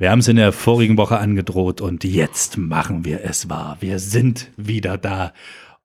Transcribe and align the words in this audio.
Wir 0.00 0.12
haben 0.12 0.20
es 0.20 0.28
in 0.28 0.36
der 0.36 0.52
vorigen 0.52 0.96
Woche 0.96 1.18
angedroht 1.18 1.80
und 1.80 2.04
jetzt 2.04 2.56
machen 2.56 3.04
wir 3.04 3.24
es 3.24 3.48
wahr. 3.48 3.78
Wir 3.80 3.98
sind 3.98 4.52
wieder 4.56 4.96
da. 4.96 5.32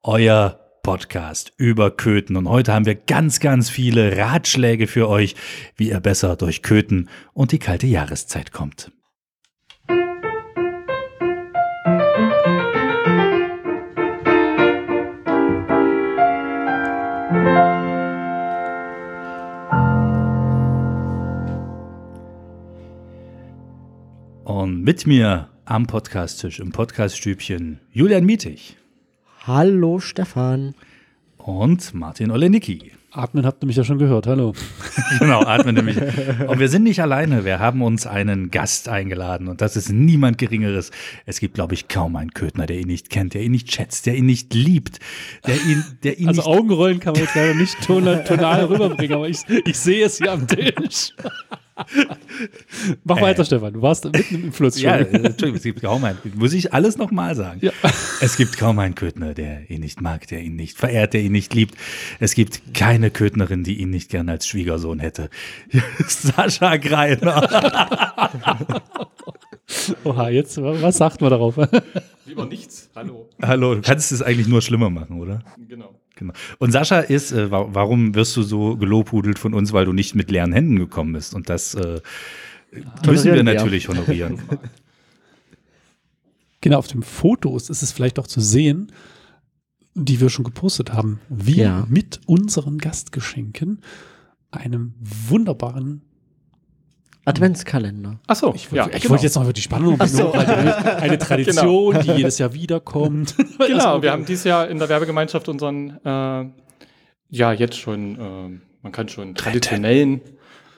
Euer 0.04 0.60
Podcast 0.84 1.52
über 1.58 1.90
Köthen. 1.90 2.36
Und 2.36 2.48
heute 2.48 2.74
haben 2.74 2.86
wir 2.86 2.94
ganz, 2.94 3.40
ganz 3.40 3.72
viele 3.72 4.16
Ratschläge 4.16 4.86
für 4.86 5.10
euch, 5.10 5.34
wie 5.78 5.90
ihr 5.90 6.00
besser 6.00 6.36
durch 6.36 6.62
Köthen 6.62 7.10
und 7.34 7.54
die 7.54 7.58
kalte 7.58 7.88
Jahreszeit 7.88 8.52
kommt. 8.52 8.92
Mit 24.84 25.08
mir 25.08 25.48
am 25.64 25.88
Podcasttisch, 25.88 26.60
im 26.60 26.74
Podcaststübchen, 26.74 27.80
Julian 27.94 28.26
Mietig. 28.26 28.76
Hallo 29.48 30.00
Stefan. 30.00 30.76
Und 31.38 31.94
Martin 31.94 32.32
Olenicki. 32.32 32.92
Atmen 33.10 33.46
habt 33.46 33.64
ihr 33.64 33.68
mich 33.68 33.78
ja 33.78 33.86
schon 33.86 33.98
gehört, 33.98 34.28
hallo. 34.28 34.52
genau, 35.20 35.40
atmen 35.46 35.76
nämlich. 35.76 35.96
Und 35.96 36.60
wir 36.60 36.68
sind 36.68 36.84
nicht 36.84 37.02
alleine, 37.02 37.46
wir 37.46 37.60
haben 37.60 37.82
uns 37.82 38.06
einen 38.06 38.52
Gast 38.52 38.90
eingeladen 38.90 39.48
und 39.48 39.62
das 39.62 39.78
ist 39.78 39.90
niemand 39.90 40.38
Geringeres. 40.38 40.92
Es 41.26 41.40
gibt, 41.40 41.54
glaube 41.54 41.76
ich, 41.76 41.88
kaum 41.88 42.18
einen 42.18 42.34
Köthner, 42.34 42.66
der 42.66 42.80
ihn 42.80 42.88
nicht 42.88 43.10
kennt, 43.10 43.36
der 43.36 43.44
ihn 43.44 43.54
nicht 43.54 43.74
schätzt, 43.74 44.06
der 44.06 44.16
ihn 44.16 44.26
nicht 44.26 44.54
liebt, 44.54 45.00
der 45.48 45.56
ihn, 45.56 45.86
der 46.04 46.20
ihn 46.20 46.28
Also 46.28 46.42
nicht 46.42 46.50
Augenrollen 46.50 47.00
kann 47.00 47.14
man 47.14 47.22
jetzt 47.22 47.36
leider 47.36 47.54
nicht 47.54 47.82
tonal, 47.82 48.26
tonal 48.26 48.66
rüberbringen, 48.66 49.16
aber 49.16 49.30
ich, 49.30 49.44
ich 49.66 49.80
sehe 49.80 50.06
es 50.06 50.18
hier 50.18 50.34
am 50.34 50.46
Tisch. 50.46 51.14
Mach 53.04 53.22
weiter, 53.22 53.46
Stefan. 53.46 53.74
Du 53.74 53.82
warst 53.82 54.06
mitten 54.06 54.36
im 54.36 54.54
Fluss 54.54 54.76
schon. 54.76 54.84
Ja, 54.84 54.98
äh, 54.98 55.06
Entschuldigung, 55.06 55.56
es 55.56 55.64
gibt 55.64 55.82
kaum 55.82 56.04
einen. 56.04 56.18
Muss 56.36 56.54
ich 56.54 56.74
alles 56.74 56.98
nochmal 56.98 57.36
sagen? 57.36 57.60
Ja. 57.62 57.72
Es 58.22 58.38
gibt 58.38 58.58
kaum 58.58 58.80
einen 58.80 58.96
Köthner, 58.96 59.34
der 59.34 59.70
ihn 59.70 59.82
nicht 59.82 60.02
mag, 60.02 60.28
der 60.28 60.42
ihn 60.42 60.56
nicht 60.56 60.78
verehrt, 60.78 61.14
der 61.14 61.22
ihn 61.22 61.32
nicht 61.32 61.54
liebt. 61.54 61.76
Es 62.20 62.36
gibt 62.36 62.74
keine 62.74 63.12
Köthnerin, 63.12 63.64
die 63.64 63.80
ihn 63.80 63.90
nicht 63.90 64.10
gern 64.10 64.30
als 64.30 64.48
Schwiegersohn 64.48 65.00
hätte. 65.00 65.30
Sascha 66.08 66.78
Greiner. 66.78 68.82
Oha, 70.04 70.30
jetzt, 70.30 70.62
was 70.62 70.98
sagt 70.98 71.22
man 71.22 71.32
darauf? 71.32 71.58
Lieber 72.26 72.46
nichts. 72.46 72.90
Hallo. 72.96 73.30
Hallo, 73.42 73.76
du 73.76 73.82
kannst 73.82 74.12
es 74.12 74.22
eigentlich 74.22 74.48
nur 74.48 74.62
schlimmer 74.62 74.90
machen, 74.90 75.20
oder? 75.20 75.44
Genau. 76.30 76.40
Und 76.60 76.72
Sascha 76.72 77.00
ist, 77.00 77.32
äh, 77.32 77.52
wa 77.52 77.68
warum 77.72 78.16
wirst 78.16 78.36
du 78.38 78.44
so 78.44 78.76
gelobhudelt 78.78 79.40
von 79.40 79.54
uns, 79.54 79.74
weil 79.74 79.86
du 79.86 79.94
nicht 79.94 80.16
mit 80.16 80.32
leeren 80.32 80.52
Händen 80.54 80.78
gekommen 80.78 81.14
bist? 81.14 81.34
Und 81.36 81.50
das 81.50 81.74
äh, 81.76 82.02
müssen 83.06 83.34
wir 83.34 83.44
natürlich 83.44 83.88
honorieren. 83.88 84.40
Genau, 86.62 86.78
auf 86.78 86.88
den 86.88 87.04
Fotos 87.04 87.70
ist 87.70 87.82
es 87.84 87.92
vielleicht 87.92 88.18
auch 88.20 88.28
zu 88.28 88.40
sehen, 88.40 88.90
die 89.96 90.22
wir 90.22 90.30
schon 90.30 90.46
gepostet 90.46 90.94
haben. 90.94 91.20
Wir 91.28 91.56
Ja. 91.64 91.86
mit 91.90 92.22
unseren 92.26 92.78
Gastgeschenken, 92.78 93.82
einem 94.50 94.94
wunderbaren 95.02 96.04
Adventskalender. 97.26 98.20
Achso, 98.28 98.54
Ich, 98.56 98.72
wollte- 98.72 98.98
ich 98.98 99.10
wollte 99.10 99.24
jetzt 99.24 99.36
noch 99.36 99.44
über 99.44 99.54
die 99.54 99.62
Spannung 99.62 99.96
Ach 100.00 100.08
so. 100.08 100.32
eine, 100.34 100.98
eine 100.98 101.18
Tradition, 101.20 102.00
die 102.02 102.12
jedes 102.12 102.38
Jahr 102.38 102.54
wiederkommt. 102.54 103.36
Genau, 103.68 104.02
wir 104.02 104.12
haben 104.12 104.26
dieses 104.26 104.44
Jahr 104.44 104.68
in 104.70 104.78
der 104.80 104.90
Werbegemeinschaft 104.90 105.48
unseren, 105.48 105.98
äh, 106.06 106.46
ja, 107.30 107.54
jetzt 107.54 107.78
schon, 107.78 108.16
äh, 108.20 108.60
man 108.82 108.92
kann 108.92 109.08
schon 109.10 109.36
traditionellen 109.36 110.22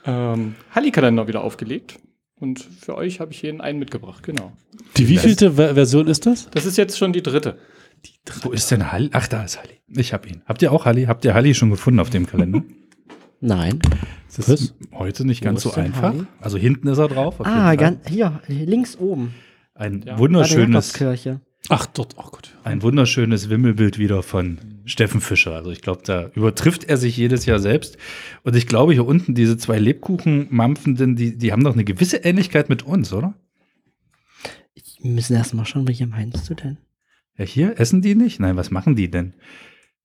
ähm, 0.05 0.55
Halli-Kalender 0.73 1.27
wieder 1.27 1.43
aufgelegt. 1.43 1.97
Und 2.39 2.59
für 2.59 2.95
euch 2.95 3.19
habe 3.21 3.31
ich 3.31 3.39
hier 3.39 3.59
einen 3.61 3.79
mitgebracht, 3.79 4.21
genau. 4.23 4.51
Die 4.97 5.07
wievielte 5.07 5.53
Ver- 5.53 5.73
Version 5.73 6.07
ist 6.07 6.25
das? 6.25 6.49
Das 6.51 6.65
ist 6.65 6.77
jetzt 6.77 6.97
schon 6.97 7.11
die 7.13 7.23
dritte. 7.23 7.57
Wo 8.43 8.51
ist 8.51 8.69
denn 8.69 8.91
Halli? 8.91 9.09
Ach, 9.13 9.27
da 9.27 9.43
ist 9.43 9.57
Halli. 9.57 9.79
Ich 9.87 10.13
habe 10.13 10.27
ihn. 10.27 10.41
Habt 10.45 10.61
ihr 10.61 10.71
auch 10.71 10.85
Halli? 10.85 11.05
Habt 11.05 11.25
ihr 11.25 11.33
Halli 11.33 11.55
schon 11.55 11.69
gefunden 11.71 11.99
auf 11.99 12.09
dem 12.11 12.27
Kalender? 12.27 12.61
Nein. 13.41 13.79
Das 14.35 14.49
ist 14.49 14.73
heute 14.91 15.25
nicht 15.25 15.41
ganz 15.41 15.61
so 15.61 15.73
einfach. 15.73 16.13
Also 16.41 16.57
hinten 16.57 16.87
ist 16.87 16.97
er 16.97 17.07
drauf. 17.07 17.39
auf 17.39 17.45
Ah, 17.45 17.49
jeden 17.49 17.65
Fall. 17.65 17.77
ganz, 17.77 18.07
hier, 18.09 18.41
links 18.47 18.97
oben. 18.97 19.33
Ein 19.75 20.03
Ja. 20.05 20.17
wunderschönes. 20.19 20.93
Ach, 21.69 21.85
dort, 21.87 22.15
oh 22.17 22.27
Gott. 22.31 22.55
ein 22.63 22.81
wunderschönes 22.83 23.49
Wimmelbild 23.49 23.97
wieder 23.97 24.21
von 24.23 24.59
Steffen 24.85 25.19
Fischer. 25.19 25.53
Also 25.55 25.71
ich 25.71 25.81
glaube, 25.81 26.01
da 26.05 26.29
übertrifft 26.35 26.83
er 26.83 26.97
sich 26.97 27.17
jedes 27.17 27.45
Jahr 27.47 27.57
selbst. 27.59 27.97
Und 28.43 28.55
ich 28.55 28.67
glaube, 28.67 28.93
hier 28.93 29.05
unten 29.05 29.33
diese 29.33 29.57
zwei 29.57 29.79
Lebkuchen-Mampfenden, 29.79 31.15
die, 31.15 31.37
die 31.37 31.51
haben 31.51 31.63
doch 31.63 31.73
eine 31.73 31.83
gewisse 31.83 32.17
Ähnlichkeit 32.17 32.69
mit 32.69 32.83
uns, 32.83 33.11
oder? 33.13 33.33
Wir 35.01 35.11
müssen 35.11 35.35
erst 35.35 35.53
mal 35.53 35.65
schauen, 35.65 35.87
welche 35.87 36.05
meinst 36.07 36.49
du 36.49 36.53
denn? 36.53 36.77
Ja, 37.37 37.45
hier 37.45 37.79
essen 37.79 38.01
die 38.01 38.15
nicht? 38.15 38.39
Nein, 38.39 38.55
was 38.57 38.69
machen 38.71 38.95
die 38.95 39.09
denn? 39.09 39.33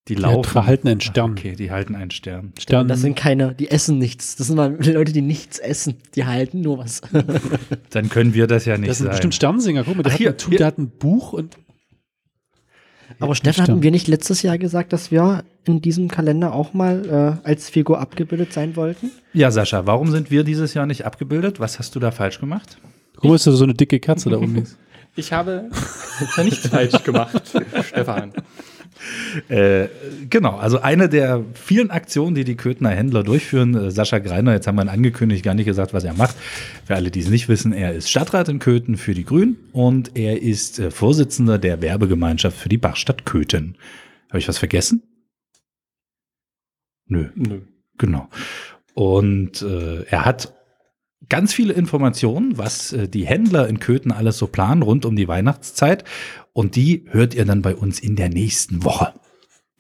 Die 0.09 0.15
Die 0.15 0.23
laufen. 0.23 0.67
halten 0.67 0.89
einen 0.89 1.01
Stern. 1.01 1.33
Okay, 1.33 1.55
die 1.55 1.71
halten 1.71 1.95
einen 1.95 2.11
Stern. 2.11 2.53
Stern. 2.59 2.89
Das 2.89 3.01
sind 3.01 3.17
keine, 3.17 3.55
die 3.55 3.71
essen 3.71 3.99
nichts. 3.99 4.35
Das 4.37 4.47
sind 4.49 4.57
mal 4.57 4.77
Leute, 4.85 5.13
die 5.13 5.21
nichts 5.21 5.59
essen. 5.59 5.97
Die 6.15 6.25
halten 6.25 6.63
nur 6.63 6.79
was. 6.79 7.03
Dann 7.91 8.09
können 8.09 8.35
wir 8.35 8.47
das 8.47 8.65
ja 8.65 8.77
nicht 8.79 8.89
das 8.91 8.99
sind 8.99 9.07
sein. 9.07 9.13
bestimmt 9.13 9.35
Sternsinger. 9.35 9.85
Guck 9.85 9.97
mal, 9.97 10.03
der, 10.03 10.11
Ach, 10.13 10.15
hat, 10.15 10.19
hier, 10.19 10.31
ein, 10.53 10.57
der 10.57 10.67
hat 10.67 10.79
ein 10.79 10.91
Buch 10.91 11.33
und 11.35 11.59
Aber 13.21 13.35
Stefan, 13.35 13.53
Stern. 13.65 13.67
hatten 13.75 13.83
wir 13.83 13.91
nicht 13.91 14.09
letztes 14.09 14.43
Jahr 14.43 14.57
gesagt, 14.59 14.93
dass 14.93 15.11
wir 15.11 15.45
in 15.67 15.83
diesem 15.83 16.09
Kalender 16.09 16.55
auch 16.55 16.73
mal 16.73 17.39
äh, 17.45 17.47
als 17.47 17.69
Figur 17.69 18.01
abgebildet 18.01 18.53
sein 18.55 18.77
wollten? 18.77 19.11
Ja, 19.35 19.51
Sascha, 19.51 19.87
warum 19.87 20.11
sind 20.11 20.31
wir 20.31 20.43
dieses 20.45 20.73
Jahr 20.75 20.87
nicht 20.87 21.05
abgebildet? 21.05 21.61
Was 21.61 21.79
hast 21.79 21.95
du 21.95 22.01
da 22.01 22.11
falsch 22.11 22.41
gemacht? 22.41 22.79
guck 23.17 23.25
mal, 23.29 23.35
ist 23.37 23.47
da 23.47 23.53
so 23.53 23.65
eine 23.65 23.75
dicke 23.75 24.01
Katze 24.01 24.31
da 24.31 24.39
oben. 24.39 24.65
Ich 25.17 25.33
habe 25.33 25.69
da 26.37 26.45
nichts 26.45 26.69
falsch 26.69 27.03
gemacht, 27.03 27.43
Stefan. 27.85 28.33
Äh, 29.49 29.89
genau, 30.29 30.57
also 30.57 30.81
eine 30.81 31.09
der 31.09 31.45
vielen 31.55 31.91
Aktionen, 31.91 32.35
die 32.35 32.45
die 32.45 32.57
Köthner 32.57 32.91
Händler 32.91 33.23
durchführen. 33.23 33.75
Äh, 33.75 33.91
Sascha 33.91 34.19
Greiner, 34.19 34.53
jetzt 34.53 34.67
haben 34.67 34.77
wir 34.77 34.83
ihn 34.83 34.89
angekündigt, 34.89 35.45
gar 35.45 35.55
nicht 35.55 35.67
gesagt, 35.67 35.93
was 35.95 36.05
er 36.05 36.15
macht. 36.15 36.37
Für 36.85 36.97
alle, 36.97 37.11
die 37.11 37.21
es 37.21 37.29
nicht 37.29 37.49
wissen, 37.49 37.73
er 37.73 37.95
ist 37.95 38.11
Stadtrat 38.11 38.49
in 38.49 38.59
Köthen 38.59 38.97
für 38.97 39.15
die 39.15 39.25
Grünen 39.25 39.57
und 39.73 40.17
er 40.17 40.43
ist 40.43 40.79
äh, 40.79 40.91
Vorsitzender 40.91 41.59
der 41.59 41.83
Werbegemeinschaft 41.83 42.57
für 42.57 42.69
die 42.69 42.79
Bachstadt 42.79 43.25
Köthen. 43.25 43.77
Habe 44.29 44.39
ich 44.39 44.49
was 44.49 44.59
vergessen? 44.59 45.03
Nö. 47.07 47.29
Nö. 47.35 47.61
Genau. 47.99 48.29
Und 48.95 49.63
äh, 49.63 50.05
er 50.05 50.25
hat 50.25 50.55
ganz 51.29 51.53
viele 51.53 51.73
Informationen, 51.75 52.59
was 52.59 52.93
äh, 52.93 53.09
die 53.09 53.27
Händler 53.27 53.69
in 53.69 53.81
Köthen 53.81 54.13
alles 54.13 54.39
so 54.39 54.47
planen 54.47 54.83
rund 54.83 55.05
um 55.05 55.17
die 55.17 55.29
Weihnachtszeit. 55.29 56.05
Und 56.53 56.77
die 56.77 57.05
hört 57.11 57.35
ihr 57.35 57.45
dann 57.45 57.63
bei 57.63 57.75
uns 57.75 58.01
in 58.01 58.17
der 58.17 58.29
nächsten 58.29 58.85
Woche. 58.85 59.15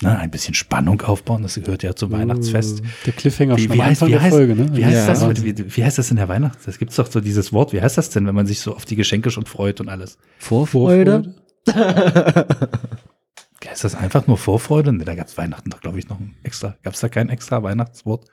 Ne, 0.03 0.19
ein 0.19 0.31
bisschen 0.31 0.55
Spannung 0.55 1.03
aufbauen, 1.03 1.43
das 1.43 1.57
gehört 1.57 1.83
ja 1.83 1.95
zum 1.95 2.11
Weihnachtsfest. 2.11 2.81
Der 3.05 3.13
Cliffhanger 3.13 3.59
Wie, 3.59 3.65
schon 3.65 3.75
wie, 3.75 3.81
am 3.81 3.87
heißt, 3.87 4.03
Anfang 4.03 4.09
wie, 4.09 4.13
der 4.13 4.23
heißt, 4.23 4.35
Folge, 4.35 4.57
ne? 4.57 4.71
wie, 4.75 4.85
heißt 4.87 5.09
Ja. 5.09 5.29
das, 5.29 5.45
wie, 5.45 5.77
wie 5.77 5.85
heißt 5.85 5.99
das 5.99 6.11
in 6.11 6.17
der 6.17 6.29
Weihnachts? 6.29 6.65
Das 6.65 6.79
gibt's 6.79 6.97
doch 6.97 7.11
so 7.11 7.21
dieses 7.21 7.53
Wort. 7.53 7.75
Wie 7.75 7.83
heißt 7.83 7.99
das 7.99 8.09
denn, 8.09 8.27
wenn 8.27 8.35
man 8.35 8.47
sich 8.47 8.61
so 8.61 8.75
auf 8.75 8.87
die 8.87 8.97
Geschenke 8.97 9.31
schon 9.31 9.45
freut 9.45 9.79
und 9.79 9.91
alles? 9.91 10.17
Vorfreude? 10.39 11.35
Ist 13.73 13.85
das 13.85 13.95
einfach 13.95 14.27
nur 14.27 14.37
Vorfreude? 14.37 14.93
Ne, 14.93 15.05
da 15.05 15.15
gab's 15.15 15.39
Weihnachten 15.39 15.71
doch, 15.71 15.81
glaube 15.81 15.99
ich, 15.99 16.09
noch 16.09 16.19
ein 16.21 16.35
extra. 16.43 16.77
Gab's 16.83 17.01
da 17.01 17.09
kein 17.09 17.29
extra 17.31 17.63
Weihnachtswort? 17.63 18.27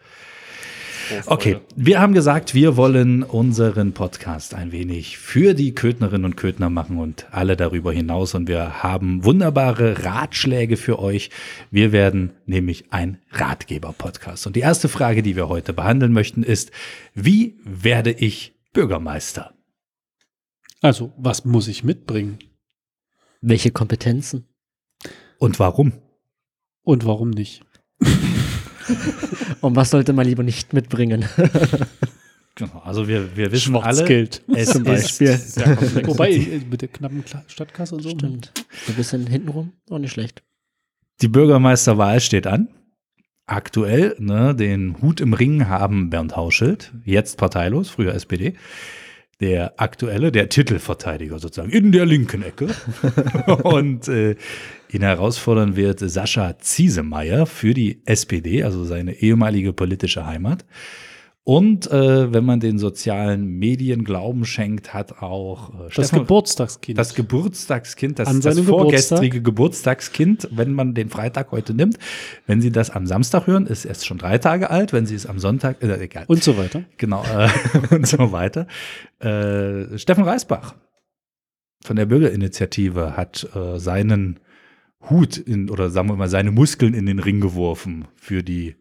Okay, 1.25 1.59
wir 1.75 1.99
haben 1.99 2.13
gesagt, 2.13 2.53
wir 2.53 2.77
wollen 2.77 3.23
unseren 3.23 3.93
Podcast 3.93 4.53
ein 4.53 4.71
wenig 4.71 5.17
für 5.17 5.53
die 5.53 5.73
Köthnerinnen 5.73 6.25
und 6.25 6.37
Köthner 6.37 6.69
machen 6.69 6.97
und 6.97 7.27
alle 7.31 7.55
darüber 7.55 7.91
hinaus. 7.91 8.35
Und 8.35 8.47
wir 8.47 8.83
haben 8.83 9.23
wunderbare 9.23 10.03
Ratschläge 10.03 10.77
für 10.77 10.99
euch. 10.99 11.29
Wir 11.71 11.91
werden 11.91 12.31
nämlich 12.45 12.91
ein 12.91 13.19
Ratgeber-Podcast. 13.31 14.47
Und 14.47 14.55
die 14.55 14.61
erste 14.61 14.89
Frage, 14.89 15.23
die 15.23 15.35
wir 15.35 15.49
heute 15.49 15.73
behandeln 15.73 16.13
möchten, 16.13 16.43
ist, 16.43 16.71
wie 17.13 17.57
werde 17.63 18.11
ich 18.11 18.55
Bürgermeister? 18.73 19.53
Also, 20.81 21.13
was 21.17 21.45
muss 21.45 21.67
ich 21.67 21.83
mitbringen? 21.83 22.37
Welche 23.41 23.71
Kompetenzen? 23.71 24.45
Und 25.39 25.59
warum? 25.59 25.93
Und 26.83 27.05
warum 27.05 27.29
nicht? 27.29 27.63
Und 29.61 29.75
was 29.75 29.89
sollte 29.89 30.13
man 30.13 30.25
lieber 30.25 30.43
nicht 30.43 30.73
mitbringen? 30.73 31.25
Genau, 32.57 32.81
also 32.83 33.07
wir, 33.07 33.37
wir 33.37 33.51
wissen 33.51 33.75
alle, 33.75 33.97
Schwarzgeld. 33.97 34.41
es 34.55 34.71
Zum 34.71 34.83
Beispiel. 34.83 35.27
ist 35.27 35.53
Sehr 35.53 35.75
komplex. 35.75 36.07
Wobei, 36.07 36.61
mit 36.67 36.81
der 36.81 36.87
knappen 36.87 37.23
Stadtkasse 37.45 37.93
und 37.93 38.01
so. 38.01 38.09
Stimmt. 38.09 38.51
So 38.87 38.93
ein 38.93 38.95
bisschen 38.95 39.27
hintenrum, 39.27 39.73
auch 39.91 39.99
nicht 39.99 40.11
schlecht. 40.11 40.41
Die 41.21 41.27
Bürgermeisterwahl 41.27 42.19
steht 42.19 42.47
an. 42.47 42.69
Aktuell, 43.45 44.15
ne, 44.17 44.55
den 44.55 44.99
Hut 45.03 45.21
im 45.21 45.33
Ring 45.33 45.67
haben 45.67 46.09
Bernd 46.09 46.35
Hauschild, 46.35 46.93
jetzt 47.05 47.37
parteilos, 47.37 47.89
früher 47.89 48.15
SPD. 48.15 48.55
Der 49.39 49.79
aktuelle, 49.79 50.31
der 50.31 50.49
Titelverteidiger 50.49 51.37
sozusagen, 51.37 51.71
in 51.71 51.91
der 51.91 52.05
linken 52.05 52.41
Ecke. 52.41 52.69
Und 53.63 54.07
äh, 54.07 54.35
ihn 54.89 55.01
herausfordern 55.01 55.75
wird 55.75 55.99
Sascha 55.99 56.57
Ziesemeyer 56.57 57.45
für 57.45 57.73
die 57.73 58.01
SPD, 58.05 58.63
also 58.63 58.83
seine 58.83 59.13
ehemalige 59.13 59.73
politische 59.73 60.25
Heimat. 60.25 60.65
Und 61.47 61.89
äh, 61.89 62.33
wenn 62.33 62.43
man 62.43 62.59
den 62.59 62.77
sozialen 62.77 63.47
Medien 63.57 64.03
Glauben 64.03 64.43
schenkt, 64.43 64.93
hat 64.93 65.21
auch 65.21 65.69
äh, 65.69 65.83
Das 65.85 65.93
Stefan- 65.93 66.19
Geburtstagskind. 66.19 66.97
das 66.97 67.15
Geburtstagskind, 67.15 68.19
das, 68.19 68.37
das 68.41 68.59
vorgestrige 68.59 69.41
Geburtstagskind, 69.41 70.49
wenn 70.51 70.73
man 70.73 70.93
den 70.93 71.07
Freitag 71.07 71.51
heute 71.53 71.73
nimmt. 71.73 71.99
Wenn 72.47 72.59
Sie 72.59 72.69
das 72.69 72.89
am 72.89 73.07
Samstag 73.07 73.47
hören, 73.47 73.65
ist 73.65 73.85
es 73.85 74.05
schon 74.05 74.17
drei 74.17 74.39
Tage 74.39 74.69
alt. 74.69 74.91
Wenn 74.91 75.05
Sie 75.05 75.15
es 75.15 75.25
am 75.25 75.39
Sonntag, 75.39 75.81
äh, 75.81 75.97
egal. 76.03 76.25
und 76.27 76.43
so 76.43 76.57
weiter. 76.57 76.83
Genau, 76.97 77.23
äh, 77.23 77.47
und 77.95 78.05
so 78.05 78.33
weiter. 78.33 78.67
Äh, 79.19 79.97
Steffen 79.97 80.25
Reisbach 80.25 80.75
von 81.81 81.95
der 81.95 82.07
Bürgerinitiative 82.07 83.15
hat 83.15 83.47
äh, 83.55 83.79
seinen 83.79 84.41
Hut 85.09 85.37
in, 85.37 85.69
oder 85.69 85.91
sagen 85.91 86.09
wir 86.09 86.17
mal, 86.17 86.27
seine 86.27 86.51
Muskeln 86.51 86.93
in 86.93 87.05
den 87.05 87.19
Ring 87.19 87.39
geworfen 87.39 88.09
für 88.17 88.43
die 88.43 88.75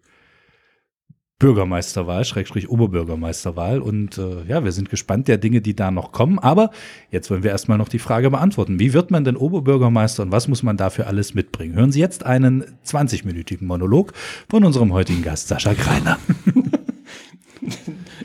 Bürgermeisterwahl, 1.38 2.24
Schrägstrich 2.24 2.68
Oberbürgermeisterwahl. 2.68 3.80
Und 3.80 4.16
äh, 4.16 4.44
ja, 4.48 4.64
wir 4.64 4.72
sind 4.72 4.88
gespannt 4.88 5.28
der 5.28 5.38
Dinge, 5.38 5.60
die 5.60 5.76
da 5.76 5.90
noch 5.90 6.12
kommen. 6.12 6.38
Aber 6.38 6.70
jetzt 7.10 7.30
wollen 7.30 7.42
wir 7.42 7.50
erstmal 7.50 7.78
noch 7.78 7.88
die 7.88 7.98
Frage 7.98 8.30
beantworten. 8.30 8.78
Wie 8.80 8.94
wird 8.94 9.10
man 9.10 9.24
denn 9.24 9.36
Oberbürgermeister 9.36 10.22
und 10.22 10.32
was 10.32 10.48
muss 10.48 10.62
man 10.62 10.76
dafür 10.76 11.06
alles 11.06 11.34
mitbringen? 11.34 11.74
Hören 11.74 11.92
Sie 11.92 12.00
jetzt 12.00 12.24
einen 12.24 12.64
20-minütigen 12.86 13.66
Monolog 13.66 14.12
von 14.48 14.64
unserem 14.64 14.92
heutigen 14.92 15.22
Gast 15.22 15.48
Sascha 15.48 15.74
Greiner. 15.74 16.18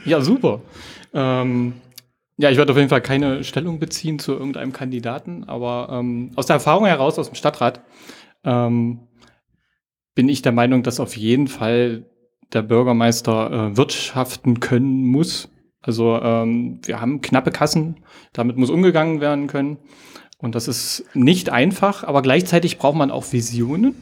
Ja, 0.06 0.22
super. 0.22 0.62
Ähm, 1.14 1.74
ja, 2.38 2.50
ich 2.50 2.58
werde 2.58 2.72
auf 2.72 2.78
jeden 2.78 2.90
Fall 2.90 3.02
keine 3.02 3.44
Stellung 3.44 3.80
beziehen 3.80 4.20
zu 4.20 4.34
irgendeinem 4.34 4.74
Kandidaten, 4.74 5.44
aber 5.44 5.90
ähm, 5.92 6.32
aus 6.36 6.48
der 6.48 6.56
Erfahrung 6.56 6.86
heraus 6.86 7.20
aus 7.20 7.28
dem 7.28 7.36
Stadtrat 7.36 7.82
ähm, 8.44 9.00
bin 10.16 10.30
ich 10.30 10.42
der 10.42 10.52
Meinung, 10.52 10.84
dass 10.84 11.00
auf 11.00 11.16
jeden 11.16 11.48
Fall 11.48 12.06
der 12.54 12.62
Bürgermeister 12.62 13.52
äh, 13.52 13.78
wirtschaften 13.78 14.60
können 14.60 15.06
muss. 15.06 15.50
Also 15.82 16.20
ähm, 16.22 16.80
wir 16.84 17.02
haben 17.02 17.22
knappe 17.22 17.52
Kassen, 17.52 18.04
damit 18.34 18.58
muss 18.58 18.70
umgegangen 18.70 19.22
werden 19.22 19.48
können. 19.48 19.78
Und 20.38 20.56
das 20.56 20.68
ist 20.68 21.06
nicht 21.14 21.50
einfach, 21.50 22.04
aber 22.04 22.22
gleichzeitig 22.22 22.78
braucht 22.78 22.98
man 22.98 23.12
auch 23.12 23.32
Visionen 23.32 23.96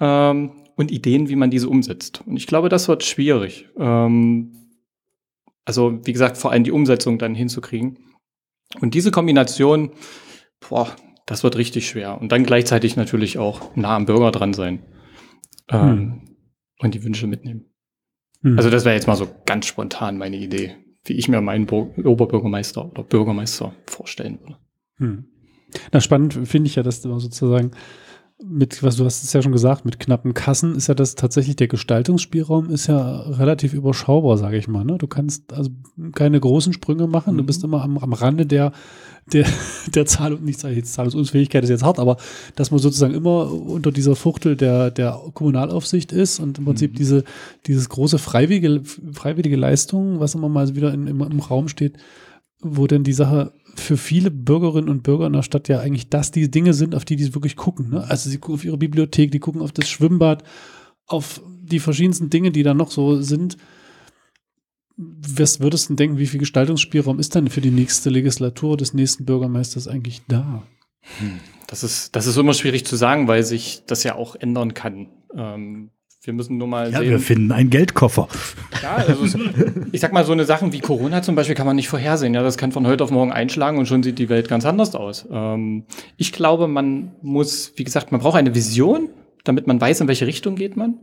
ähm, 0.00 0.52
und 0.76 0.90
Ideen, 0.90 1.28
wie 1.28 1.36
man 1.36 1.50
diese 1.50 1.68
umsetzt. 1.68 2.22
Und 2.26 2.36
ich 2.36 2.46
glaube, 2.46 2.68
das 2.68 2.88
wird 2.88 3.04
schwierig. 3.04 3.68
Ähm, 3.78 4.52
also, 5.64 5.98
wie 6.04 6.12
gesagt, 6.12 6.36
vor 6.36 6.52
allem 6.52 6.64
die 6.64 6.72
Umsetzung 6.72 7.18
dann 7.18 7.34
hinzukriegen. 7.34 7.98
Und 8.80 8.94
diese 8.94 9.10
Kombination, 9.10 9.92
boah, 10.60 10.94
das 11.24 11.42
wird 11.42 11.56
richtig 11.56 11.88
schwer. 11.88 12.20
Und 12.20 12.30
dann 12.32 12.44
gleichzeitig 12.44 12.96
natürlich 12.96 13.38
auch 13.38 13.74
nah 13.74 13.96
am 13.96 14.06
Bürger 14.06 14.30
dran 14.30 14.54
sein. 14.54 14.82
Ähm, 15.68 16.35
Und 16.78 16.94
die 16.94 17.04
Wünsche 17.04 17.26
mitnehmen. 17.26 17.66
Hm. 18.42 18.56
Also, 18.56 18.70
das 18.70 18.84
wäre 18.84 18.94
jetzt 18.94 19.06
mal 19.06 19.16
so 19.16 19.28
ganz 19.46 19.66
spontan 19.66 20.18
meine 20.18 20.36
Idee, 20.36 20.76
wie 21.04 21.14
ich 21.14 21.28
mir 21.28 21.40
meinen 21.40 21.66
Bur 21.66 21.96
Oberbürgermeister 21.98 22.90
oder 22.90 23.02
Bürgermeister 23.02 23.74
vorstellen 23.86 24.38
würde. 24.40 24.58
Hm. 24.98 25.24
Na, 25.92 26.00
spannend 26.00 26.34
finde 26.34 26.68
ich 26.68 26.76
ja, 26.76 26.82
dass 26.82 27.00
du 27.00 27.18
sozusagen 27.18 27.72
mit, 28.44 28.82
was 28.82 28.96
du 28.96 29.04
hast 29.06 29.24
es 29.24 29.32
ja 29.32 29.40
schon 29.40 29.52
gesagt, 29.52 29.86
mit 29.86 29.98
knappen 29.98 30.34
Kassen 30.34 30.74
ist 30.74 30.88
ja 30.88 30.94
das 30.94 31.14
tatsächlich 31.14 31.56
der 31.56 31.68
Gestaltungsspielraum 31.68 32.68
ist 32.68 32.86
ja 32.86 33.20
relativ 33.20 33.72
überschaubar, 33.72 34.36
sage 34.36 34.58
ich 34.58 34.68
mal. 34.68 34.84
Ne? 34.84 34.98
Du 34.98 35.06
kannst 35.06 35.54
also 35.54 35.70
keine 36.12 36.38
großen 36.38 36.74
Sprünge 36.74 37.06
machen, 37.06 37.38
du 37.38 37.44
bist 37.44 37.64
immer 37.64 37.82
am, 37.82 37.96
am 37.96 38.12
Rande 38.12 38.44
der, 38.44 38.72
der, 39.32 39.46
der 39.94 40.04
Zahlung, 40.04 40.44
nicht 40.44 40.62
jetzt 40.62 40.92
Zahlungsunfähigkeit 40.92 41.64
ist 41.64 41.70
jetzt 41.70 41.82
hart, 41.82 41.98
aber 41.98 42.18
dass 42.56 42.70
man 42.70 42.78
sozusagen 42.78 43.14
immer 43.14 43.50
unter 43.50 43.90
dieser 43.90 44.16
Fuchtel 44.16 44.54
der, 44.54 44.90
der 44.90 45.18
Kommunalaufsicht 45.32 46.12
ist 46.12 46.38
und 46.38 46.58
im 46.58 46.66
Prinzip 46.66 46.94
diese, 46.94 47.24
dieses 47.66 47.88
große 47.88 48.18
freiwillige, 48.18 48.82
freiwillige 49.12 49.56
Leistung, 49.56 50.20
was 50.20 50.34
immer 50.34 50.50
mal 50.50 50.76
wieder 50.76 50.92
in, 50.92 51.06
im, 51.06 51.22
im 51.22 51.40
Raum 51.40 51.68
steht, 51.68 51.96
wo 52.60 52.86
denn 52.86 53.02
die 53.02 53.14
Sache 53.14 53.52
für 53.80 53.96
viele 53.96 54.30
Bürgerinnen 54.30 54.88
und 54.88 55.02
Bürger 55.02 55.26
in 55.26 55.32
der 55.32 55.42
Stadt 55.42 55.68
ja 55.68 55.80
eigentlich 55.80 56.08
das 56.08 56.30
die 56.30 56.50
Dinge 56.50 56.74
sind, 56.74 56.94
auf 56.94 57.04
die 57.04 57.16
die 57.16 57.34
wirklich 57.34 57.56
gucken. 57.56 57.90
Ne? 57.90 58.04
Also 58.08 58.30
sie 58.30 58.38
gucken 58.38 58.54
auf 58.56 58.64
ihre 58.64 58.78
Bibliothek, 58.78 59.30
die 59.30 59.40
gucken 59.40 59.62
auf 59.62 59.72
das 59.72 59.88
Schwimmbad, 59.88 60.42
auf 61.06 61.40
die 61.44 61.80
verschiedensten 61.80 62.30
Dinge, 62.30 62.50
die 62.50 62.62
da 62.62 62.74
noch 62.74 62.90
so 62.90 63.20
sind. 63.20 63.56
Was 64.96 65.60
würdest 65.60 65.90
du 65.90 65.94
denken, 65.94 66.18
wie 66.18 66.26
viel 66.26 66.40
Gestaltungsspielraum 66.40 67.18
ist 67.18 67.34
denn 67.34 67.48
für 67.48 67.60
die 67.60 67.70
nächste 67.70 68.08
Legislatur 68.08 68.76
des 68.76 68.94
nächsten 68.94 69.24
Bürgermeisters 69.24 69.88
eigentlich 69.88 70.22
da? 70.26 70.62
Das 71.66 71.82
ist, 71.82 72.16
das 72.16 72.26
ist 72.26 72.36
immer 72.36 72.54
schwierig 72.54 72.86
zu 72.86 72.96
sagen, 72.96 73.28
weil 73.28 73.42
sich 73.42 73.82
das 73.86 74.04
ja 74.04 74.14
auch 74.14 74.36
ändern 74.36 74.74
kann. 74.74 75.08
Ähm, 75.34 75.90
wir 76.26 76.34
müssen 76.34 76.58
nur 76.58 76.66
mal 76.68 76.90
Ja, 76.92 76.98
sehen. 77.00 77.10
wir 77.10 77.18
finden 77.20 77.52
einen 77.52 77.70
Geldkoffer. 77.70 78.28
Ja, 78.82 78.96
also 78.96 79.24
ich 79.92 80.00
sag 80.00 80.12
mal, 80.12 80.24
so 80.24 80.32
eine 80.32 80.44
Sachen 80.44 80.72
wie 80.72 80.80
Corona 80.80 81.22
zum 81.22 81.34
Beispiel 81.34 81.54
kann 81.54 81.66
man 81.66 81.76
nicht 81.76 81.88
vorhersehen. 81.88 82.34
Ja, 82.34 82.42
das 82.42 82.58
kann 82.58 82.72
von 82.72 82.86
heute 82.86 83.04
auf 83.04 83.10
morgen 83.10 83.32
einschlagen 83.32 83.78
und 83.78 83.86
schon 83.86 84.02
sieht 84.02 84.18
die 84.18 84.28
Welt 84.28 84.48
ganz 84.48 84.64
anders 84.66 84.94
aus. 84.94 85.26
Ähm, 85.30 85.84
ich 86.16 86.32
glaube, 86.32 86.68
man 86.68 87.12
muss, 87.22 87.72
wie 87.76 87.84
gesagt, 87.84 88.12
man 88.12 88.20
braucht 88.20 88.36
eine 88.36 88.54
Vision, 88.54 89.08
damit 89.44 89.66
man 89.66 89.80
weiß, 89.80 90.00
in 90.00 90.08
welche 90.08 90.26
Richtung 90.26 90.56
geht 90.56 90.76
man. 90.76 90.98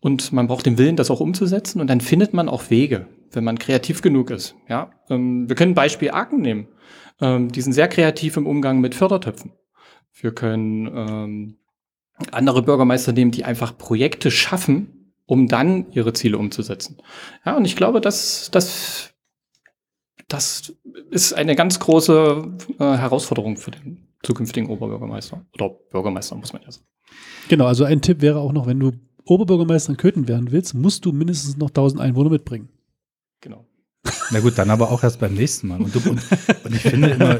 Und 0.00 0.32
man 0.32 0.46
braucht 0.48 0.66
den 0.66 0.78
Willen, 0.78 0.96
das 0.96 1.10
auch 1.10 1.20
umzusetzen. 1.20 1.80
Und 1.80 1.88
dann 1.88 2.00
findet 2.00 2.32
man 2.34 2.48
auch 2.48 2.70
Wege, 2.70 3.06
wenn 3.30 3.44
man 3.44 3.58
kreativ 3.58 4.02
genug 4.02 4.30
ist. 4.30 4.56
Ja, 4.68 4.90
ähm, 5.10 5.48
wir 5.48 5.54
können 5.54 5.74
Beispiel 5.74 6.10
Aachen 6.10 6.40
nehmen. 6.40 6.66
Ähm, 7.20 7.52
die 7.52 7.60
sind 7.60 7.72
sehr 7.74 7.88
kreativ 7.88 8.36
im 8.36 8.46
Umgang 8.46 8.80
mit 8.80 8.94
Fördertöpfen. 8.94 9.52
Wir 10.20 10.32
können 10.32 10.90
ähm, 10.94 11.56
andere 12.30 12.62
Bürgermeister 12.62 13.12
nehmen, 13.12 13.30
die 13.30 13.44
einfach 13.44 13.76
Projekte 13.76 14.30
schaffen, 14.30 15.12
um 15.26 15.48
dann 15.48 15.90
ihre 15.92 16.12
Ziele 16.12 16.38
umzusetzen. 16.38 16.98
Ja, 17.44 17.56
und 17.56 17.64
ich 17.64 17.76
glaube, 17.76 18.00
das, 18.00 18.50
das, 18.52 19.14
das 20.28 20.74
ist 21.10 21.32
eine 21.32 21.56
ganz 21.56 21.78
große 21.78 22.56
äh, 22.78 22.84
Herausforderung 22.84 23.56
für 23.56 23.70
den 23.70 24.08
zukünftigen 24.22 24.68
Oberbürgermeister. 24.70 25.44
Oder 25.54 25.70
Bürgermeister, 25.90 26.36
muss 26.36 26.52
man 26.52 26.62
ja 26.62 26.70
sagen. 26.70 26.86
Genau, 27.48 27.66
also 27.66 27.84
ein 27.84 28.00
Tipp 28.00 28.20
wäre 28.20 28.38
auch 28.40 28.52
noch, 28.52 28.66
wenn 28.66 28.80
du 28.80 28.92
Oberbürgermeister 29.24 29.90
in 29.90 29.96
Köthen 29.96 30.28
werden 30.28 30.50
willst, 30.50 30.74
musst 30.74 31.04
du 31.04 31.12
mindestens 31.12 31.56
noch 31.56 31.68
1000 31.68 32.00
Einwohner 32.00 32.30
mitbringen. 32.30 32.68
Genau. 33.40 33.66
Na 34.30 34.40
gut, 34.40 34.58
dann 34.58 34.70
aber 34.70 34.90
auch 34.90 35.02
erst 35.02 35.20
beim 35.20 35.34
nächsten 35.34 35.68
Mal. 35.68 35.80
Und, 35.80 35.94
du, 35.94 35.98
und, 36.10 36.20
und 36.64 36.74
ich 36.74 36.82
finde 36.82 37.10
immer, 37.10 37.38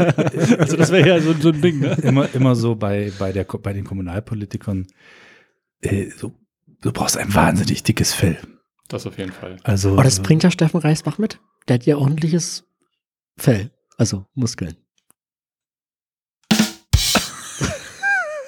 Also 0.61 0.77
das 0.77 0.93
wäre 0.93 1.09
ja 1.09 1.21
so, 1.21 1.33
so 1.35 1.49
ein 1.49 1.61
Ding, 1.61 1.81
ne? 1.81 1.97
immer, 2.03 2.33
immer 2.35 2.55
so 2.55 2.77
bei, 2.77 3.13
bei, 3.19 3.33
der, 3.33 3.45
bei 3.45 3.73
den 3.73 3.85
Kommunalpolitikern, 3.85 4.87
äh, 5.81 6.11
so, 6.11 6.33
du 6.81 6.93
brauchst 6.93 7.17
ein 7.17 7.35
wahnsinnig 7.35 7.83
dickes 7.83 8.15
Fell. 8.15 8.39
Das 8.89 9.07
auf 9.07 9.19
jeden 9.19 9.33
Fall. 9.33 9.57
Also, 9.65 9.93
Aber 9.93 10.05
das 10.05 10.21
bringt 10.21 10.43
ja 10.45 10.51
Steffen 10.51 10.79
Reisbach 10.79 11.19
mit. 11.19 11.41
Der 11.67 11.75
hat 11.75 11.87
ja 11.87 11.97
ordentliches 11.97 12.65
Fell. 13.37 13.71
Also 13.97 14.27
Muskeln. 14.35 14.77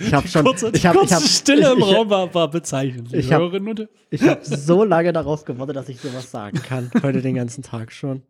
Ich 0.00 0.12
habe 0.14 0.26
schon, 0.28 0.44
Kurze, 0.44 0.70
ich 0.74 0.84
habe, 0.86 0.96
ich 0.96 1.00
kurze 1.00 1.14
habe, 1.16 1.24
Stille 1.26 1.72
im 1.72 1.78
ich, 1.78 1.86
ich, 1.90 1.94
Raum 1.96 2.10
war, 2.10 2.32
war 2.34 2.50
bezeichnend. 2.50 3.12
ich 3.12 3.32
hab- 3.32 3.42
Ich 4.10 4.22
habe 4.22 4.40
so 4.44 4.84
lange 4.84 5.12
darauf 5.12 5.44
gewartet, 5.44 5.76
dass 5.76 5.88
ich 5.88 6.00
sowas 6.00 6.30
sagen 6.30 6.60
kann. 6.62 6.90
Heute 7.02 7.20
den 7.22 7.34
ganzen 7.34 7.62
Tag 7.62 7.92
schon. 7.92 8.22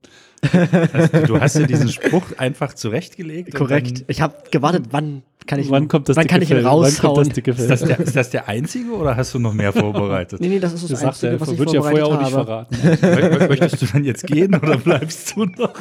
du 1.27 1.41
hast 1.41 1.57
dir 1.57 1.67
diesen 1.67 1.89
Spruch 1.89 2.25
einfach 2.39 2.75
zurechtgelegt. 2.75 3.55
Korrekt. 3.55 4.05
Ich 4.09 4.21
habe 4.21 4.35
gewartet, 4.51 4.87
wann 4.91 5.23
kann 5.47 5.61
ich, 5.61 5.71
wann 5.71 5.89
kommt 5.89 6.09
das 6.09 6.17
wann 6.17 6.27
kann 6.27 6.41
ich 6.43 6.51
ihn 6.51 6.57
Fell? 6.57 6.65
Wann 6.65 6.73
kommt 6.73 6.85
raushauen? 6.87 7.29
das 7.29 7.59
ist, 7.59 7.71
das 7.71 7.81
der, 7.83 8.01
ist 8.01 8.17
das 8.17 8.31
der 8.31 8.49
einzige 8.49 8.91
oder 8.93 9.17
hast 9.17 9.35
du 9.35 9.39
noch 9.39 9.53
mehr 9.55 9.73
vorbereitet? 9.75 10.41
Nee, 10.41 10.49
nee, 10.49 10.59
das 10.59 10.73
ist 10.73 10.85
das, 10.85 11.01
Das 11.01 11.03
Einzige, 11.05 11.41
was 11.41 11.49
ich 11.51 11.59
wird 11.59 11.73
ja 11.73 11.83
vorher 11.83 12.07
auch 12.07 12.31
vorbereitet 12.31 12.71
nicht 12.71 12.81
verraten. 12.81 13.39
Mö- 13.45 13.49
Möchtest 13.49 13.83
du 13.83 13.87
dann 13.87 14.05
jetzt 14.05 14.27
gehen 14.27 14.55
oder 14.55 14.77
bleibst 14.79 15.37
du 15.37 15.45
noch? 15.45 15.75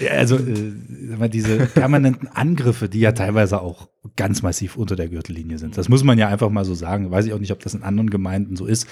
ja, 0.00 0.10
also, 0.12 0.36
äh, 0.36 1.28
diese 1.28 1.66
permanenten 1.66 2.28
Angriffe, 2.28 2.88
die 2.88 3.00
ja 3.00 3.12
teilweise 3.12 3.60
auch 3.60 3.88
ganz 4.16 4.42
massiv 4.42 4.76
unter 4.76 4.96
der 4.96 5.08
Gürtellinie 5.08 5.58
sind. 5.58 5.76
Das 5.76 5.88
muss 5.88 6.04
man 6.04 6.18
ja 6.18 6.28
einfach 6.28 6.50
mal 6.50 6.64
so 6.64 6.74
sagen. 6.74 7.10
Weiß 7.10 7.26
ich 7.26 7.32
auch 7.32 7.38
nicht, 7.38 7.52
ob 7.52 7.60
das 7.60 7.74
in 7.74 7.82
anderen 7.82 8.10
Gemeinden 8.10 8.56
so 8.56 8.66
ist. 8.66 8.86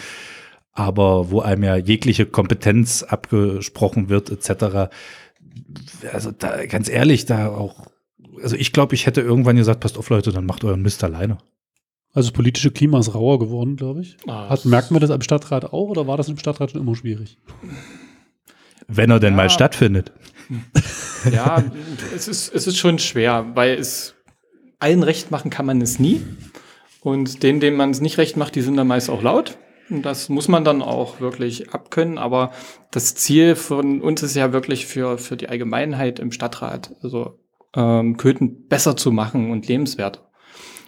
Aber 0.72 1.30
wo 1.30 1.40
einem 1.40 1.62
ja 1.62 1.76
jegliche 1.76 2.26
Kompetenz 2.26 3.02
abgesprochen 3.04 4.08
wird, 4.08 4.30
etc. 4.30 4.90
Also 6.12 6.32
da, 6.32 6.66
ganz 6.66 6.88
ehrlich, 6.88 7.26
da 7.26 7.48
auch, 7.48 7.86
also 8.42 8.56
ich 8.56 8.72
glaube, 8.72 8.94
ich 8.94 9.06
hätte 9.06 9.20
irgendwann 9.20 9.56
gesagt, 9.56 9.80
passt 9.80 9.98
auf, 9.98 10.08
Leute, 10.10 10.32
dann 10.32 10.46
macht 10.46 10.64
euren 10.64 10.82
Mist 10.82 11.02
alleine. 11.04 11.38
Also 12.12 12.28
das 12.28 12.32
politische 12.36 12.70
Klima 12.70 12.98
ist 13.00 13.14
rauer 13.14 13.38
geworden, 13.40 13.76
glaube 13.76 14.00
ich. 14.02 14.16
Ah, 14.28 14.48
Hat, 14.48 14.64
merkt 14.64 14.90
man 14.92 15.00
das 15.00 15.10
am 15.10 15.20
Stadtrat 15.20 15.64
auch 15.66 15.88
oder 15.88 16.06
war 16.06 16.16
das 16.16 16.28
im 16.28 16.38
Stadtrat 16.38 16.70
schon 16.70 16.80
immer 16.80 16.94
schwierig? 16.94 17.38
Wenn 18.86 19.10
er 19.10 19.18
denn 19.20 19.32
Ja. 19.32 19.36
mal 19.38 19.50
stattfindet. 19.50 20.12
Ja, 21.32 21.64
es 22.14 22.28
ist, 22.28 22.54
es 22.54 22.66
ist 22.66 22.76
schon 22.76 22.98
schwer, 22.98 23.46
weil 23.54 23.78
es 23.78 24.14
allen 24.78 25.02
recht 25.02 25.30
machen 25.30 25.50
kann 25.50 25.66
man 25.66 25.80
es 25.80 25.98
nie. 25.98 26.20
Und 27.00 27.42
denen, 27.42 27.60
denen 27.60 27.76
man 27.76 27.90
es 27.90 28.00
nicht 28.00 28.18
recht 28.18 28.36
macht, 28.36 28.54
die 28.54 28.60
sind 28.60 28.76
dann 28.76 28.86
meist 28.86 29.10
auch 29.10 29.22
laut. 29.22 29.58
Und 29.90 30.02
das 30.02 30.28
muss 30.28 30.48
man 30.48 30.64
dann 30.64 30.82
auch 30.82 31.20
wirklich 31.20 31.70
abkönnen. 31.70 32.16
Aber 32.18 32.52
das 32.90 33.14
Ziel 33.14 33.56
von 33.56 34.00
uns 34.00 34.22
ist 34.22 34.34
ja 34.36 34.52
wirklich 34.52 34.86
für, 34.86 35.18
für 35.18 35.36
die 35.36 35.48
Allgemeinheit 35.48 36.18
im 36.18 36.32
Stadtrat, 36.32 36.94
also 37.02 37.38
ähm, 37.74 38.16
Köthen 38.16 38.66
besser 38.68 38.96
zu 38.96 39.12
machen 39.12 39.50
und 39.50 39.68
lebenswert. 39.68 40.24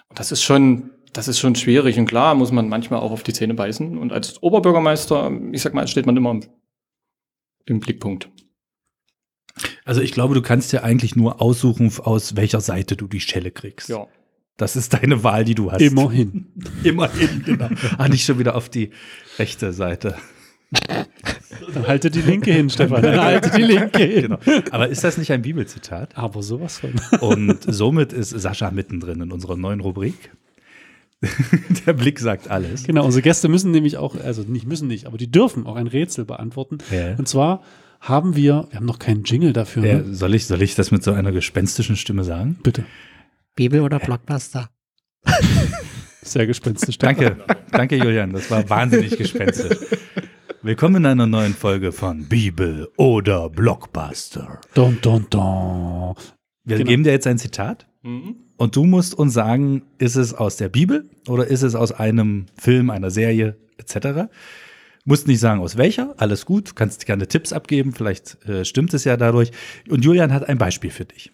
Und 0.09 0.19
das 0.19 0.33
ist 0.33 0.43
schon, 0.43 0.91
das 1.13 1.29
ist 1.29 1.39
schon 1.39 1.55
schwierig 1.55 1.99
und 1.99 2.07
klar 2.07 2.35
muss 2.35 2.53
man 2.53 2.69
manchmal 2.69 3.01
auch 3.01 3.11
auf 3.11 3.23
die 3.23 3.33
Zähne 3.33 3.55
beißen. 3.55 3.99
Und 3.99 4.13
als 4.13 4.43
Oberbürgermeister, 4.43 5.31
ich 5.53 5.63
sag 5.63 5.75
mal, 5.75 5.87
steht 5.89 6.07
man 6.07 6.17
immer 6.17 6.31
im, 6.31 6.45
im 7.67 7.81
Blickpunkt. 7.81 8.31
Also 9.85 10.01
ich 10.01 10.13
glaube, 10.13 10.35
du 10.35 10.43
kannst 10.43 10.73
ja 10.73 10.83
eigentlich 10.83 11.17
nur 11.17 11.41
aussuchen, 11.41 11.91
aus 12.03 12.37
welcher 12.37 12.61
Seite 12.61 12.97
du 12.97 13.07
die 13.07 13.21
Schelle 13.21 13.51
kriegst. 13.51 13.89
Ja. 13.89 14.07
Das 14.57 14.75
ist 14.75 14.95
deine 14.95 15.23
Wahl, 15.23 15.45
die 15.45 15.55
du 15.55 15.71
hast. 15.71 15.83
Immerhin. 15.83 16.47
Immerhin, 16.85 17.43
genau. 17.45 17.69
Ah, 17.99 18.09
nicht 18.09 18.25
schon 18.25 18.39
wieder 18.39 18.55
auf 18.55 18.69
die 18.69 18.91
rechte 19.39 19.73
Seite. 19.73 20.17
Dann 21.75 21.87
halte 21.87 22.11
die 22.11 22.21
linke 22.23 22.53
hin, 22.53 22.71
Stefan. 22.71 23.03
Dann 23.03 23.21
halte 23.21 23.51
die 23.51 23.63
linke 23.63 24.03
hin. 24.03 24.23
Genau. 24.45 24.63
Aber 24.71 24.89
ist 24.89 25.05
das 25.05 25.17
nicht 25.19 25.31
ein 25.33 25.43
Bibelzitat? 25.43 26.17
Aber 26.17 26.43
sowas 26.43 26.79
von. 26.81 26.93
Und 27.21 27.59
somit 27.67 28.13
ist 28.13 28.31
Sascha 28.31 28.71
mittendrin 28.71 29.21
in 29.21 29.33
unserer 29.33 29.57
neuen 29.57 29.81
Rubrik. 29.81 30.33
Der 31.87 31.93
Blick 31.93 32.19
sagt 32.19 32.51
alles. 32.51 32.85
Genau, 32.85 33.05
unsere 33.05 33.23
Gäste 33.23 33.49
müssen 33.49 33.71
nämlich 33.71 33.97
auch, 33.97 34.17
also 34.23 34.43
nicht 34.43 34.67
müssen 34.67 34.87
nicht, 34.89 35.07
aber 35.07 35.17
die 35.19 35.31
dürfen 35.31 35.67
auch 35.67 35.77
ein 35.77 35.87
Rätsel 35.87 36.25
beantworten. 36.25 36.79
Ja. 36.91 37.15
Und 37.17 37.27
zwar 37.27 37.63
haben 38.01 38.37
wir, 38.37 38.67
wir 38.71 38.77
haben 38.77 38.87
noch 38.87 38.99
keinen 38.99 39.25
Jingle 39.25 39.53
dafür. 39.53 39.85
Ja, 39.85 39.95
Ne? 39.99 40.15
soll, 40.15 40.35
ich, 40.35 40.47
soll 40.47 40.61
ich 40.63 40.75
das 40.75 40.91
mit 40.91 41.03
so 41.03 41.13
einer 41.13 41.33
gespenstischen 41.33 41.97
Stimme 41.97 42.23
sagen? 42.25 42.59
Bitte. 42.63 42.85
Bibel 43.55 43.81
oder 43.81 43.99
Blockbuster? 43.99 44.69
Sehr 46.23 46.47
gespenstisch. 46.47 46.99
Danke, 46.99 47.37
danke 47.71 47.97
Julian, 47.97 48.33
das 48.33 48.51
war 48.51 48.69
wahnsinnig 48.69 49.17
gespenstisch. 49.17 49.79
Willkommen 50.67 50.97
in 50.97 51.07
einer 51.07 51.29
neuen 51.29 51.55
Folge 51.55 51.93
von 51.93 52.25
Bibel 52.29 52.89
oder 52.97 53.49
Blockbuster. 53.49 54.61
Dun, 54.75 54.99
dun, 55.01 55.25
dun. 55.31 56.17
Wir 56.65 56.79
Genau. 56.79 56.89
geben 56.91 57.05
dir 57.05 57.13
jetzt 57.13 57.29
ein 57.29 57.39
Zitat 57.39 57.87
Mhm. 58.03 58.35
und 58.57 58.75
du 58.75 58.83
musst 58.83 59.15
uns 59.15 59.33
sagen, 59.33 59.83
ist 59.99 60.17
es 60.17 60.35
aus 60.35 60.57
der 60.57 60.69
Bibel 60.69 61.09
oder 61.29 61.47
ist 61.47 61.63
es 61.63 61.77
aus 61.77 61.93
einem 61.93 62.47
Film, 62.59 62.91
einer 62.91 63.13
Serie 63.13 63.57
etc. 63.79 64.29
Musst 65.05 65.29
nicht 65.29 65.39
sagen, 65.39 65.61
aus 65.61 65.77
welcher, 65.77 66.15
alles 66.17 66.47
gut, 66.47 66.75
kannst 66.75 67.07
gerne 67.07 67.29
Tipps 67.29 67.53
abgeben, 67.53 67.93
vielleicht 67.93 68.45
äh, 68.49 68.65
stimmt 68.65 68.93
es 68.93 69.05
ja 69.05 69.17
dadurch. 69.17 69.53
Und 69.89 70.05
Julian 70.05 70.33
hat 70.33 70.49
ein 70.49 70.59
Beispiel 70.59 70.91
für 70.91 71.05
dich. 71.05 71.31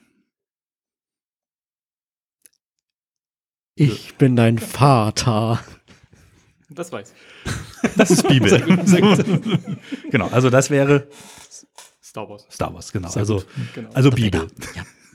Ich 3.77 4.17
bin 4.17 4.37
dein 4.37 4.59
Vater. 4.59 5.61
Das 6.75 6.93
weiß 6.93 7.13
ich. 7.13 7.91
Das 7.97 8.11
ist 8.11 8.27
Bibel. 8.29 8.51
genau, 10.11 10.29
also 10.29 10.51
das 10.51 10.71
wäre 10.71 11.09
Star 12.03 12.29
Wars. 12.29 12.47
Star 12.51 12.73
Wars, 12.75 12.93
genau. 12.93 13.09
Sehr 13.09 13.21
Also, 13.21 13.43
Genau. 13.75 13.91
also 13.95 14.11
Bibel. 14.11 14.47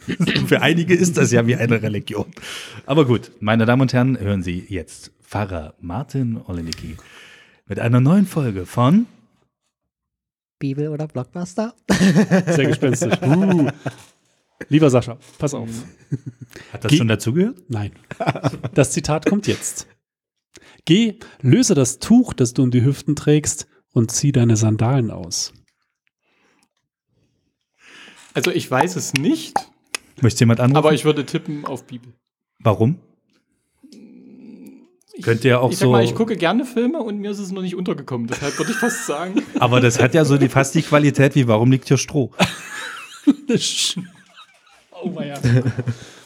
Für 0.48 0.62
einige 0.62 0.96
ist 0.96 1.18
das 1.18 1.32
ja 1.32 1.46
wie 1.48 1.56
eine 1.56 1.82
Religion. 1.82 2.26
Aber 2.86 3.06
gut, 3.06 3.32
meine 3.40 3.66
Damen 3.66 3.82
und 3.84 3.94
Herren, 3.94 4.18
hören 4.20 4.42
Sie 4.42 4.66
jetzt 4.70 5.12
Pfarrer 5.22 5.74
Martin 5.82 6.40
Olenicki 6.48 6.96
mit 7.66 7.80
einer 7.80 8.00
neuen 8.00 8.26
Folge 8.26 8.66
von 8.66 9.06
Bibel 10.60 10.88
oder 10.88 11.08
Blockbuster? 11.08 11.74
Sehr 11.90 12.68
gespenstisch. 12.68 13.14
Uh. 13.22 13.70
Lieber 14.70 14.90
Sascha, 14.90 15.18
pass 15.38 15.54
auf. 15.54 15.70
Hat 16.74 16.84
das 16.84 16.90
Ge- 16.90 16.98
schon 16.98 17.08
dazugehört? 17.08 17.60
Nein. 17.68 17.92
Das 18.74 18.90
Zitat 18.92 19.28
kommt 19.28 19.46
jetzt. 19.46 19.86
Geh, 20.88 21.20
löse 21.42 21.76
das 21.76 22.00
Tuch, 22.00 22.32
das 22.32 22.54
du 22.54 22.64
um 22.64 22.72
die 22.72 22.82
Hüften 22.82 23.18
trägst, 23.18 23.68
und 23.92 24.10
zieh 24.10 24.32
deine 24.32 24.56
Sandalen 24.56 25.12
aus. 25.12 25.52
Also 28.34 28.52
ich 28.52 28.72
weiß 28.72 28.96
es 28.96 29.12
nicht, 29.14 29.54
Möchte 30.22 30.40
jemand 30.40 30.62
anrufen? 30.62 30.78
aber 30.78 30.94
ich 30.94 31.04
würde 31.04 31.26
tippen 31.26 31.66
auf 31.66 31.84
Bibel. 31.86 32.14
Warum? 32.60 33.00
Ich, 35.14 35.24
Könnte 35.24 35.50
ja 35.50 35.60
auch 35.60 35.72
ich 35.72 35.78
sag 35.78 35.88
so- 35.88 35.92
mal, 35.92 36.06
ich 36.06 36.16
gucke 36.16 36.38
gerne 36.38 36.64
Filme 36.64 37.00
und 37.00 37.18
mir 37.20 37.32
ist 37.32 37.40
es 37.40 37.52
noch 37.52 37.64
nicht 37.64 37.76
untergekommen. 37.76 38.28
Deshalb 38.28 38.58
würde 38.58 38.72
ich 38.72 38.78
fast 38.78 39.06
sagen. 39.06 39.44
Aber 39.60 39.82
das 39.82 40.00
hat 40.00 40.14
ja 40.14 40.24
so 40.24 40.38
die, 40.38 40.48
fast 40.48 40.74
die 40.74 40.84
Qualität 40.84 41.36
wie 41.36 41.50
Warum 41.50 41.70
liegt 41.70 41.90
hier 41.90 41.98
Stroh? 41.98 42.32
oh 44.92 45.22
ja. 45.22 45.38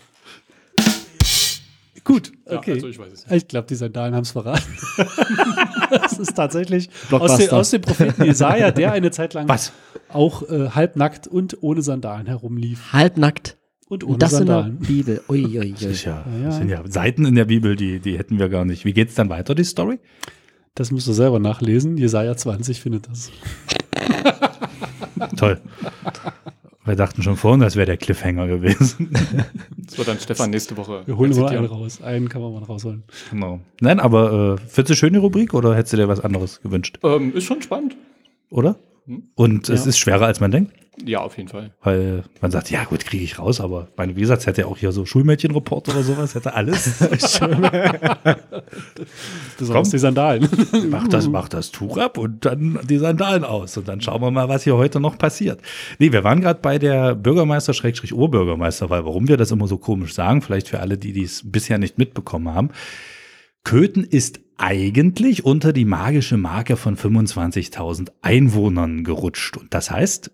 Gut, 2.04 2.32
Ja, 2.50 2.58
okay. 2.58 2.74
also 2.74 2.88
ich 2.88 2.98
weiß 2.98 3.14
es 3.14 3.26
nicht. 3.28 3.36
Ich 3.44 3.48
glaube, 3.48 3.68
die 3.68 3.76
Sandalen 3.76 4.16
haben 4.16 4.24
es 4.24 4.32
verraten. 4.32 4.64
das 5.92 6.18
ist 6.20 6.36
tatsächlich 6.36 6.90
aus, 6.90 7.08
Blockbuster. 7.10 7.38
dem- 7.48 7.54
aus 7.54 7.70
dem 7.70 7.82
Propheten 7.82 8.24
Jesaja, 8.24 8.72
der 8.72 8.92
eine 8.94 9.12
Zeit 9.12 9.34
lang 9.36 9.48
Was? 9.48 9.72
auch 10.10 10.42
äh, 10.50 10.70
halbnackt 10.70 11.28
und 11.28 11.62
ohne 11.62 11.82
Sandalen 11.82 12.26
herumlief. 12.28 12.92
Halbnackt. 12.94 13.58
Und 13.88 14.04
ohne 14.06 14.14
Und 14.14 14.22
das 14.24 14.32
in 14.34 14.46
der 14.46 14.56
Sandalen. 14.56 14.80
Bibel. 14.80 15.22
Ui, 15.30 15.46
ui, 15.46 15.60
ui. 15.60 15.72
Das, 15.74 15.84
ist 15.84 16.06
ja, 16.06 16.26
Ja, 16.32 16.38
ja. 16.40 16.46
das 16.46 16.56
sind 16.58 16.70
ja 16.70 16.82
Seiten 16.88 17.26
in 17.26 17.36
der 17.36 17.46
Bibel, 17.46 17.76
die, 17.76 18.00
die 18.00 18.18
hätten 18.18 18.40
wir 18.40 18.48
gar 18.50 18.64
nicht. 18.66 18.86
Wie 18.86 18.94
geht's 18.94 19.16
dann 19.16 19.30
weiter, 19.30 19.54
die 19.54 19.66
Story? 19.66 20.00
Das 20.76 20.92
müsst 20.92 21.08
ihr 21.10 21.14
selber 21.14 21.40
nachlesen. 21.40 21.98
Jesaja 21.98 22.36
20 22.38 22.80
findet 22.80 23.10
das. 23.10 23.30
Toll. 25.38 25.60
Wir 26.84 26.96
dachten 26.96 27.22
schon 27.22 27.36
vorhin, 27.38 27.60
das 27.60 27.76
wäre 27.76 27.86
der 27.86 27.98
Cliffhanger 27.98 28.48
gewesen. 28.48 29.12
Das 29.92 29.98
wird 29.98 30.08
dann 30.08 30.20
Stefan 30.20 30.52
nächste 30.52 30.78
Woche. 30.78 31.02
Wir 31.06 31.18
holen 31.18 31.34
zitieren. 31.34 31.58
einen 31.58 31.66
raus. 31.66 32.02
Einen 32.02 32.30
kann 32.30 32.42
man 32.42 32.54
mal 32.54 32.64
rausholen. 32.64 33.04
genau. 33.30 33.60
Nein, 33.82 34.00
aber 34.00 34.56
äh, 34.58 34.62
findest 34.66 34.92
du 34.92 34.96
schön 34.96 35.12
die 35.12 35.20
Rubrik 35.20 35.54
oder 35.54 35.76
hättest 35.76 35.92
du 35.92 35.98
dir 35.98 36.08
was 36.08 36.22
anderes 36.22 36.62
gewünscht? 36.62 36.98
Ähm, 37.04 37.36
ist 37.36 37.44
schon 37.44 37.62
spannend. 37.62 37.98
Oder? 38.50 38.78
Hm. 39.06 39.30
Und 39.36 39.70
es 39.70 39.84
Ja. 39.86 39.90
ist 39.90 40.00
schwerer, 40.00 40.26
als 40.26 40.40
man 40.40 40.52
denkt. 40.52 40.74
Ja, 41.06 41.20
auf 41.22 41.38
jeden 41.38 41.48
Fall. 41.50 41.72
Weil 41.82 42.24
man 42.42 42.52
sagt, 42.52 42.70
ja 42.70 42.84
gut, 42.84 43.06
kriege 43.06 43.24
ich 43.24 43.40
raus, 43.40 43.62
aber 43.62 43.88
meine, 43.96 44.14
es 44.14 44.46
hätte 44.46 44.62
ja 44.62 44.68
auch 44.68 44.78
hier 44.78 44.92
so 44.92 45.06
Schulmädchenreport 45.06 45.88
oder 45.90 46.04
sowas, 46.04 46.36
hätte 46.36 46.54
alles. 46.54 46.96
Besonders 49.58 49.90
die 49.90 49.98
Sandalen. 49.98 50.48
mach, 50.90 51.08
das, 51.08 51.28
mach 51.28 51.48
das 51.50 51.72
Tuch 51.72 51.98
ab 51.98 52.18
und 52.18 52.46
dann 52.46 52.80
die 52.88 52.98
Sandalen 52.98 53.44
aus. 53.46 53.78
Und 53.78 53.88
dann 53.88 54.02
schauen 54.02 54.22
wir 54.22 54.32
mal, 54.32 54.50
was 54.50 54.64
hier 54.64 54.76
heute 54.76 55.00
noch 55.00 55.18
passiert. 55.18 55.62
Nee, 55.98 56.12
wir 56.12 56.24
waren 56.24 56.42
gerade 56.42 56.60
bei 56.62 56.78
der 56.78 57.16
Bürgermeister, 57.16 57.74
Schrägstrich 57.74 58.14
Oberbürgermeister, 58.14 58.90
weil 58.90 59.06
warum 59.06 59.28
wir 59.28 59.38
das 59.38 59.52
immer 59.52 59.68
so 59.68 59.78
komisch 59.78 60.14
sagen, 60.14 60.42
vielleicht 60.42 60.68
für 60.68 60.80
alle, 60.82 60.98
die 60.98 61.14
dies 61.14 61.42
bisher 61.50 61.78
nicht 61.78 61.98
mitbekommen 61.98 62.54
haben. 62.54 62.70
Köthen 63.64 64.04
ist 64.04 64.40
eigentlich 64.62 65.44
unter 65.44 65.74
die 65.74 65.86
magische 65.86 66.38
Marke 66.38 66.78
von 66.78 66.96
25.000 66.96 68.12
Einwohnern 68.22 69.04
gerutscht. 69.04 69.58
Und 69.58 69.74
das 69.74 69.90
heißt, 69.90 70.32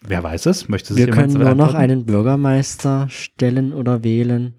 wer 0.00 0.22
weiß 0.22 0.46
es? 0.46 0.68
Möchte 0.68 0.94
sich 0.94 1.06
Wir 1.06 1.12
können 1.12 1.34
nur 1.34 1.54
noch 1.54 1.74
einen 1.74 2.06
Bürgermeister 2.06 3.08
stellen 3.10 3.72
oder 3.72 4.02
wählen. 4.02 4.54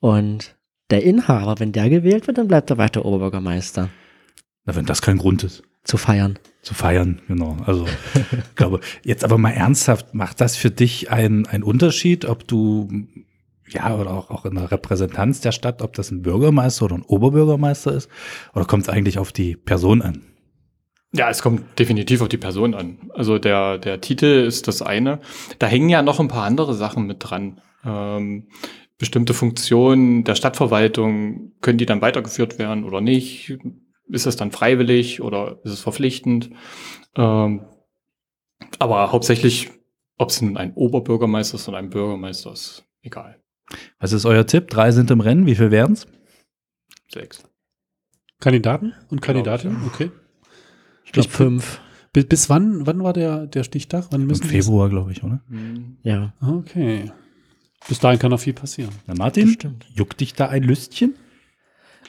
Und 0.00 0.56
der 0.90 1.04
Inhaber, 1.04 1.56
wenn 1.58 1.72
der 1.72 1.88
gewählt 1.90 2.26
wird, 2.26 2.38
dann 2.38 2.48
bleibt 2.48 2.70
er 2.70 2.78
weiter 2.78 3.04
Oberbürgermeister. 3.04 3.90
Na, 4.64 4.74
wenn 4.74 4.86
das 4.86 5.02
kein 5.02 5.18
Grund 5.18 5.44
ist. 5.44 5.62
Zu 5.84 5.96
feiern. 5.96 6.38
Zu 6.62 6.74
feiern, 6.74 7.20
genau. 7.26 7.56
Also, 7.66 7.86
ich 8.14 8.54
glaube, 8.54 8.80
jetzt 9.02 9.24
aber 9.24 9.36
mal 9.36 9.50
ernsthaft, 9.50 10.14
macht 10.14 10.40
das 10.40 10.56
für 10.56 10.70
dich 10.70 11.10
einen 11.10 11.44
Unterschied, 11.62 12.24
ob 12.24 12.46
du, 12.46 12.88
ja, 13.72 13.94
oder 13.96 14.10
auch, 14.10 14.30
auch 14.30 14.44
in 14.44 14.54
der 14.54 14.70
Repräsentanz 14.70 15.40
der 15.40 15.52
Stadt, 15.52 15.82
ob 15.82 15.94
das 15.94 16.10
ein 16.10 16.22
Bürgermeister 16.22 16.86
oder 16.86 16.96
ein 16.96 17.02
Oberbürgermeister 17.02 17.92
ist? 17.92 18.08
Oder 18.54 18.64
kommt 18.64 18.84
es 18.84 18.88
eigentlich 18.88 19.18
auf 19.18 19.32
die 19.32 19.56
Person 19.56 20.02
an? 20.02 20.22
Ja, 21.14 21.28
es 21.28 21.42
kommt 21.42 21.78
definitiv 21.78 22.22
auf 22.22 22.28
die 22.28 22.38
Person 22.38 22.74
an. 22.74 23.10
Also 23.14 23.38
der, 23.38 23.78
der 23.78 24.00
Titel 24.00 24.44
ist 24.46 24.66
das 24.66 24.80
eine. 24.80 25.20
Da 25.58 25.66
hängen 25.66 25.90
ja 25.90 26.02
noch 26.02 26.20
ein 26.20 26.28
paar 26.28 26.44
andere 26.44 26.74
Sachen 26.74 27.06
mit 27.06 27.18
dran. 27.20 27.60
Ähm, 27.84 28.48
bestimmte 28.96 29.34
Funktionen 29.34 30.24
der 30.24 30.36
Stadtverwaltung, 30.36 31.52
können 31.60 31.76
die 31.76 31.86
dann 31.86 32.00
weitergeführt 32.00 32.58
werden 32.58 32.84
oder 32.84 33.00
nicht? 33.00 33.58
Ist 34.08 34.26
es 34.26 34.36
dann 34.36 34.52
freiwillig 34.52 35.20
oder 35.20 35.58
ist 35.64 35.72
es 35.72 35.80
verpflichtend? 35.80 36.50
Ähm, 37.16 37.66
aber 38.78 39.12
hauptsächlich, 39.12 39.70
ob 40.18 40.30
es 40.30 40.40
nun 40.40 40.56
ein 40.56 40.72
Oberbürgermeister 40.74 41.56
ist 41.56 41.68
oder 41.68 41.78
ein 41.78 41.90
Bürgermeister 41.90 42.52
ist, 42.52 42.84
egal. 43.02 43.41
Was 43.98 44.12
ist 44.12 44.24
euer 44.26 44.46
Tipp? 44.46 44.68
Drei 44.68 44.90
sind 44.92 45.10
im 45.10 45.20
Rennen, 45.20 45.46
wie 45.46 45.54
viel 45.54 45.70
wären's? 45.70 46.06
Sechs. 47.12 47.42
Kandidaten 48.40 48.94
und 49.10 49.20
Glaub 49.22 49.36
ich, 49.36 49.44
Kandidatin? 49.44 49.76
Okay. 49.86 50.10
Ich 51.04 51.12
glaube 51.12 51.28
fünf. 51.28 51.80
Bis, 52.12 52.26
bis 52.26 52.50
wann, 52.50 52.86
wann 52.86 53.02
war 53.02 53.12
der, 53.12 53.46
der 53.46 53.64
Stichtag? 53.64 54.06
Wann 54.10 54.22
Im 54.22 54.26
müssen 54.26 54.42
die- 54.42 54.48
Februar, 54.48 54.88
glaube 54.88 55.12
ich, 55.12 55.22
oder? 55.22 55.40
Hm. 55.48 55.96
Ja. 56.02 56.34
Okay. 56.40 57.10
Bis 57.88 57.98
dahin 57.98 58.18
kann 58.18 58.30
noch 58.30 58.40
viel 58.40 58.52
passieren. 58.52 58.90
Na, 59.06 59.14
Martin, 59.14 59.56
juckt 59.94 60.20
dich 60.20 60.34
da 60.34 60.48
ein 60.48 60.62
Lüstchen? 60.62 61.14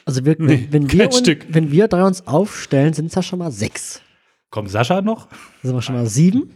Also 0.04 0.24
wir, 0.24 0.36
Nee, 0.38 0.68
wenn, 0.70 0.90
wir 0.92 1.06
uns, 1.06 1.22
wenn 1.48 1.70
wir 1.70 1.88
drei 1.88 2.04
uns 2.04 2.26
aufstellen, 2.26 2.92
sind 2.92 3.06
es 3.06 3.14
ja 3.14 3.22
schon 3.22 3.38
mal 3.38 3.50
sechs. 3.50 4.00
Kommt 4.50 4.70
Sascha 4.70 5.00
noch? 5.02 5.26
Dann 5.28 5.38
sind 5.62 5.74
wir 5.74 5.82
schon 5.82 5.94
mal 5.96 6.06
sieben. 6.06 6.50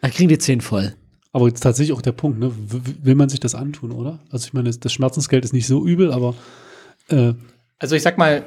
Dann 0.00 0.10
kriegen 0.10 0.28
die 0.28 0.38
zehn 0.38 0.60
voll. 0.60 0.94
Aber 1.34 1.48
jetzt 1.48 1.64
tatsächlich 1.64 1.96
auch 1.96 2.00
der 2.00 2.12
Punkt, 2.12 2.38
ne? 2.38 2.52
Will 2.54 3.16
man 3.16 3.28
sich 3.28 3.40
das 3.40 3.56
antun, 3.56 3.90
oder? 3.90 4.20
Also 4.30 4.46
ich 4.46 4.52
meine, 4.52 4.70
das 4.70 4.92
Schmerzensgeld 4.92 5.44
ist 5.44 5.52
nicht 5.52 5.66
so 5.66 5.84
übel, 5.84 6.12
aber 6.12 6.34
äh, 7.08 7.32
Also 7.80 7.96
ich 7.96 8.02
sag 8.02 8.18
mal, 8.18 8.44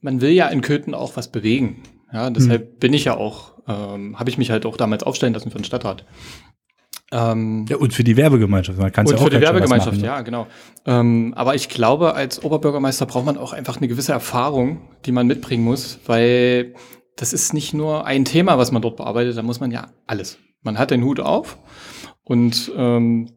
man 0.00 0.20
will 0.20 0.32
ja 0.32 0.48
in 0.48 0.60
Köthen 0.60 0.94
auch 0.94 1.16
was 1.16 1.30
bewegen. 1.30 1.84
Ja, 2.12 2.30
deshalb 2.30 2.80
bin 2.80 2.92
ich 2.94 3.04
ja 3.04 3.16
auch, 3.16 3.52
ähm, 3.68 4.18
habe 4.18 4.28
ich 4.28 4.38
mich 4.38 4.50
halt 4.50 4.66
auch 4.66 4.76
damals 4.76 5.04
aufstellen 5.04 5.34
lassen 5.34 5.52
für 5.52 5.58
den 5.58 5.64
Stadtrat. 5.64 6.04
Ähm, 7.12 7.66
Ja, 7.68 7.76
und 7.76 7.94
für 7.94 8.02
die 8.02 8.16
Werbegemeinschaft. 8.16 8.76
Man 8.76 8.90
kann 8.90 9.06
und 9.06 9.12
ja 9.12 9.18
auch 9.20 9.22
für 9.22 9.30
die 9.30 9.40
Werbegemeinschaft, 9.40 9.92
machen, 9.92 10.00
ne? 10.00 10.06
ja, 10.06 10.22
genau. 10.22 10.48
Ähm, 10.84 11.32
aber 11.36 11.54
ich 11.54 11.68
glaube, 11.68 12.14
als 12.14 12.42
Oberbürgermeister 12.42 13.06
braucht 13.06 13.24
man 13.24 13.38
auch 13.38 13.52
einfach 13.52 13.76
eine 13.76 13.86
gewisse 13.86 14.10
Erfahrung, 14.10 14.80
die 15.04 15.12
man 15.12 15.28
mitbringen 15.28 15.62
muss, 15.62 16.00
weil 16.06 16.74
das 17.14 17.32
ist 17.32 17.54
nicht 17.54 17.72
nur 17.72 18.04
ein 18.04 18.24
Thema, 18.24 18.58
was 18.58 18.72
man 18.72 18.82
dort 18.82 18.96
bearbeitet, 18.96 19.36
da 19.36 19.42
muss 19.44 19.60
man 19.60 19.70
ja 19.70 19.92
alles. 20.08 20.38
Man 20.68 20.78
hat 20.78 20.90
den 20.90 21.02
Hut 21.02 21.18
auf 21.18 21.56
und 22.24 22.70
ähm, 22.76 23.30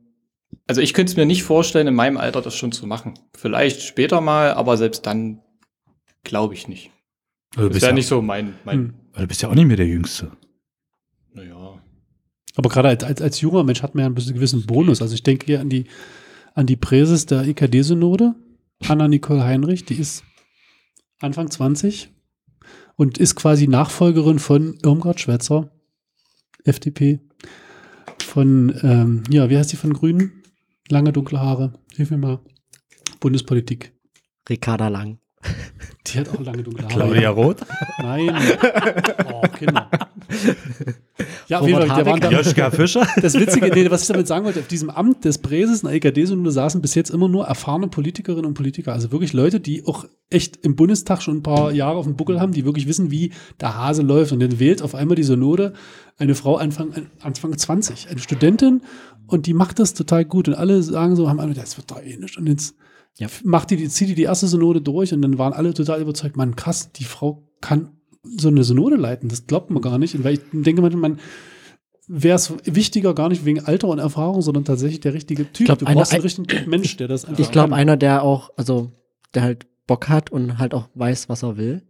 also 0.68 0.82
ich 0.82 0.94
könnte 0.94 1.12
es 1.12 1.16
mir 1.18 1.26
nicht 1.26 1.44
vorstellen, 1.44 1.88
in 1.88 1.96
meinem 1.96 2.18
Alter 2.18 2.42
das 2.42 2.56
schon 2.58 2.74
zu 2.74 2.86
machen. 2.86 3.14
Vielleicht 3.34 3.82
später 3.84 4.20
mal, 4.20 4.54
aber 4.54 4.76
selbst 4.76 5.06
dann 5.06 5.40
glaube 6.26 6.56
ich 6.56 6.68
nicht. 6.68 6.92
Also 7.56 7.62
du, 7.62 7.68
Das 7.70 7.74
bist 7.76 7.82
wäre 7.84 7.92
ja, 7.92 7.96
nicht 7.96 8.08
so 8.08 8.22
mein, 8.22 8.56
mein 8.66 8.78
Hm. 8.78 8.94
du 9.18 9.28
bist 9.28 9.42
ja 9.42 9.48
auch 9.50 9.56
nicht 9.56 9.66
mehr 9.66 9.78
der 9.78 9.88
Jüngste. 9.88 10.32
naja. 11.34 11.82
Aber 12.58 12.70
gerade 12.70 12.90
als, 12.90 13.04
als, 13.06 13.22
als 13.22 13.40
junger 13.40 13.64
Mensch 13.64 13.82
hat 13.82 13.96
man 13.96 14.02
ja 14.02 14.06
einen 14.08 14.16
gewissen 14.16 14.66
Bonus. 14.66 15.02
Also 15.02 15.14
ich 15.14 15.24
denke 15.24 15.46
hier 15.46 15.62
an 15.62 15.70
die, 15.70 15.86
an 16.54 16.66
die 16.66 16.76
Präses 16.76 17.26
der 17.26 17.48
EKD-Synode, 17.48 18.36
Anna 18.90 19.08
Nicole 19.08 19.46
Heinrich, 19.46 19.86
die 19.86 19.96
ist 19.96 20.26
Anfang 21.22 21.50
20 21.50 22.10
und 22.98 23.18
ist 23.20 23.36
quasi 23.36 23.68
Nachfolgerin 23.68 24.38
von 24.40 24.78
Irmgard 24.84 25.22
Schwetzer, 25.22 25.72
FDP, 26.63 27.20
von, 28.25 28.74
ähm, 28.84 29.24
ja, 29.30 29.50
wie 29.50 29.58
heißt 29.58 29.72
die 29.72 29.77
von 29.77 29.94
Grünen? 29.94 30.44
Lange 30.89 31.12
dunkle 31.13 31.39
Haare, 31.39 31.74
hilf 31.96 32.12
mir 32.12 32.18
mal. 32.18 32.39
Bundespolitik. 33.20 33.94
Ricarda 34.50 34.88
Lang. 34.88 35.20
Die 36.08 36.20
hat 36.20 36.30
auch 36.30 36.39
lange 36.41 36.63
dunkle 36.63 36.84
Haare. 36.89 36.94
Claudia 36.94 37.30
Roth? 37.30 37.65
Nein. 38.00 38.36
Oh, 39.34 39.41
Kinder. 39.58 39.89
Ja, 41.48 41.60
auf 41.60 41.68
Robert 41.68 41.84
jeden 41.84 42.06
Fall, 42.06 42.20
der 42.20 42.32
Joschka 42.32 42.72
Fischer? 42.72 43.08
das 43.22 43.34
Witzige, 43.36 43.68
nee, 43.68 43.90
was 43.92 44.04
ich 44.04 44.08
damit 44.08 44.28
sagen 44.28 44.46
wollte, 44.46 44.60
auf 44.60 44.68
diesem 44.68 44.90
Amt 44.90 45.26
des 45.26 45.38
Präses 45.38 45.84
in 45.84 45.88
der 45.90 45.96
EKD-Synode 45.96 46.52
saßen 46.52 46.82
bis 46.82 46.96
jetzt 46.96 47.10
immer 47.12 47.28
nur 47.28 47.46
erfahrene 47.46 47.88
Politikerinnen 47.88 48.46
und 48.46 48.54
Politiker. 48.54 48.94
Also 48.94 49.12
wirklich 49.12 49.34
Leute, 49.34 49.60
die 49.60 49.86
auch 49.86 50.06
echt 50.30 50.58
im 50.66 50.76
Bundestag 50.76 51.22
schon 51.22 51.38
ein 51.38 51.44
paar 51.44 51.72
Jahre 51.72 51.98
auf 51.98 52.06
dem 52.06 52.16
Buckel 52.16 52.40
haben, 52.40 52.54
die 52.54 52.66
wirklich 52.66 52.88
wissen, 52.88 53.12
wie 53.12 53.32
der 53.60 53.76
Hase 53.76 54.02
läuft. 54.02 54.32
Und 54.32 54.40
dann 54.40 54.60
wählt 54.60 54.82
auf 54.82 54.96
einmal 54.96 55.16
die 55.16 55.24
Synode 55.24 55.74
eine 56.18 56.36
Frau 56.36 56.56
Anfang, 56.56 56.94
Anfang 57.20 57.58
20, 57.58 58.10
eine 58.10 58.20
Studentin, 58.20 58.82
und 59.28 59.46
die 59.46 59.54
macht 59.54 59.80
das 59.80 59.94
total 59.94 60.26
gut. 60.26 60.48
Und 60.50 60.56
alle 60.56 60.84
sagen 60.84 61.16
so, 61.16 61.30
haben 61.30 61.40
alle, 61.40 61.54
das 61.54 61.78
wird 61.78 61.90
doch 61.92 62.02
eh 62.02 62.18
nicht. 62.18 62.38
Und 62.38 62.48
jetzt 62.48 62.76
Ja. 63.18 63.28
macht 63.44 63.70
die, 63.72 63.78
die, 63.78 63.88
zieht 63.90 64.10
die 64.10 64.16
die 64.16 64.24
erste 64.24 64.48
Synode 64.48 64.82
durch 64.82 65.14
und 65.14 65.22
dann 65.22 65.38
waren 65.38 65.54
alle 65.54 65.74
total 65.74 66.02
überzeugt, 66.02 66.36
man, 66.36 66.56
krass, 66.56 66.92
die 66.94 67.04
Frau 67.06 67.48
kann 67.62 67.90
so 68.24 68.48
eine 68.50 68.63
Synode 68.63 68.96
leiten. 68.96 69.30
Das 69.30 69.48
glaubt 69.48 69.70
man 69.72 69.82
gar 69.82 69.98
nicht. 69.98 70.16
Und 70.16 70.24
weil 70.24 70.34
ich 70.36 70.42
denke, 70.51 70.82
man, 70.82 70.96
man 71.00 71.20
wäre 72.08 72.36
es 72.36 72.54
wichtiger 72.66 73.13
gar 73.13 73.30
nicht 73.30 73.46
wegen 73.46 73.62
Alter 73.66 73.88
und 73.88 74.00
Erfahrung, 74.00 74.42
sondern 74.42 74.66
tatsächlich 74.66 75.00
der 75.00 75.13
richtige 75.13 75.51
Typ. 75.51 75.66
glaub, 75.68 75.80
du 75.80 75.86
einer- 75.86 75.96
brauchst 76.01 76.13
einen 76.13 76.22
richtigen 76.24 76.48
Typ 76.48 76.68
Mensch, 76.68 76.98
der 76.98 77.08
das 77.08 77.25
einfach 77.25 77.40
Ich 77.40 77.51
glaube, 77.51 77.74
einer, 77.75 77.98
der 77.98 78.24
auch, 78.24 78.51
also, 78.58 78.92
der 79.34 79.44
halt 79.44 79.68
Bock 79.88 80.10
hat 80.10 80.30
und 80.32 80.58
halt 80.60 80.74
auch 80.74 80.90
weiß, 80.96 81.30
was 81.30 81.44
er 81.44 81.58
will. 81.58 81.84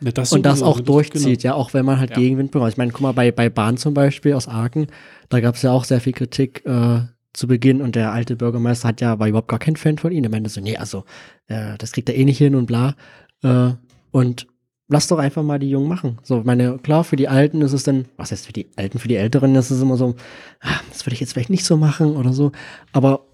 Ja, 0.00 0.12
das 0.12 0.32
und 0.32 0.44
das 0.46 0.62
auch 0.62 0.76
das- 0.78 0.86
durchzieht, 0.86 1.42
ja, 1.42 1.54
auch 1.54 1.74
wenn 1.74 1.84
man 1.84 1.98
halt 1.98 2.10
Ja. 2.10 2.16
Gegenwind 2.16 2.50
bekommt. 2.52 2.70
Ich 2.72 2.76
meine, 2.78 2.92
guck 2.92 3.00
mal, 3.00 3.12
bei, 3.12 3.32
bei 3.32 3.48
Bahn 3.50 3.76
zum 3.76 3.94
Beispiel 3.94 4.34
aus 4.34 4.46
Aachen, 4.46 4.86
da 5.28 5.40
gab 5.40 5.56
es 5.56 5.62
ja 5.62 5.72
auch 5.72 5.84
sehr 5.84 6.00
viel 6.00 6.12
Kritik 6.12 6.64
äh, 6.66 7.00
zu 7.32 7.46
Beginn 7.48 7.82
und 7.82 7.94
der 7.96 8.12
alte 8.12 8.36
Bürgermeister 8.36 8.88
hat 8.88 9.00
ja, 9.00 9.18
war 9.18 9.26
überhaupt 9.28 9.48
gar 9.48 9.58
kein 9.58 9.76
Fan 9.76 9.98
von 9.98 10.12
ihm. 10.12 10.22
Der 10.22 10.30
meinte 10.30 10.50
so, 10.50 10.60
nee, 10.60 10.76
also, 10.76 11.04
äh, 11.48 11.76
das 11.78 11.92
kriegt 11.92 12.08
er 12.08 12.16
eh 12.16 12.24
nicht 12.24 12.38
hin 12.38 12.54
und 12.54 12.66
bla. 12.66 12.94
Äh, 13.42 13.72
und 14.12 14.46
lass 14.88 15.06
doch 15.06 15.18
einfach 15.18 15.42
mal 15.42 15.58
die 15.58 15.70
Jungen 15.70 15.88
machen. 15.88 16.18
So, 16.22 16.42
meine, 16.44 16.78
klar, 16.78 17.04
für 17.04 17.16
die 17.16 17.28
Alten 17.28 17.60
ist 17.62 17.72
es 17.72 17.82
dann, 17.82 18.06
was 18.16 18.32
heißt 18.32 18.46
für 18.46 18.52
die 18.52 18.68
Alten, 18.76 18.98
für 18.98 19.08
die 19.08 19.16
Älteren 19.16 19.54
ist 19.54 19.70
es 19.70 19.80
immer 19.82 19.96
so, 19.96 20.14
ah, 20.60 20.80
das 20.90 21.04
würde 21.06 21.14
ich 21.14 21.20
jetzt 21.20 21.34
vielleicht 21.34 21.50
nicht 21.50 21.64
so 21.64 21.76
machen 21.76 22.16
oder 22.16 22.32
so. 22.32 22.52
Aber 22.92 23.26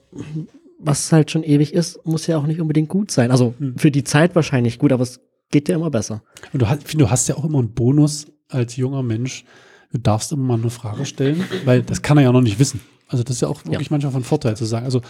was 0.79 1.13
halt 1.13 1.31
schon 1.31 1.45
ewig 1.45 1.73
ist, 1.73 2.05
muss 2.05 2.27
ja 2.27 2.37
auch 2.37 2.47
nicht 2.47 2.61
unbedingt 2.61 2.89
gut 2.89 3.11
sein. 3.11 3.31
Also 3.31 3.55
Hm. 3.59 3.79
für 3.79 3.91
die 3.91 4.05
Zeit 4.05 4.35
wahrscheinlich 4.35 4.79
gut, 4.79 4.93
aber 4.93 5.03
es 5.03 5.21
geht 5.51 5.69
ja 5.69 5.77
immer 5.77 5.91
besser. 5.91 6.23
Und 6.53 6.61
du 6.61 6.69
hast, 6.69 6.93
du 6.93 7.11
hast 7.11 7.29
ja 7.29 7.37
auch 7.37 7.45
immer 7.45 7.59
einen 7.61 7.73
Bonus 7.73 8.27
als 8.49 8.77
junger 8.77 9.03
Mensch. 9.03 9.45
Du 9.93 9.99
darfst 9.99 10.33
immer 10.33 10.43
mal 10.43 10.59
eine 10.61 10.71
Frage 10.71 11.07
stellen, 11.07 11.45
weil 11.65 11.83
das 11.83 12.03
kann 12.03 12.17
er 12.19 12.25
ja 12.25 12.33
noch 12.33 12.41
nicht 12.41 12.59
wissen. 12.59 12.81
Also 13.07 13.23
das 13.23 13.37
ist 13.37 13.43
ja 13.43 13.49
auch 13.49 13.65
wirklich 13.65 13.91
manchmal 13.93 14.13
von 14.13 14.25
Vorteil 14.25 14.57
zu 14.57 14.65
sagen. 14.65 14.85
Also 14.87 15.03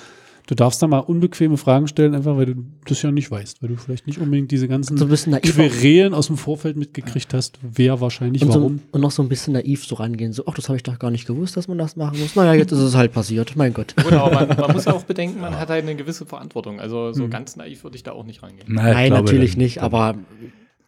du 0.47 0.55
darfst 0.55 0.83
da 0.83 0.87
mal 0.87 0.99
unbequeme 0.99 1.57
Fragen 1.57 1.89
stellen, 1.89 2.15
einfach 2.15 2.37
weil 2.37 2.47
du 2.47 2.55
das 2.87 3.01
ja 3.03 3.11
nicht 3.11 3.31
weißt, 3.31 3.63
weil 3.63 3.71
du 3.71 3.77
vielleicht 3.77 4.07
nicht 4.07 4.19
unbedingt 4.19 4.51
diese 4.51 4.69
ganzen 4.69 4.97
So 4.99 5.05
ein 5.07 5.09
bisschen 5.09 5.33
naiv. 5.33 5.55
Querelen 5.55 6.13
aus 6.15 6.27
dem 6.27 6.37
Vorfeld 6.37 6.77
mitgekriegt 6.77 7.33
hast, 7.33 7.59
wer 7.63 8.01
wahrscheinlich 8.01 8.43
Und, 8.43 8.53
so, 8.53 8.59
warum. 8.61 8.81
und 8.93 9.01
noch 9.01 9.11
so 9.11 9.23
ein 9.23 9.29
bisschen 9.29 9.55
naiv 9.55 9.85
so 9.87 9.95
rangehen. 9.95 10.33
So, 10.33 10.45
ach, 10.47 10.55
das 10.55 10.69
habe 10.69 10.77
ich 10.77 10.83
doch 10.83 10.99
gar 10.99 11.11
nicht 11.11 11.27
gewusst, 11.27 11.57
dass 11.57 11.67
man 11.69 11.79
das 11.79 11.97
machen 11.97 12.19
muss. 12.21 12.37
Naja, 12.37 12.55
jetzt 12.55 12.73
ist 12.73 12.79
es 12.81 12.95
halt 12.95 13.13
passiert. 13.13 13.57
Mein 13.57 13.73
Gott. 13.73 13.95
Aber 13.97 14.31
man, 14.47 14.49
man 14.57 14.73
muss 14.73 14.85
ja 14.85 14.93
auch 14.93 15.03
bedenken, 15.05 15.41
man 15.41 15.59
hat 15.59 15.69
halt 15.71 15.83
eine 15.85 15.95
gewisse 15.97 16.27
Verantwortung. 16.27 16.81
Also 16.81 17.09
Hm. 17.09 17.15
so 17.15 17.29
ganz 17.29 17.57
naiv 17.57 17.83
würde 17.85 17.97
ich 17.97 18.03
da 18.03 18.13
auch 18.13 18.25
nicht 18.25 18.43
rangehen. 18.43 18.67
Na, 18.69 18.93
Nein, 18.93 19.13
natürlich 19.13 19.53
dann- 19.53 19.63
nicht, 19.63 19.83
aber 19.83 20.17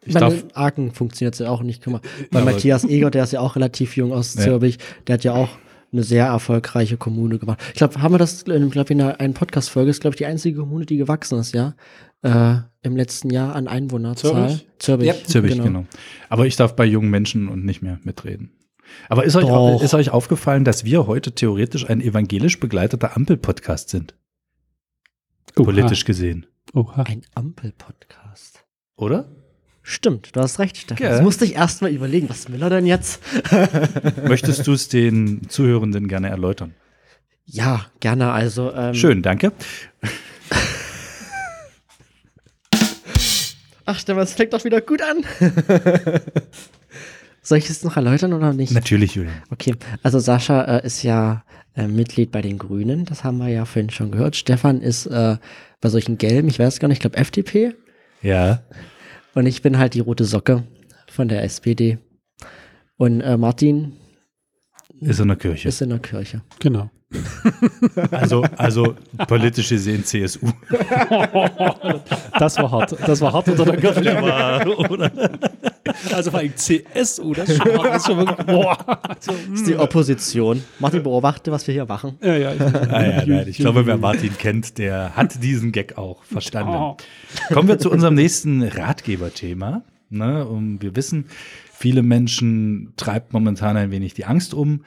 Ich 0.05 0.12
bei 0.14 0.21
darf- 0.21 0.45
Arken 0.55 0.92
funktioniert 0.92 1.35
es 1.35 1.40
ja 1.40 1.51
auch 1.51 1.62
nicht. 1.62 1.83
Guck 1.83 1.95
mal, 1.95 2.01
bei 2.31 2.40
Aber- 2.42 2.53
Matthias 2.53 2.85
Eger, 2.85 3.11
der 3.11 3.25
ist 3.25 3.33
ja 3.33 3.40
auch 3.40 3.57
relativ 3.57 3.97
jung 3.97 4.12
aus 4.12 4.35
Ja. 4.35 4.42
Zürbich, 4.42 4.79
der 5.07 5.14
hat 5.14 5.25
ja 5.25 5.33
auch 5.35 5.49
eine 5.97 6.05
sehr 6.05 6.27
erfolgreiche 6.27 6.97
Kommune 6.97 7.39
gemacht. 7.39 7.61
Ich 7.69 7.75
glaube, 7.75 8.01
haben 8.01 8.15
wir 8.15 8.19
das, 8.19 8.45
ich 8.47 8.71
glaube, 8.71 8.93
in 8.93 9.01
einer 9.01 9.35
Podcast-Folge 9.35 9.91
ist, 9.91 10.01
glaube 10.01 10.15
ich, 10.15 10.19
die 10.19 10.27
einzige 10.27 10.61
Kommune, 10.61 10.87
die 10.87 10.97
gewachsen 10.97 11.39
ist, 11.39 11.55
ja, 11.55 11.75
äh, 12.23 12.57
im 12.83 12.97
letzten 12.97 13.31
Jahr 13.31 13.55
an 13.55 13.69
Einwohnerzahl. 13.69 14.49
Zürich? 14.49 14.69
Zürbich. 14.79 15.09
Ja, 15.09 15.15
Zürich, 15.25 15.61
genau. 15.61 15.87
Aber 16.29 16.47
ich 16.47 16.57
darf 16.57 16.77
bei 16.77 16.85
jungen 16.85 17.11
Menschen 17.11 17.49
und 17.49 17.65
nicht 17.65 17.83
mehr 17.83 17.99
mitreden. 18.05 18.53
Aber 19.09 19.25
ist 19.25 19.37
euch, 19.37 19.47
Doch. 19.47 19.83
ist 19.83 19.95
euch 19.95 20.11
aufgefallen, 20.11 20.65
dass 20.65 20.85
wir 20.85 21.07
heute 21.07 21.33
theoretisch 21.33 21.89
ein 21.89 22.01
evangelisch 22.01 22.61
begleiteter 22.61 23.17
Ampel-Podcast 23.17 23.89
sind? 23.89 24.15
Politisch 25.55 26.05
gesehen. 26.05 26.47
Oha. 26.75 27.03
Ein 27.03 27.23
Ampel-Podcast. 27.35 28.65
Oder? 28.97 29.29
Stimmt, 29.88 30.35
du 30.35 30.40
hast 30.40 30.59
recht, 30.59 30.77
Stefan. 30.79 31.07
Das 31.07 31.22
musste 31.22 31.44
ich 31.44 31.55
erst 31.55 31.81
mal 31.81 31.92
überlegen, 31.92 32.29
was 32.29 32.51
will 32.51 32.61
er 32.61 32.70
denn 32.70 32.87
jetzt? 32.87 33.20
Möchtest 34.27 34.66
du 34.66 34.72
es 34.72 34.88
den 34.88 35.49
Zuhörenden 35.49 36.09
gerne 36.09 36.29
erläutern? 36.29 36.75
Ja, 37.44 37.87
gerne. 38.01 38.33
Also, 38.33 38.75
ähm, 38.75 38.94
Schön, 38.94 39.22
danke. 39.22 39.53
Ach, 43.85 43.96
Stefan, 43.96 44.25
es 44.25 44.35
fängt 44.35 44.55
doch 44.55 44.64
wieder 44.64 44.81
gut 44.81 45.01
an. 45.03 45.22
Soll 47.42 47.59
ich 47.59 47.70
es 47.70 47.85
noch 47.85 47.94
erläutern 47.96 48.33
oder 48.33 48.53
nicht? 48.53 48.72
Natürlich, 48.72 49.14
Julian. 49.14 49.40
Okay, 49.51 49.77
also 50.03 50.18
Sascha 50.18 50.79
äh, 50.79 50.85
ist 50.85 51.05
ja 51.05 51.44
äh, 51.77 51.87
Mitglied 51.87 52.33
bei 52.33 52.42
den 52.42 52.59
Grünen, 52.59 53.05
das 53.05 53.22
haben 53.22 53.38
wir 53.38 53.46
ja 53.51 53.64
vorhin 53.64 53.90
schon 53.90 54.11
gehört. 54.11 54.35
Stefan 54.35 54.81
ist 54.81 55.07
äh, 55.07 55.37
bei 55.81 55.88
solchen 55.88 56.18
Gelben, 56.18 56.49
ich 56.49 56.59
weiß 56.59 56.81
gar 56.81 56.88
nicht, 56.88 56.96
ich 56.96 57.03
glaube 57.03 57.18
FDP. 57.18 57.77
Ja. 58.20 58.64
Und 59.37 59.44
ich 59.44 59.61
bin 59.61 59.77
halt 59.77 59.92
die 59.92 60.01
rote 60.01 60.25
Socke 60.25 60.64
von 61.09 61.29
der 61.29 61.44
SPD. 61.44 61.99
Und 62.96 63.20
äh, 63.20 63.37
Martin 63.37 63.92
Ist 65.01 65.20
in 65.20 65.29
der 65.29 65.37
Kirche. 65.37 65.68
ist 65.68 65.83
in 65.83 65.90
der 65.90 65.99
Kirche. 65.99 66.40
Genau. 66.59 66.90
Also, 68.11 68.42
also 68.57 68.95
politisch 69.29 69.69
gesehen 69.69 70.05
CSU. 70.05 70.47
Das 72.38 72.59
war 72.59 72.71
hart. 72.71 72.97
Das 73.07 73.21
war 73.21 73.33
hart 73.33 73.49
unter 73.49 73.64
der 73.64 73.77
Gürtel. 73.77 74.07
Oder? 74.90 75.11
Also 76.12 76.31
vor 76.31 76.40
allem 76.40 76.55
CSU, 76.55 77.33
das 77.33 77.49
ist 77.49 77.57
schon, 77.62 77.73
das 77.83 77.97
ist 77.97 78.07
schon 78.07 78.19
wirklich, 78.19 78.47
boah. 78.47 78.77
Das 79.25 79.35
ist 79.55 79.66
die 79.66 79.77
Opposition. 79.77 80.62
Martin, 80.79 81.03
beobachte, 81.03 81.51
was 81.51 81.66
wir 81.66 81.73
hier 81.73 81.87
machen. 81.87 82.19
ja, 82.21 82.37
ja. 82.37 82.53
Ich, 82.53 82.61
Ah, 82.61 83.03
ja, 83.07 83.27
nein. 83.27 83.47
Ich 83.49 83.57
glaube, 83.57 83.87
wer 83.87 83.97
Martin 83.97 84.37
kennt, 84.37 84.77
der 84.79 85.16
hat 85.16 85.42
diesen 85.42 85.73
Gag 85.73 85.97
auch 85.97 86.23
verstanden. 86.25 86.97
Kommen 87.53 87.69
wir 87.69 87.79
zu 87.79 87.90
unserem 87.90 88.14
nächsten 88.14 88.62
Ratgeberthema. 88.62 89.83
Ne, 90.09 90.47
und 90.47 90.83
wir 90.83 90.95
wissen, 90.95 91.27
viele 91.73 92.03
Menschen 92.03 92.92
treibt 92.97 93.33
momentan 93.33 93.77
ein 93.77 93.90
wenig 93.90 94.14
die 94.14 94.25
Angst 94.25 94.55
um. 94.55 94.85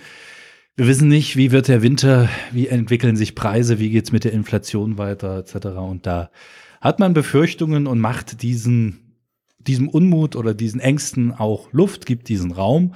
Wir 0.80 0.88
wissen 0.88 1.10
nicht, 1.10 1.36
wie 1.36 1.52
wird 1.52 1.68
der 1.68 1.82
Winter, 1.82 2.30
wie 2.54 2.70
entwickeln 2.70 3.18
sich 3.18 3.36
Preise, 3.36 3.80
wie 3.80 3.90
geht's 3.90 4.14
mit 4.14 4.24
der 4.24 4.32
Inflation 4.32 4.98
weiter, 4.98 5.40
etc. 5.40 5.66
Und 5.76 6.06
da 6.06 6.32
hat 6.80 7.00
man 7.00 7.14
Befürchtungen 7.14 7.86
und 7.86 8.00
macht 8.00 8.44
diesen, 8.44 9.18
diesem 9.58 9.90
Unmut 9.90 10.38
oder 10.38 10.54
diesen 10.54 10.80
Ängsten 10.80 11.34
auch 11.34 11.68
Luft, 11.74 12.06
gibt 12.06 12.30
diesen 12.30 12.54
Raum. 12.54 12.94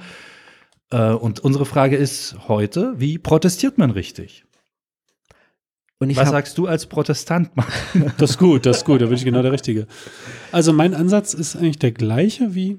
Äh, 0.90 1.10
Und 1.10 1.40
unsere 1.40 1.66
Frage 1.66 1.96
ist 1.96 2.48
heute, 2.48 2.94
wie 2.96 3.18
protestiert 3.18 3.76
man 3.76 3.90
richtig? 3.90 4.46
Und 5.98 6.08
ich 6.08 6.16
Was 6.16 6.30
sagst 6.30 6.56
du 6.56 6.66
als 6.66 6.86
Protestant? 6.86 7.54
Marc? 7.54 7.70
Das 8.16 8.30
ist 8.30 8.38
gut, 8.38 8.64
das 8.64 8.78
ist 8.78 8.84
gut, 8.86 9.02
da 9.02 9.06
bin 9.08 9.16
ich 9.16 9.26
genau 9.26 9.42
der 9.42 9.52
Richtige. 9.52 9.88
Also 10.52 10.72
mein 10.72 10.94
Ansatz 10.94 11.34
ist 11.34 11.54
eigentlich 11.54 11.80
der 11.80 11.92
gleiche 11.92 12.54
wie 12.54 12.78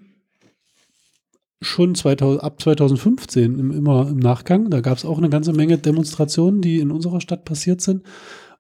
schon 1.62 1.96
2000, 1.96 2.44
ab 2.44 2.62
2015 2.62 3.58
im, 3.58 3.72
immer 3.72 4.08
im 4.08 4.18
Nachgang. 4.18 4.70
Da 4.70 4.82
gab 4.82 4.98
es 4.98 5.06
auch 5.06 5.18
eine 5.18 5.30
ganze 5.30 5.54
Menge 5.54 5.78
Demonstrationen, 5.78 6.62
die 6.62 6.80
in 6.80 6.92
unserer 6.92 7.22
Stadt 7.22 7.46
passiert 7.46 7.82
sind. 7.82 8.04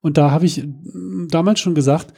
Und 0.01 0.17
da 0.17 0.31
habe 0.31 0.45
ich 0.45 0.63
mm, 0.63 1.27
damals 1.29 1.59
schon 1.59 1.75
gesagt, 1.75 2.13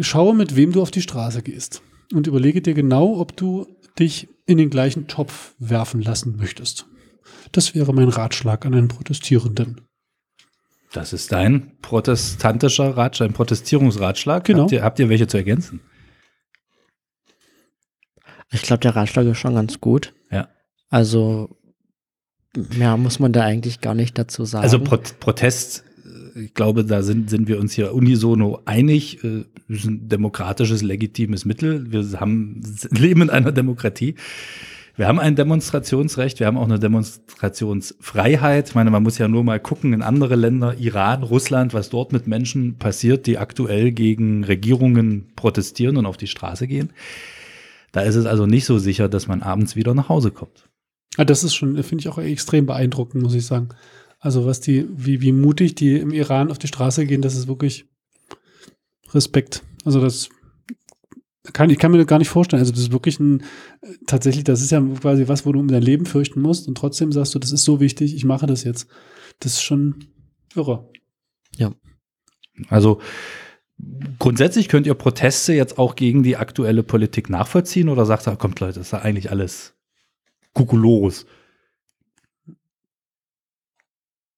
schaue, 0.00 0.34
mit 0.34 0.56
wem 0.56 0.72
du 0.72 0.82
auf 0.82 0.90
die 0.90 1.02
Straße 1.02 1.42
gehst. 1.42 1.82
Und 2.12 2.26
überlege 2.26 2.62
dir 2.62 2.74
genau, 2.74 3.18
ob 3.18 3.36
du 3.36 3.66
dich 3.98 4.28
in 4.46 4.58
den 4.58 4.70
gleichen 4.70 5.06
Topf 5.06 5.54
werfen 5.58 6.02
lassen 6.02 6.36
möchtest. 6.36 6.86
Das 7.52 7.74
wäre 7.74 7.92
mein 7.94 8.08
Ratschlag 8.08 8.64
an 8.66 8.74
einen 8.74 8.88
Protestierenden. 8.88 9.82
Das 10.92 11.12
ist 11.12 11.32
dein 11.32 11.78
protestantischer 11.80 12.96
Ratschlag, 12.96 13.30
ein 13.30 13.34
Protestierungsratschlag. 13.34 14.44
Genau. 14.44 14.62
Habt 14.62 14.72
ihr, 14.72 14.82
habt 14.82 14.98
ihr 14.98 15.08
welche 15.08 15.26
zu 15.26 15.38
ergänzen? 15.38 15.80
Ich 18.52 18.62
glaube, 18.62 18.80
der 18.80 18.94
Ratschlag 18.94 19.26
ist 19.26 19.38
schon 19.38 19.54
ganz 19.54 19.80
gut. 19.80 20.12
Ja. 20.30 20.48
Also, 20.90 21.56
mehr 22.76 22.96
muss 22.96 23.18
man 23.18 23.32
da 23.32 23.42
eigentlich 23.42 23.80
gar 23.80 23.94
nicht 23.94 24.18
dazu 24.18 24.44
sagen. 24.44 24.62
Also 24.62 24.78
Pro 24.78 24.98
Protest, 25.20 25.84
äh, 26.36 26.42
ich 26.42 26.54
glaube, 26.54 26.84
da 26.84 27.02
sind, 27.02 27.30
sind 27.30 27.48
wir 27.48 27.58
uns 27.58 27.72
hier 27.72 27.94
unisono 27.94 28.60
einig. 28.66 29.24
äh, 29.24 29.44
ist 29.68 29.86
ein 29.86 30.08
demokratisches, 30.08 30.82
legitimes 30.82 31.44
Mittel. 31.44 31.90
Wir 31.90 32.20
haben, 32.20 32.62
leben 32.90 33.22
in 33.22 33.30
einer 33.30 33.52
Demokratie. 33.52 34.16
Wir 34.94 35.08
haben 35.08 35.18
ein 35.18 35.36
Demonstrationsrecht, 35.36 36.38
wir 36.38 36.46
haben 36.46 36.58
auch 36.58 36.66
eine 36.66 36.78
Demonstrationsfreiheit. 36.78 38.68
Ich 38.68 38.74
meine, 38.74 38.90
man 38.90 39.02
muss 39.02 39.16
ja 39.16 39.26
nur 39.26 39.42
mal 39.42 39.58
gucken 39.58 39.94
in 39.94 40.02
andere 40.02 40.36
Länder, 40.36 40.76
Iran, 40.78 41.22
Russland, 41.22 41.72
was 41.72 41.88
dort 41.88 42.12
mit 42.12 42.26
Menschen 42.26 42.76
passiert, 42.76 43.26
die 43.26 43.38
aktuell 43.38 43.92
gegen 43.92 44.44
Regierungen 44.44 45.32
protestieren 45.34 45.96
und 45.96 46.04
auf 46.04 46.18
die 46.18 46.26
Straße 46.26 46.66
gehen. 46.66 46.92
Da 47.92 48.00
ist 48.02 48.16
es 48.16 48.26
also 48.26 48.46
nicht 48.46 48.64
so 48.64 48.78
sicher, 48.78 49.08
dass 49.08 49.28
man 49.28 49.42
abends 49.42 49.76
wieder 49.76 49.94
nach 49.94 50.08
Hause 50.08 50.30
kommt. 50.30 50.68
Ah, 51.16 51.24
das 51.24 51.44
ist 51.44 51.54
schon, 51.54 51.80
finde 51.82 52.02
ich 52.02 52.08
auch 52.08 52.18
extrem 52.18 52.66
beeindruckend, 52.66 53.22
muss 53.22 53.34
ich 53.34 53.44
sagen. 53.44 53.68
Also 54.18 54.46
was 54.46 54.60
die, 54.60 54.86
wie, 54.90 55.20
wie 55.20 55.32
mutig 55.32 55.74
die 55.74 55.98
im 55.98 56.10
Iran 56.10 56.50
auf 56.50 56.58
die 56.58 56.68
Straße 56.68 57.06
gehen, 57.06 57.22
das 57.22 57.34
ist 57.34 57.48
wirklich 57.48 57.86
Respekt. 59.12 59.62
Also 59.84 60.00
das 60.00 60.30
kann, 61.52 61.70
ich 61.70 61.78
kann 61.78 61.90
mir 61.90 61.98
das 61.98 62.06
gar 62.06 62.18
nicht 62.18 62.28
vorstellen. 62.28 62.60
Also 62.60 62.72
das 62.72 62.80
ist 62.80 62.92
wirklich 62.92 63.20
ein, 63.20 63.42
tatsächlich, 64.06 64.44
das 64.44 64.62
ist 64.62 64.70
ja 64.70 64.80
quasi 65.00 65.28
was, 65.28 65.44
wo 65.44 65.52
du 65.52 65.60
um 65.60 65.68
dein 65.68 65.82
Leben 65.82 66.06
fürchten 66.06 66.40
musst 66.40 66.68
und 66.68 66.76
trotzdem 66.78 67.12
sagst 67.12 67.34
du, 67.34 67.38
das 67.38 67.52
ist 67.52 67.64
so 67.64 67.80
wichtig, 67.80 68.14
ich 68.14 68.24
mache 68.24 68.46
das 68.46 68.64
jetzt. 68.64 68.86
Das 69.40 69.54
ist 69.54 69.62
schon 69.62 70.06
irre. 70.54 70.88
Also 72.68 73.00
grundsätzlich 74.18 74.68
könnt 74.68 74.86
ihr 74.86 74.94
Proteste 74.94 75.52
jetzt 75.52 75.78
auch 75.78 75.96
gegen 75.96 76.22
die 76.22 76.36
aktuelle 76.36 76.82
Politik 76.82 77.28
nachvollziehen 77.30 77.88
oder 77.88 78.06
sagt 78.06 78.26
ihr, 78.28 78.36
kommt 78.36 78.60
Leute, 78.60 78.78
das 78.78 78.88
ist 78.88 78.92
ja 78.92 79.00
eigentlich 79.00 79.30
alles 79.30 79.74
Kukulos. 80.54 81.26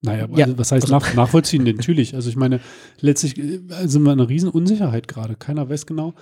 Naja, 0.02 0.28
Ja, 0.34 0.44
also 0.44 0.58
was 0.58 0.70
heißt 0.72 0.84
also- 0.84 0.94
nach, 0.94 1.14
nachvollziehen? 1.14 1.64
Natürlich. 1.76 2.14
Also 2.14 2.28
ich 2.28 2.36
meine, 2.36 2.60
letztlich 3.00 3.38
äh, 3.38 3.60
sind 3.86 4.02
wir 4.02 4.12
in 4.12 4.20
einer 4.20 4.28
riesen 4.28 4.50
Unsicherheit 4.50 5.08
gerade. 5.08 5.34
Keiner 5.34 5.68
weiß 5.68 5.86
genau. 5.86 6.14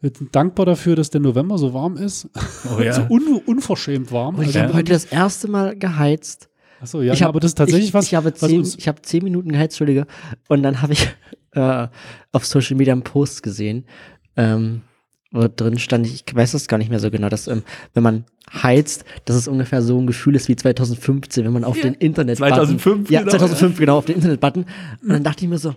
Wir 0.00 0.10
sind 0.16 0.34
dankbar 0.36 0.66
dafür, 0.66 0.96
dass 0.96 1.08
der 1.08 1.22
November 1.22 1.56
so 1.56 1.72
warm 1.72 1.96
ist. 1.96 2.28
Oh 2.76 2.80
ja. 2.82 2.92
so 2.92 3.02
un, 3.08 3.40
unverschämt 3.46 4.12
warm. 4.12 4.34
Und 4.36 4.42
ich 4.42 4.48
Also, 4.48 4.60
habe 4.60 4.74
heute 4.74 4.92
das 4.92 5.06
erste 5.06 5.48
Mal 5.48 5.76
geheizt. 5.78 6.50
Achso, 6.80 7.02
ja, 7.02 7.12
ich 7.12 7.22
hab, 7.22 7.30
aber 7.30 7.40
das 7.40 7.52
ist 7.52 7.58
tatsächlich 7.58 7.88
ich, 7.88 7.94
was, 7.94 8.06
Ich 8.06 8.14
habe, 8.14 8.32
was 8.32 8.48
zehn, 8.48 8.62
ich 8.62 8.88
habe 8.88 9.02
zehn 9.02 9.24
Minuten 9.24 9.50
geheizt, 9.50 9.74
Entschuldige. 9.74 10.06
Und 10.48 10.62
dann 10.62 10.82
habe 10.82 10.92
ich 10.92 11.08
äh, 11.52 11.88
auf 12.32 12.44
Social 12.44 12.76
Media 12.76 12.92
einen 12.92 13.02
Post 13.02 13.42
gesehen, 13.42 13.84
ähm, 14.36 14.82
wo 15.30 15.48
drin 15.48 15.78
stand, 15.78 16.06
ich 16.06 16.24
weiß 16.32 16.52
das 16.52 16.68
gar 16.68 16.78
nicht 16.78 16.90
mehr 16.90 17.00
so 17.00 17.10
genau, 17.10 17.28
dass 17.28 17.48
ähm, 17.48 17.62
wenn 17.92 18.02
man 18.02 18.24
heizt, 18.52 19.04
dass 19.24 19.36
es 19.36 19.48
ungefähr 19.48 19.82
so 19.82 19.98
ein 20.00 20.06
Gefühl 20.06 20.36
ist 20.36 20.48
wie 20.48 20.56
2015, 20.56 21.44
wenn 21.44 21.52
man 21.52 21.64
auf 21.64 21.80
den 21.80 21.94
Internet 21.94 22.38
2005, 22.38 23.10
Ja, 23.10 23.20
genau. 23.20 23.30
2005, 23.30 23.78
genau, 23.78 23.98
auf 23.98 24.04
den 24.04 24.16
Internet-Button. 24.16 24.64
Und 25.02 25.08
dann 25.08 25.24
dachte 25.24 25.44
ich 25.44 25.50
mir 25.50 25.58
so, 25.58 25.74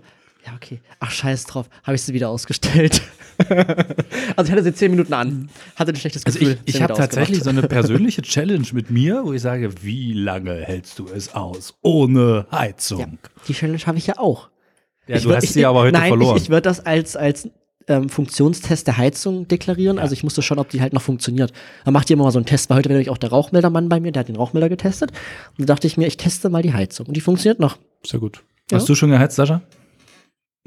ja, 0.48 0.54
okay, 0.56 0.80
ach, 1.00 1.12
scheiß 1.12 1.46
drauf, 1.46 1.70
habe 1.84 1.96
ich 1.96 2.02
sie 2.02 2.14
wieder 2.14 2.30
ausgestellt. 2.30 3.02
also 4.36 4.48
ich 4.48 4.52
hatte 4.52 4.64
sie 4.64 4.74
zehn 4.74 4.92
Minuten 4.92 5.14
an, 5.14 5.50
hatte 5.76 5.92
ein 5.92 5.96
schlechtes 5.96 6.26
Also 6.26 6.40
Gefühl. 6.40 6.58
ich, 6.66 6.70
ich 6.70 6.76
sie 6.78 6.84
habe 6.84 6.94
tatsächlich 6.94 7.44
so 7.44 7.50
eine 7.50 7.64
persönliche 7.64 8.22
Challenge 8.22 8.66
mit 8.74 8.90
mir, 8.90 9.22
wo 9.26 9.34
ich 9.34 9.42
sage, 9.42 9.72
wie 9.84 10.14
lange 10.14 10.56
hältst 10.56 11.00
du 11.00 11.06
es 11.08 11.34
aus 11.36 11.76
ohne 11.82 12.48
Heizung? 12.52 13.00
Ja, 13.00 13.08
die 13.48 13.54
Challenge 13.54 13.80
habe 13.86 13.98
ich 13.98 14.08
ja 14.08 14.18
auch. 14.18 14.50
Ja, 15.08 15.18
Ich 15.18 15.24
du 15.24 15.30
würd- 15.30 15.36
hast 15.36 15.44
ich, 15.46 15.52
sie 15.52 15.66
aber 15.66 15.80
heute 15.82 15.94
nein, 15.98 16.08
verloren. 16.10 16.38
Ich, 16.38 16.44
ich 16.44 16.50
würde 16.50 16.64
das 16.64 16.86
als, 16.86 17.16
als 17.16 17.50
ähm, 17.88 18.10
Funktionstest 18.10 18.88
der 18.88 18.98
Heizung 18.98 19.48
deklarieren. 19.48 20.00
Also 20.00 20.14
ich 20.14 20.24
musste 20.24 20.42
schauen, 20.42 20.60
ob 20.60 20.70
die 20.70 20.82
halt 20.82 20.94
noch 20.94 21.02
funktioniert. 21.02 21.54
Dann 21.86 21.94
macht 21.94 22.10
ihr 22.10 22.16
immer 22.16 22.24
mal 22.26 22.32
so 22.32 22.40
einen 22.40 22.46
Test, 22.46 22.70
weil 22.70 22.78
heute 22.78 22.90
war 22.90 22.94
nämlich 22.96 23.10
auch 23.10 23.18
der 23.18 23.30
Rauchmeldermann 23.30 23.88
bei 23.90 24.00
mir, 24.00 24.12
der 24.12 24.22
hat 24.22 24.28
den 24.28 24.36
Rauchmelder 24.36 24.68
getestet. 24.70 25.12
Und 25.58 25.68
da 25.70 25.74
dachte 25.74 25.88
ich 25.88 25.96
mir, 25.98 26.08
ich 26.08 26.18
teste 26.18 26.50
mal 26.50 26.62
die 26.64 26.74
Heizung. 26.74 27.06
Und 27.08 27.16
die 27.16 27.22
funktioniert 27.22 27.60
noch. 27.60 27.78
sehr 28.06 28.20
gut. 28.20 28.44
Hast 28.72 28.90
du 28.90 28.96
schon 28.96 29.10
geheizt, 29.12 29.38
Sascha? 29.38 29.62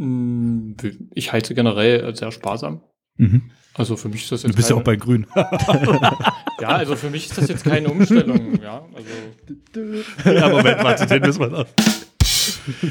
Mm, 0.01 0.73
Ich 1.15 1.33
heize 1.33 1.55
generell 1.55 2.15
sehr 2.17 2.33
sparsam. 2.33 2.81
Mhm. 3.17 3.51
Also 3.75 3.97
für 3.97 4.09
mich 4.09 4.23
ist 4.25 4.33
das 4.33 4.43
Du 4.43 4.49
jetzt 4.49 4.57
bist 4.57 4.71
ja 4.71 4.77
auch 4.77 4.83
keine, 4.83 4.97
bei 4.99 5.05
Grün. 5.05 5.27
ja, 6.61 6.69
also 6.69 6.97
für 6.97 7.11
mich 7.11 7.27
ist 7.27 7.39
das 7.39 7.49
jetzt 7.49 7.65
keine 7.65 7.89
Umstellung, 7.91 8.59
ja. 8.63 8.83
Also 8.95 10.31
ja, 10.31 10.49
Moment, 10.49 10.83
warte, 10.83 11.07
den 11.07 11.23
müssen 11.23 11.41
wir 11.41 11.49
noch. 11.49 11.67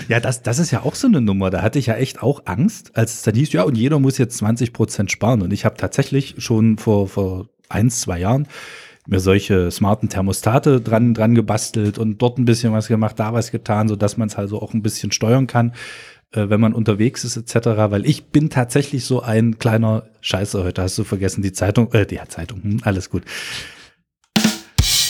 Ja, 0.08 0.20
das, 0.20 0.42
das 0.44 0.60
ist 0.60 0.72
ja 0.72 0.84
auch 0.84 0.96
so 0.96 1.08
eine 1.08 1.20
Nummer. 1.22 1.50
Da 1.50 1.62
hatte 1.62 1.80
ich 1.80 1.88
ja 1.88 1.96
echt 1.96 2.22
auch 2.22 2.44
Angst, 2.46 2.96
als 2.96 3.16
es 3.16 3.22
dann 3.24 3.36
hieß, 3.36 3.52
ja, 3.54 3.64
und 3.64 3.76
jeder 3.78 4.00
muss 4.00 4.18
jetzt 4.18 4.38
20 4.38 4.72
Prozent 4.72 5.12
sparen. 5.12 5.42
Und 5.42 5.52
ich 5.52 5.66
habe 5.66 5.78
tatsächlich 5.78 6.36
schon 6.38 6.78
vor, 6.78 7.08
vor 7.08 7.50
eins, 7.68 8.02
zwei 8.02 8.20
Jahren 8.20 8.48
mir 9.08 9.20
solche 9.20 9.72
smarten 9.72 10.08
Thermostate 10.10 10.82
dran, 10.82 11.14
dran 11.14 11.34
gebastelt 11.34 11.98
und 11.98 12.20
dort 12.22 12.38
ein 12.38 12.46
bisschen 12.46 12.72
was 12.74 12.88
gemacht, 12.88 13.20
da 13.20 13.34
was 13.34 13.52
getan, 13.52 13.88
sodass 13.88 14.18
man 14.18 14.28
es 14.28 14.36
also 14.36 14.62
auch 14.62 14.74
ein 14.74 14.84
bisschen 14.84 15.12
steuern 15.12 15.48
kann, 15.48 15.74
äh, 16.32 16.50
wenn 16.50 16.60
man 16.60 16.74
unterwegs 16.74 17.24
ist, 17.24 17.38
etc. 17.38 17.68
Weil 17.90 18.06
ich 18.06 18.28
bin 18.28 18.50
tatsächlich 18.50 19.06
so 19.06 19.22
ein 19.22 19.60
kleiner 19.60 20.10
Scheiße, 20.22 20.64
heute 20.64 20.82
hast 20.82 20.98
du 20.98 21.04
vergessen, 21.04 21.42
die 21.42 21.54
Zeitung, 21.54 21.92
äh, 21.94 22.06
die 22.06 22.20
Zeitung, 22.28 22.64
hm, 22.64 22.82
alles 22.84 23.10
gut. 23.10 23.24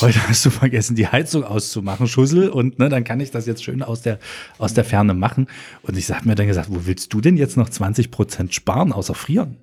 Heute 0.02 0.28
hast 0.30 0.46
du 0.46 0.50
vergessen, 0.50 0.96
die 0.96 1.08
Heizung 1.08 1.44
auszumachen, 1.44 2.08
Schussel, 2.08 2.50
und 2.50 2.80
ne, 2.80 2.88
dann 2.88 3.04
kann 3.04 3.20
ich 3.20 3.32
das 3.32 3.46
jetzt 3.46 3.64
schön 3.64 3.84
aus 3.84 4.02
der, 4.02 4.20
aus 4.58 4.74
der 4.74 4.86
Ferne 4.86 5.14
machen. 5.14 5.48
Und 5.82 5.98
ich 5.98 6.10
habe 6.10 6.28
mir 6.28 6.36
dann 6.36 6.48
gesagt, 6.48 6.70
wo 6.72 6.86
willst 6.86 7.14
du 7.14 7.20
denn 7.20 7.36
jetzt 7.36 7.58
noch 7.58 7.70
20 7.70 8.10
Prozent 8.10 8.54
sparen, 8.54 8.94
außer 8.94 9.14
frieren? 9.14 9.58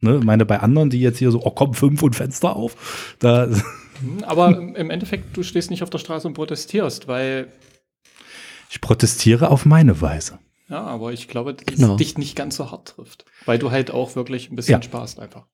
Ne, 0.00 0.20
meine, 0.24 0.44
bei 0.44 0.58
anderen, 0.58 0.90
die 0.90 1.00
jetzt 1.00 1.18
hier 1.18 1.30
so, 1.30 1.40
oh 1.44 1.52
komm, 1.52 1.72
fünf 1.72 2.02
und 2.02 2.16
Fenster 2.16 2.56
auf, 2.56 3.14
da, 3.20 3.48
Hm, 4.00 4.24
Aber 4.24 4.48
im 4.48 4.74
im 4.74 4.90
Endeffekt, 4.90 5.36
du 5.36 5.42
stehst 5.42 5.70
nicht 5.70 5.82
auf 5.82 5.90
der 5.90 5.98
Straße 5.98 6.26
und 6.26 6.34
protestierst, 6.34 7.08
weil, 7.08 7.48
ich 8.70 8.80
protestiere 8.80 9.50
auf 9.50 9.64
meine 9.64 10.00
Weise. 10.00 10.38
Ja, 10.68 10.82
aber 10.82 11.12
ich 11.12 11.28
glaube, 11.28 11.54
dass 11.54 11.76
Genau. 11.76 11.92
es 11.92 11.96
dich 11.98 12.18
nicht 12.18 12.36
ganz 12.36 12.56
so 12.56 12.70
hart 12.70 12.88
trifft. 12.96 13.24
Weil 13.44 13.58
du 13.58 13.70
halt 13.70 13.90
auch 13.90 14.16
wirklich 14.16 14.50
ein 14.50 14.56
bisschen 14.56 14.72
Ja. 14.72 14.82
sparst 14.82 15.20
einfach. 15.20 15.46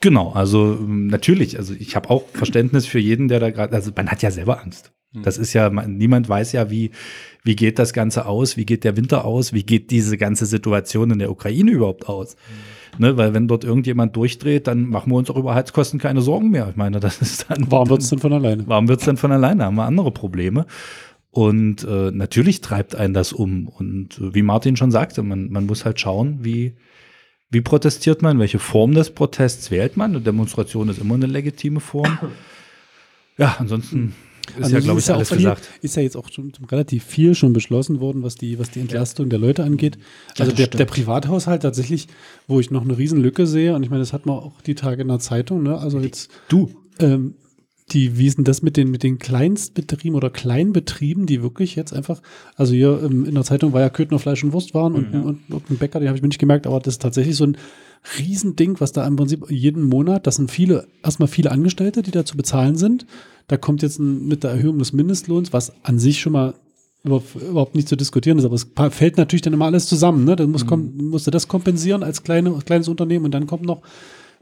Genau, 0.00 0.32
also 0.32 0.74
ähm, 0.74 1.06
natürlich, 1.08 1.58
also 1.58 1.74
ich 1.74 1.96
habe 1.96 2.10
auch 2.10 2.24
Verständnis 2.32 2.86
für 2.86 2.98
jeden, 2.98 3.28
der 3.28 3.40
da 3.40 3.50
gerade, 3.50 3.74
also 3.74 3.90
man 3.96 4.10
hat 4.10 4.22
ja 4.22 4.30
selber 4.30 4.60
Angst. 4.60 4.92
Das 5.22 5.38
ist 5.38 5.52
ja, 5.52 5.70
man, 5.70 5.96
niemand 5.96 6.28
weiß 6.28 6.50
ja, 6.52 6.70
wie, 6.70 6.90
wie 7.44 7.54
geht 7.54 7.78
das 7.78 7.92
Ganze 7.92 8.26
aus, 8.26 8.56
wie 8.56 8.66
geht 8.66 8.82
der 8.82 8.96
Winter 8.96 9.24
aus, 9.24 9.52
wie 9.52 9.62
geht 9.62 9.92
diese 9.92 10.18
ganze 10.18 10.44
Situation 10.44 11.12
in 11.12 11.20
der 11.20 11.30
Ukraine 11.30 11.70
überhaupt 11.70 12.08
aus. 12.08 12.34
Ne, 12.98 13.16
weil 13.16 13.32
wenn 13.32 13.46
dort 13.46 13.62
irgendjemand 13.62 14.16
durchdreht, 14.16 14.66
dann 14.66 14.88
machen 14.88 15.12
wir 15.12 15.16
uns 15.16 15.30
auch 15.30 15.36
über 15.36 15.54
Heizkosten 15.54 16.00
keine 16.00 16.20
Sorgen 16.20 16.50
mehr. 16.50 16.68
Ich 16.68 16.74
meine, 16.76 16.98
das 16.98 17.22
ist 17.22 17.46
dann 17.48 17.70
Warm 17.70 17.88
wird 17.90 18.02
es 18.02 18.10
dann 18.10 18.18
von 18.18 18.32
alleine. 18.32 18.64
Warum 18.66 18.88
wird's 18.88 19.04
denn 19.04 19.16
von 19.16 19.30
alleine? 19.30 19.64
Haben 19.64 19.76
wir 19.76 19.84
andere 19.84 20.10
Probleme. 20.10 20.66
Und 21.34 21.82
äh, 21.82 22.12
natürlich 22.12 22.60
treibt 22.60 22.94
einen 22.94 23.12
das 23.12 23.32
um. 23.32 23.66
Und 23.66 24.20
äh, 24.20 24.34
wie 24.36 24.42
Martin 24.42 24.76
schon 24.76 24.92
sagte, 24.92 25.24
man, 25.24 25.50
man 25.50 25.66
muss 25.66 25.84
halt 25.84 25.98
schauen, 25.98 26.44
wie, 26.44 26.74
wie 27.50 27.60
protestiert 27.60 28.22
man, 28.22 28.38
welche 28.38 28.60
Form 28.60 28.94
des 28.94 29.10
Protests 29.10 29.72
wählt 29.72 29.96
man. 29.96 30.12
Eine 30.12 30.20
Demonstration 30.20 30.88
ist 30.88 31.00
immer 31.00 31.14
eine 31.14 31.26
legitime 31.26 31.80
Form. 31.80 32.18
Ja, 33.36 33.56
ansonsten 33.58 34.14
ist 34.56 34.62
Also 34.62 34.76
ja, 34.76 34.80
glaube 34.80 35.00
ich, 35.00 35.08
ja 35.08 35.16
alles 35.16 35.30
viel, 35.30 35.38
gesagt. 35.38 35.68
Ist 35.82 35.96
ja 35.96 36.02
jetzt 36.02 36.16
auch 36.16 36.30
schon 36.30 36.52
relativ 36.70 37.02
viel 37.02 37.34
schon 37.34 37.52
beschlossen 37.52 37.98
worden, 37.98 38.22
was 38.22 38.36
die, 38.36 38.60
was 38.60 38.70
die 38.70 38.78
Entlastung 38.78 39.28
der 39.28 39.40
Leute 39.40 39.64
angeht. 39.64 39.98
Also 40.38 40.52
das 40.52 40.54
der, 40.54 40.68
der 40.68 40.84
Privathaushalt 40.84 41.62
tatsächlich, 41.62 42.06
wo 42.46 42.60
ich 42.60 42.70
noch 42.70 42.82
eine 42.82 42.96
Riesenlücke 42.96 43.48
sehe, 43.48 43.74
und 43.74 43.82
ich 43.82 43.90
meine, 43.90 44.02
das 44.02 44.12
hat 44.12 44.24
man 44.24 44.36
auch 44.36 44.60
die 44.60 44.76
Tage 44.76 45.02
in 45.02 45.08
der 45.08 45.18
Zeitung, 45.18 45.64
ne? 45.64 45.76
Also 45.78 45.98
jetzt 45.98 46.30
Du, 46.48 46.70
ähm, 47.00 47.34
die, 47.90 48.16
wie 48.18 48.26
ist 48.26 48.38
denn 48.38 48.44
das 48.44 48.62
mit 48.62 48.76
den, 48.76 48.90
mit 48.90 49.02
den 49.02 49.18
Kleinstbetrieben 49.18 50.16
oder 50.16 50.30
Kleinbetrieben, 50.30 51.26
die 51.26 51.42
wirklich 51.42 51.76
jetzt 51.76 51.92
einfach, 51.92 52.22
also 52.56 52.72
hier 52.72 53.02
ähm, 53.04 53.26
in 53.26 53.34
der 53.34 53.44
Zeitung 53.44 53.72
war 53.72 53.82
ja 53.82 53.90
Köthner 53.90 54.18
Fleisch 54.18 54.42
und 54.42 54.52
Wurstwaren 54.52 54.94
und, 54.94 55.14
und, 55.14 55.40
und 55.50 55.70
ein 55.70 55.76
Bäcker, 55.76 56.00
den 56.00 56.08
habe 56.08 56.16
ich 56.16 56.22
mir 56.22 56.28
nicht 56.28 56.40
gemerkt, 56.40 56.66
aber 56.66 56.80
das 56.80 56.94
ist 56.94 57.02
tatsächlich 57.02 57.36
so 57.36 57.44
ein 57.44 57.58
Riesending, 58.18 58.80
was 58.80 58.92
da 58.92 59.06
im 59.06 59.16
Prinzip 59.16 59.50
jeden 59.50 59.84
Monat, 59.84 60.26
das 60.26 60.36
sind 60.36 60.50
viele, 60.50 60.86
erstmal 61.02 61.28
viele 61.28 61.50
Angestellte, 61.50 62.02
die 62.02 62.10
da 62.10 62.24
zu 62.24 62.36
bezahlen 62.36 62.76
sind. 62.76 63.06
Da 63.48 63.56
kommt 63.56 63.82
jetzt 63.82 63.98
ein, 63.98 64.26
mit 64.26 64.44
der 64.44 64.52
Erhöhung 64.52 64.78
des 64.78 64.92
Mindestlohns, 64.92 65.52
was 65.52 65.72
an 65.84 65.98
sich 65.98 66.20
schon 66.20 66.32
mal 66.32 66.54
über, 67.02 67.22
überhaupt 67.34 67.74
nicht 67.74 67.88
zu 67.88 67.96
diskutieren 67.96 68.38
ist, 68.38 68.44
aber 68.44 68.54
es 68.54 68.66
fällt 68.90 69.18
natürlich 69.18 69.42
dann 69.42 69.52
immer 69.52 69.66
alles 69.66 69.86
zusammen. 69.86 70.24
Ne? 70.24 70.36
Dann 70.36 70.50
muss, 70.50 70.66
kom, 70.66 70.96
musst 70.96 71.26
du 71.26 71.30
das 71.30 71.48
kompensieren 71.48 72.02
als 72.02 72.22
kleine, 72.22 72.50
kleines 72.64 72.88
Unternehmen 72.88 73.26
und 73.26 73.32
dann 73.32 73.46
kommt 73.46 73.64
noch 73.64 73.82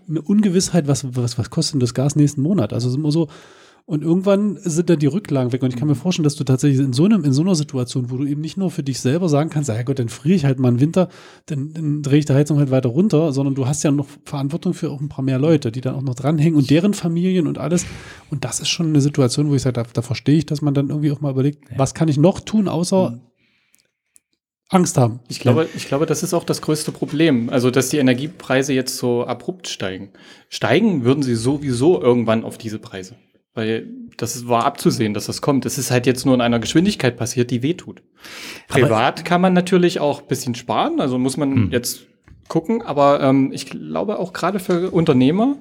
eine 0.09 0.23
Ungewissheit, 0.23 0.87
was, 0.89 1.17
was, 1.17 1.39
was 1.39 1.51
kostet 1.51 1.75
denn 1.75 1.81
das 1.81 1.95
Gas 1.95 2.17
nächsten 2.17 2.43
Monat? 2.43 2.73
Also 2.73 2.95
immer 2.95 3.13
so, 3.13 3.29
Und 3.85 4.05
irgendwann 4.05 4.59
sind 4.63 4.91
dann 4.91 5.01
die 5.01 5.07
Rücklagen 5.07 5.53
weg. 5.53 5.63
Und 5.63 5.71
ich 5.71 5.77
kann 5.77 5.89
mir 5.89 5.97
vorstellen, 5.97 6.25
dass 6.25 6.37
du 6.37 6.45
tatsächlich 6.45 6.81
in 6.81 6.93
so, 6.93 7.05
einem, 7.05 7.25
in 7.25 7.33
so 7.33 7.43
einer 7.43 7.57
Situation, 7.57 8.11
wo 8.11 8.17
du 8.17 8.25
eben 8.25 8.41
nicht 8.41 8.57
nur 8.57 8.71
für 8.71 8.85
dich 8.85 9.01
selber 9.01 9.29
sagen 9.29 9.51
kannst, 9.51 9.69
ja 9.69 9.83
Gott, 9.83 9.99
dann 9.99 10.09
friere 10.09 10.37
ich 10.37 10.45
halt 10.45 10.61
mal 10.61 10.69
im 10.69 10.81
Winter, 10.81 11.09
dann, 11.47 11.73
dann 11.73 12.03
drehe 12.03 12.21
ich 12.21 12.25
die 12.25 12.33
Heizung 12.33 12.59
halt 12.59 12.71
weiter 12.71 12.91
runter, 12.91 13.33
sondern 13.33 13.57
du 13.57 13.67
hast 13.67 13.83
ja 13.83 13.91
noch 13.91 14.07
Verantwortung 14.25 14.73
für 14.73 14.91
auch 14.91 15.01
ein 15.01 15.09
paar 15.09 15.25
mehr 15.25 15.41
Leute, 15.41 15.73
die 15.73 15.81
dann 15.81 15.97
auch 15.97 16.03
noch 16.03 16.15
dranhängen 16.15 16.57
und 16.57 16.71
deren 16.71 16.95
Familien 16.95 17.49
und 17.49 17.59
alles. 17.59 17.85
Und 18.31 18.45
das 18.45 18.61
ist 18.61 18.69
schon 18.69 18.87
eine 18.87 19.01
Situation, 19.01 19.51
wo 19.51 19.55
ich 19.57 19.63
sage, 19.63 19.75
da, 19.75 19.83
da 19.93 20.03
verstehe 20.03 20.37
ich, 20.39 20.47
dass 20.47 20.63
man 20.63 20.75
dann 20.75 20.91
irgendwie 20.91 21.11
auch 21.11 21.21
mal 21.21 21.33
überlegt, 21.33 21.65
was 21.77 21.93
kann 21.93 22.09
ich 22.09 22.19
noch 22.19 22.39
tun, 22.39 22.69
außer 22.69 23.19
Angst 24.73 24.97
haben. 24.99 25.21
Ich 25.29 25.41
glaube, 25.41 25.69
ich 25.75 25.87
glaube, 25.87 26.07
das 26.07 26.23
ist 26.23 26.35
auch 26.35 26.45
das 26.45 26.63
größte 26.63 26.93
Problem. 26.93 27.51
Also, 27.51 27.71
dass 27.71 27.89
die 27.91 27.99
Energiepreise 27.99 28.73
jetzt 28.73 28.97
so 28.97 29.25
abrupt 29.25 29.69
steigen. 29.69 30.11
Steigen 30.49 31.05
würden 31.05 31.23
sie 31.23 31.35
sowieso 31.35 32.01
irgendwann 32.01 32.45
auf 32.45 32.59
diese 32.59 32.79
Preise. 32.79 33.17
Weil 33.55 33.87
das 34.17 34.49
war 34.49 34.65
abzusehen, 34.65 35.13
dass 35.13 35.27
das 35.27 35.43
kommt. 35.43 35.67
Es 35.67 35.77
ist 35.77 35.91
halt 35.91 36.07
jetzt 36.07 36.25
nur 36.25 36.35
in 36.35 36.41
einer 36.41 36.59
Geschwindigkeit 36.59 37.17
passiert, 37.19 37.51
die 37.51 37.63
wehtut. 37.63 38.03
Privat 38.69 39.27
kann 39.27 39.43
man 39.43 39.53
natürlich 39.53 40.01
auch 40.01 40.23
ein 40.23 40.27
bisschen 40.29 40.55
sparen, 40.55 41.01
also 41.01 41.19
muss 41.19 41.37
man 41.37 41.55
Hm. 41.55 41.71
jetzt 41.71 42.07
gucken, 42.49 42.83
aber 42.83 43.21
ähm, 43.23 43.51
ich 43.53 43.67
glaube 43.67 44.19
auch 44.19 44.33
gerade 44.33 44.59
für 44.59 44.91
Unternehmer 44.91 45.57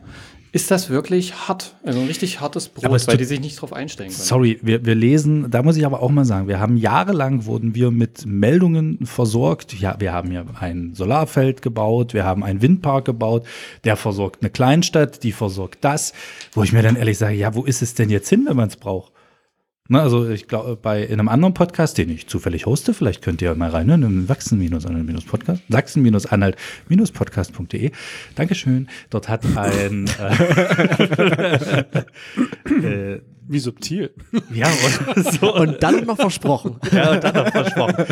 ist 0.54 0.70
das 0.70 0.90
wirklich 0.90 1.48
hart. 1.48 1.76
Also 1.84 2.00
ein 2.00 2.08
richtig 2.08 2.42
hartes 2.42 2.68
Brot, 2.68 3.08
weil 3.08 3.18
die 3.18 3.24
sich 3.24 3.40
nicht 3.40 3.62
drauf 3.62 3.72
einstellen 3.72 4.10
können. 4.10 4.22
Sorry, 4.22 4.60
wir, 4.62 4.86
wir 4.86 4.96
lesen, 4.96 5.50
da 5.50 5.64
muss 5.64 5.78
ich 5.78 5.86
aber 5.86 6.02
auch 6.02 6.10
mal 6.10 6.26
sagen, 6.26 6.48
wir 6.48 6.60
haben 6.60 6.76
jahrelang 6.76 7.46
wurden 7.46 7.74
wir 7.74 7.90
mit 7.92 8.26
Meldungen 8.26 9.06
versorgt. 9.06 9.74
Ja, 9.80 9.96
wir 10.00 10.12
haben 10.12 10.32
ja 10.32 10.44
ein 10.60 10.94
Solarfeld 10.94 11.62
gebaut, 11.62 12.14
wir 12.14 12.26
haben 12.26 12.44
einen 12.44 12.62
Windpark 12.62 13.06
gebaut, 13.06 13.46
der 13.86 13.96
versorgt 13.96 14.42
eine 14.42 14.50
Kleinstadt, 14.50 15.24
die 15.24 15.32
versorgt 15.32 15.80
das, 15.86 16.14
wo 16.52 16.64
ich 16.64 16.74
mir 16.74 16.84
dann 16.84 16.98
ehrlich 16.98 17.18
sage, 17.18 17.36
ja, 17.36 17.56
wo 17.56 17.64
ist 17.64 17.82
es 17.82 17.94
denn 17.94 18.10
jetzt 18.10 18.28
hin, 18.28 18.46
wenn 18.46 18.58
man 18.58 18.68
es 18.68 18.76
braucht? 18.76 19.14
Na, 19.92 20.02
also 20.04 20.30
ich 20.30 20.48
glaube, 20.48 20.78
bei 20.82 21.04
in 21.04 21.20
einem 21.20 21.28
anderen 21.28 21.54
Podcast, 21.54 21.98
den 21.98 22.10
ich 22.10 22.28
zufällig 22.28 22.66
hoste, 22.66 22.94
vielleicht 22.94 23.22
könnt 23.22 23.42
ihr 23.42 23.54
mal 23.56 23.72
reinhören, 23.72 24.04
im 24.04 24.26
Sachsen-Anhalt-Podcast, 24.26 25.64
Sachsen-Anhalt-Podcast.de. 25.68 27.92
Dankeschön. 28.36 28.88
Dort 29.10 29.28
hat 29.28 29.44
ein 29.58 30.10
äh, 30.18 31.84
äh, 33.16 33.22
Wie 33.50 33.60
subtil. 33.60 34.12
ja, 34.54 34.70
und 35.16 35.26
so. 35.42 35.54
Und 35.54 35.84
dann 35.84 36.06
noch 36.06 36.16
versprochen. 36.16 36.78
Ja, 36.94 37.12
und 37.12 37.22
dann 37.26 37.36
noch 37.36 37.52
versprochen. 37.52 38.06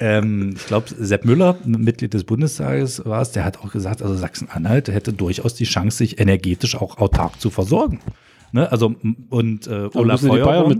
ähm, 0.00 0.54
ich 0.56 0.66
glaube, 0.66 0.86
Sepp 0.98 1.24
Müller, 1.24 1.56
Mitglied 1.64 2.14
des 2.14 2.24
Bundestages 2.24 3.04
war 3.04 3.22
es, 3.22 3.30
der 3.30 3.44
hat 3.44 3.60
auch 3.60 3.70
gesagt, 3.70 4.02
also 4.02 4.16
Sachsen-Anhalt 4.16 4.88
hätte 4.88 5.12
durchaus 5.12 5.54
die 5.54 5.66
Chance, 5.66 5.98
sich 5.98 6.18
energetisch 6.18 6.74
auch 6.74 6.98
autark 6.98 7.40
zu 7.40 7.50
versorgen. 7.50 8.00
Ne? 8.52 8.70
Also, 8.70 8.94
und 9.30 9.66
äh, 9.66 9.88
Olaf 9.94 10.22
wir 10.22 10.28
Feuerborn. 10.28 10.78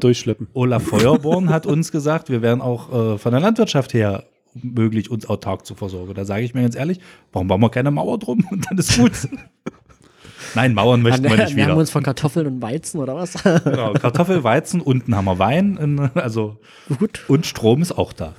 Olaf 0.52 0.82
Feuerborn 0.86 1.48
hat 1.48 1.66
uns 1.66 1.90
gesagt, 1.90 2.28
wir 2.28 2.42
wären 2.42 2.60
auch 2.60 3.14
äh, 3.14 3.18
von 3.18 3.32
der 3.32 3.40
Landwirtschaft 3.40 3.94
her 3.94 4.24
möglich, 4.54 5.10
uns 5.10 5.26
autark 5.26 5.64
zu 5.64 5.74
versorgen. 5.74 6.12
Da 6.14 6.26
sage 6.26 6.44
ich 6.44 6.52
mir 6.52 6.60
ganz 6.62 6.76
ehrlich, 6.76 7.00
warum 7.32 7.48
bauen 7.48 7.60
wir 7.60 7.70
keine 7.70 7.90
Mauer 7.90 8.18
drum 8.18 8.46
und 8.50 8.66
dann 8.70 8.78
ist 8.78 8.98
gut. 8.98 9.12
Nein, 10.54 10.74
Mauern 10.74 11.00
möchten 11.00 11.22
wir 11.24 11.30
nicht 11.30 11.56
wir 11.56 11.64
wieder. 11.64 11.76
uns 11.76 11.90
von 11.90 12.02
Kartoffeln 12.02 12.46
und 12.46 12.60
Weizen 12.60 13.00
oder 13.00 13.14
was? 13.14 13.42
Genau, 13.42 13.94
Kartoffel, 13.94 14.44
Weizen, 14.44 14.82
unten 14.82 15.16
haben 15.16 15.24
wir 15.24 15.38
Wein, 15.38 15.78
in, 15.78 15.98
also 15.98 16.58
Gut. 16.98 17.24
und 17.28 17.46
Strom 17.46 17.80
ist 17.80 17.92
auch 17.92 18.12
da. 18.12 18.34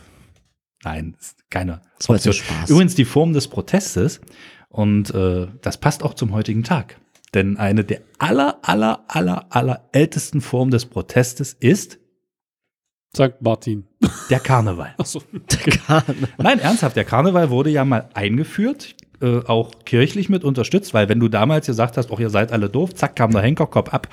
Nein, 0.84 1.16
keine 1.50 1.82
Das 1.98 2.10
war 2.10 2.20
Spaß. 2.20 2.70
Übrigens 2.70 2.94
die 2.94 3.06
Form 3.06 3.34
des 3.34 3.48
Protestes 3.48 4.22
und 4.70 5.12
äh, 5.16 5.48
das 5.62 5.80
passt 5.80 6.04
auch 6.04 6.14
zum 6.14 6.34
heutigen 6.34 6.64
Tag. 6.64 7.00
Denn 7.34 7.58
eine 7.58 7.84
der 7.84 8.02
aller, 8.20 8.60
aller, 8.62 9.04
aller, 9.08 9.46
aller 9.50 9.90
ältesten 9.92 10.42
Formen 10.42 10.72
des 10.72 10.86
Protestes 10.86 11.54
ist 11.54 12.00
Sagt 13.16 13.44
Martin. 13.44 13.86
der 14.32 14.40
Karneval. 14.40 14.96
Achso. 14.98 15.22
Nein, 16.40 16.60
ernsthaft, 16.60 16.96
der 16.96 17.06
Karneval 17.06 17.52
wurde 17.52 17.70
ja 17.70 17.86
mal 17.86 18.10
eingeführt, 18.16 18.96
äh, 19.22 19.38
auch 19.46 19.72
kirchlich 19.86 20.30
mit 20.30 20.44
unterstützt, 20.44 20.96
weil 20.96 21.10
wenn 21.10 21.20
du 21.20 21.28
damals 21.28 21.68
gesagt 21.68 21.98
hast, 21.98 22.12
auch 22.12 22.20
ihr 22.20 22.32
seid 22.32 22.52
alle 22.52 22.70
doof, 22.70 22.96
zack, 22.96 23.16
kam 23.16 23.32
der 23.32 23.42
Henkerkopf 23.42 23.90
ab, 23.94 24.08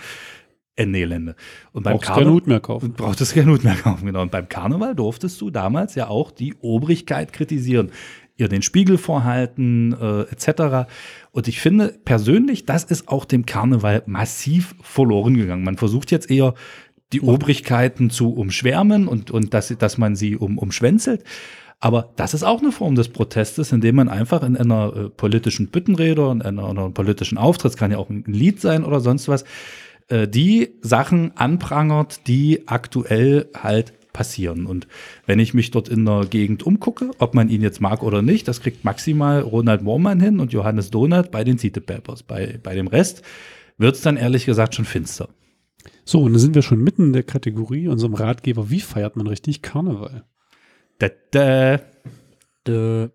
Ende 0.76 0.98
Gelände. 0.98 1.34
Und 1.72 1.82
beim 1.82 1.94
Brauchst 1.94 2.08
Karneval 2.08 2.32
Hut 2.32 2.46
mehr 2.46 2.60
kaufen. 2.60 2.92
brauchtest 2.92 3.34
keinen 3.34 3.50
Hut 3.50 3.64
mehr 3.64 3.74
kaufen, 3.74 4.04
genau. 4.04 4.20
Und 4.20 4.30
beim 4.30 4.48
Karneval 4.48 4.94
durftest 4.94 5.40
du 5.40 5.48
damals 5.50 5.94
ja 5.94 6.08
auch 6.08 6.30
die 6.30 6.54
Obrigkeit 6.60 7.32
kritisieren, 7.32 7.92
ihr 8.40 8.48
den 8.48 8.62
Spiegel 8.62 8.98
vorhalten, 8.98 9.92
äh, 9.92 10.22
etc. 10.22 10.90
Und 11.30 11.48
ich 11.48 11.60
finde 11.60 11.94
persönlich, 12.04 12.66
das 12.66 12.84
ist 12.84 13.08
auch 13.08 13.24
dem 13.24 13.46
Karneval 13.46 14.02
massiv 14.06 14.74
verloren 14.82 15.36
gegangen. 15.36 15.64
Man 15.64 15.76
versucht 15.76 16.10
jetzt 16.10 16.30
eher 16.30 16.54
die 17.12 17.20
Obrigkeiten 17.20 18.10
zu 18.10 18.32
umschwärmen 18.32 19.08
und, 19.08 19.30
und 19.30 19.52
dass, 19.54 19.68
dass 19.76 19.98
man 19.98 20.16
sie 20.16 20.36
um, 20.36 20.58
umschwänzelt. 20.58 21.24
Aber 21.80 22.10
das 22.16 22.34
ist 22.34 22.42
auch 22.42 22.60
eine 22.60 22.72
Form 22.72 22.94
des 22.94 23.08
Protestes, 23.08 23.72
indem 23.72 23.96
man 23.96 24.08
einfach 24.08 24.42
in 24.42 24.56
einer 24.56 24.94
äh, 24.94 25.08
politischen 25.08 25.68
Büttenrede 25.68 26.28
und 26.28 26.44
einer, 26.44 26.68
einer 26.68 26.90
politischen 26.90 27.38
Auftritt, 27.38 27.76
kann 27.76 27.90
ja 27.90 27.98
auch 27.98 28.10
ein 28.10 28.24
Lied 28.26 28.60
sein 28.60 28.84
oder 28.84 29.00
sonst 29.00 29.28
was, 29.28 29.44
äh, 30.08 30.28
die 30.28 30.74
Sachen 30.82 31.36
anprangert, 31.36 32.26
die 32.26 32.68
aktuell 32.68 33.48
halt 33.56 33.94
passieren. 34.12 34.66
Und 34.66 34.86
wenn 35.26 35.38
ich 35.38 35.54
mich 35.54 35.70
dort 35.70 35.88
in 35.88 36.04
der 36.04 36.26
Gegend 36.28 36.62
umgucke, 36.64 37.10
ob 37.18 37.34
man 37.34 37.48
ihn 37.48 37.62
jetzt 37.62 37.80
mag 37.80 38.02
oder 38.02 38.22
nicht, 38.22 38.48
das 38.48 38.60
kriegt 38.60 38.84
maximal 38.84 39.40
Ronald 39.40 39.82
Moormann 39.82 40.20
hin 40.20 40.40
und 40.40 40.52
Johannes 40.52 40.90
Donat 40.90 41.30
bei 41.30 41.44
den 41.44 41.58
City 41.58 41.80
Papers. 41.80 42.22
Bei, 42.22 42.58
bei 42.62 42.74
dem 42.74 42.86
Rest 42.86 43.22
wird 43.78 43.96
es 43.96 44.02
dann 44.02 44.16
ehrlich 44.16 44.46
gesagt 44.46 44.74
schon 44.74 44.84
finster. 44.84 45.28
So, 46.04 46.22
und 46.22 46.32
dann 46.32 46.40
sind 46.40 46.54
wir 46.54 46.62
schon 46.62 46.82
mitten 46.82 47.04
in 47.06 47.12
der 47.12 47.22
Kategorie, 47.22 47.88
unserem 47.88 48.14
Ratgeber, 48.14 48.68
wie 48.70 48.80
feiert 48.80 49.16
man 49.16 49.26
richtig 49.26 49.62
Karneval? 49.62 50.24
Da, 50.98 51.08
da, 51.30 51.80
Dö. 52.66 53.08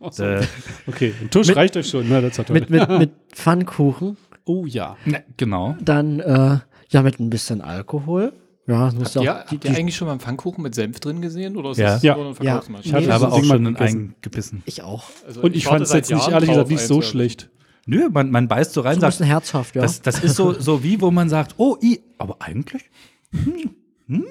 Achso. 0.00 0.24
da. 0.24 0.40
Okay, 0.86 1.14
ein 1.20 1.30
Tusch 1.30 1.48
Mit- 1.48 1.56
reicht 1.56 1.76
euch 1.76 1.88
schon. 1.88 2.06
Na, 2.08 2.20
das 2.20 2.38
hat 2.38 2.50
Mit, 2.50 2.70
mit, 2.70 2.88
mit 2.88 3.10
Pfannkuchen, 3.32 4.16
oh 4.44 4.66
ja. 4.66 4.96
Ne, 5.04 5.22
genau. 5.36 5.76
dann 5.82 6.20
äh, 6.20 6.58
ja 6.90 7.02
mit 7.02 7.20
ein 7.20 7.30
bisschen 7.30 7.60
Alkohol. 7.60 8.32
Ja, 8.70 8.84
das 8.86 8.94
muss 8.94 9.04
Habt 9.08 9.16
ihr, 9.16 9.22
ja 9.24 9.42
auch. 9.44 9.50
habt 9.50 9.64
ihr 9.64 9.70
eigentlich 9.76 9.96
schon 9.96 10.06
mal 10.06 10.12
einen 10.12 10.20
Pfannkuchen 10.20 10.62
mit 10.62 10.74
Senf 10.74 11.00
drin 11.00 11.20
gesehen? 11.20 11.56
Oder 11.56 11.70
ist 11.72 11.78
Ja. 11.78 11.94
das 11.94 12.02
Ja. 12.02 12.14
nur 12.16 12.26
eine 12.26 12.34
Ja. 12.44 12.62
Ich 12.62 12.86
Ich 12.86 12.92
Nee, 12.92 12.98
habe 12.98 13.06
das 13.06 13.22
auch 13.24 13.44
schon 13.44 13.76
einen 13.76 14.14
gebissen. 14.22 14.62
ich 14.66 14.82
auch. 14.82 15.04
Also 15.26 15.40
Und 15.42 15.56
ich, 15.56 15.66
warte 15.66 15.78
fand 15.78 15.86
es 15.88 15.92
jetzt 15.92 16.10
nicht 16.12 16.28
ehrlich 16.28 16.48
gesagt 16.50 16.68
nicht 16.70 16.86
so 16.86 17.02
schlecht. 17.02 17.50
Nö, 17.86 18.08
man, 18.12 18.30
man 18.30 18.46
beißt 18.46 18.72
so 18.72 18.82
rein, 18.82 18.92
So 18.94 18.98
ein 18.98 19.00
sagt, 19.00 19.12
bisschen 19.14 19.26
herzhaft, 19.26 19.74
ja. 19.74 19.82
das, 19.82 20.02
das 20.02 20.22
ist 20.22 20.36
so, 20.36 20.52
so 20.52 20.84
wie, 20.84 21.00
wo 21.00 21.10
man 21.10 21.28
sagt, 21.28 21.54
oh, 21.56 21.76
i, 21.82 21.98
aber 22.18 22.36
eigentlich? 22.40 22.84
Hm, 23.32 23.70
hm, 24.06 24.24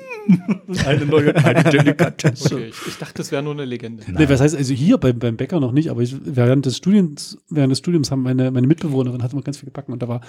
eine 0.86 1.06
neue, 1.06 1.36
eine 1.36 1.64
Delikatesse. 1.64 2.56
Okay, 2.56 2.68
ich, 2.70 2.88
ich 2.88 2.98
dachte, 2.98 3.16
das 3.16 3.32
wäre 3.32 3.42
nur 3.42 3.54
eine 3.54 3.66
Legende. 3.66 4.04
Nee, 4.08 4.30
was 4.30 4.40
heißt, 4.40 4.56
also 4.56 4.74
hier 4.74 4.98
beim, 4.98 5.20
beim 5.20 5.36
Bäcker 5.36 5.60
noch 5.60 5.72
nicht, 5.72 5.90
aber 5.90 6.02
ich, 6.02 6.16
während, 6.24 6.66
des 6.66 6.78
Studiums, 6.78 7.38
während 7.50 7.72
des 7.72 7.80
Studiums 7.80 8.12
haben 8.12 8.22
meine, 8.24 8.52
meine 8.52 8.68
Mitbewohnerin 8.68 9.24
hat 9.24 9.34
immer 9.34 9.42
ganz 9.42 9.58
viel 9.58 9.66
gebacken 9.68 9.92
und 9.94 10.02
da 10.04 10.08
war, 10.08 10.22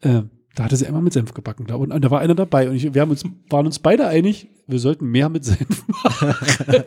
äh, 0.00 0.22
da 0.54 0.64
hatte 0.64 0.76
sie 0.76 0.86
einmal 0.86 1.02
mit 1.02 1.12
Senf 1.12 1.34
gebacken. 1.34 1.66
Da, 1.66 1.74
und, 1.76 1.92
und 1.92 2.04
da 2.04 2.10
war 2.10 2.20
einer 2.20 2.34
dabei 2.34 2.68
und 2.68 2.76
ich, 2.76 2.94
wir 2.94 3.02
haben 3.02 3.10
uns, 3.10 3.24
waren 3.50 3.66
uns 3.66 3.78
beide 3.78 4.06
einig, 4.06 4.48
wir 4.66 4.78
sollten 4.78 5.06
mehr 5.06 5.28
mit 5.28 5.44
Senf 5.44 5.84
machen. 5.88 6.34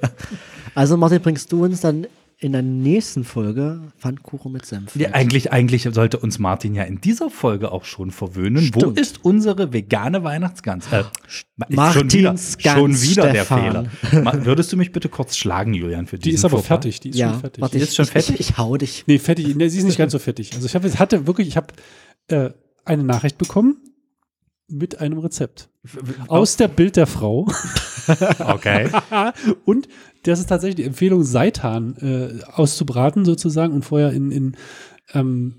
Also 0.76 0.96
Martin, 0.96 1.22
bringst 1.22 1.52
du 1.52 1.64
uns 1.66 1.82
dann 1.82 2.06
in 2.40 2.52
der 2.52 2.62
nächsten 2.62 3.24
Folge 3.24 3.82
Pfannkuchen 3.98 4.52
mit 4.52 4.64
Senf? 4.64 4.96
Ja, 4.96 5.10
eigentlich, 5.14 5.52
eigentlich 5.52 5.88
sollte 5.92 6.20
uns 6.20 6.38
Martin 6.38 6.76
ja 6.76 6.84
in 6.84 7.02
dieser 7.02 7.32
Folge 7.32 7.72
auch 7.72 7.84
schon 7.84 8.12
verwöhnen. 8.12 8.70
Wo 8.76 8.80
Stimmt. 8.82 9.00
ist 9.00 9.26
unsere 9.26 9.74
vegane 9.74 10.24
Weihnachtsgans? 10.24 10.86
Äh, 10.92 11.00
ist 11.28 11.46
Martins 11.76 11.94
schon 11.96 12.12
wieder, 12.14 12.30
Gans, 12.30 12.58
schon 12.62 13.02
wieder 13.02 13.24
der 13.24 13.46
Stefan. 13.46 13.90
Fehler. 14.12 14.22
Ma- 14.24 14.46
Würdest 14.46 14.72
du 14.72 14.78
mich 14.78 14.92
bitte 14.92 15.10
kurz 15.10 15.36
schlagen, 15.36 15.74
Julian, 15.74 16.06
für 16.06 16.18
Die 16.20 16.30
diesen 16.30 16.36
ist 16.36 16.46
aber 16.46 16.58
Fauxpas? 16.58 16.68
fertig, 16.68 17.00
die 17.00 17.10
ist 17.10 17.18
ja, 17.18 17.32
schon 17.32 17.40
fertig. 17.40 17.62
warte, 17.64 17.78
Die 17.78 17.84
ich, 17.84 17.90
ist 17.90 17.96
schon 17.96 18.06
ich, 18.06 18.12
fertig? 18.12 18.40
Ich, 18.40 18.50
ich 18.52 18.58
hau 18.60 18.78
dich. 18.78 19.04
Nee, 19.08 19.18
fertig. 19.18 19.56
Nee, 19.56 19.68
sie 19.70 19.80
ist 19.80 19.86
nicht 19.86 19.98
ganz 19.98 20.12
so 20.12 20.20
fertig. 20.20 20.54
Also 20.54 20.68
ich 20.68 20.76
habe 20.76 20.88
hatte 20.92 21.26
wirklich, 21.26 21.48
ich 21.48 21.58
habe 21.58 21.74
äh, 22.28 22.52
eine 22.88 23.04
Nachricht 23.04 23.38
bekommen 23.38 23.78
mit 24.70 25.00
einem 25.00 25.20
Rezept 25.20 25.70
aus 26.28 26.58
der 26.58 26.68
Bild 26.68 26.96
der 26.96 27.08
Frau. 27.08 27.48
Okay. 28.40 28.90
und 29.66 29.90
das 30.24 30.40
ist 30.40 30.48
tatsächlich 30.48 30.78
die 30.78 30.84
Empfehlung, 30.86 31.24
Seitan 31.24 31.98
äh, 31.98 32.42
auszubraten 32.54 33.26
sozusagen 33.26 33.74
und 33.74 33.84
vorher 33.84 34.14
in, 34.14 34.32
in 34.32 34.56
ähm, 35.14 35.56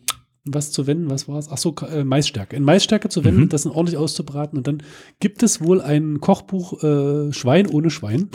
was 0.46 0.72
zu 0.72 0.86
wenden, 0.86 1.10
was 1.10 1.28
war 1.28 1.38
es? 1.38 1.50
Ach 1.50 1.58
so, 1.58 1.74
äh, 1.90 2.04
Maisstärke. 2.04 2.56
In 2.56 2.64
Maisstärke 2.64 3.10
zu 3.10 3.22
wenden 3.24 3.38
Mhm. 3.40 3.42
und 3.44 3.52
das 3.52 3.64
dann 3.64 3.72
ordentlich 3.72 3.98
auszubraten. 3.98 4.56
Und 4.56 4.66
dann 4.66 4.82
gibt 5.20 5.42
es 5.42 5.62
wohl 5.62 5.82
ein 5.82 6.20
Kochbuch 6.20 6.82
äh, 6.82 7.32
Schwein 7.34 7.66
ohne 7.66 7.90
Schwein. 7.90 8.30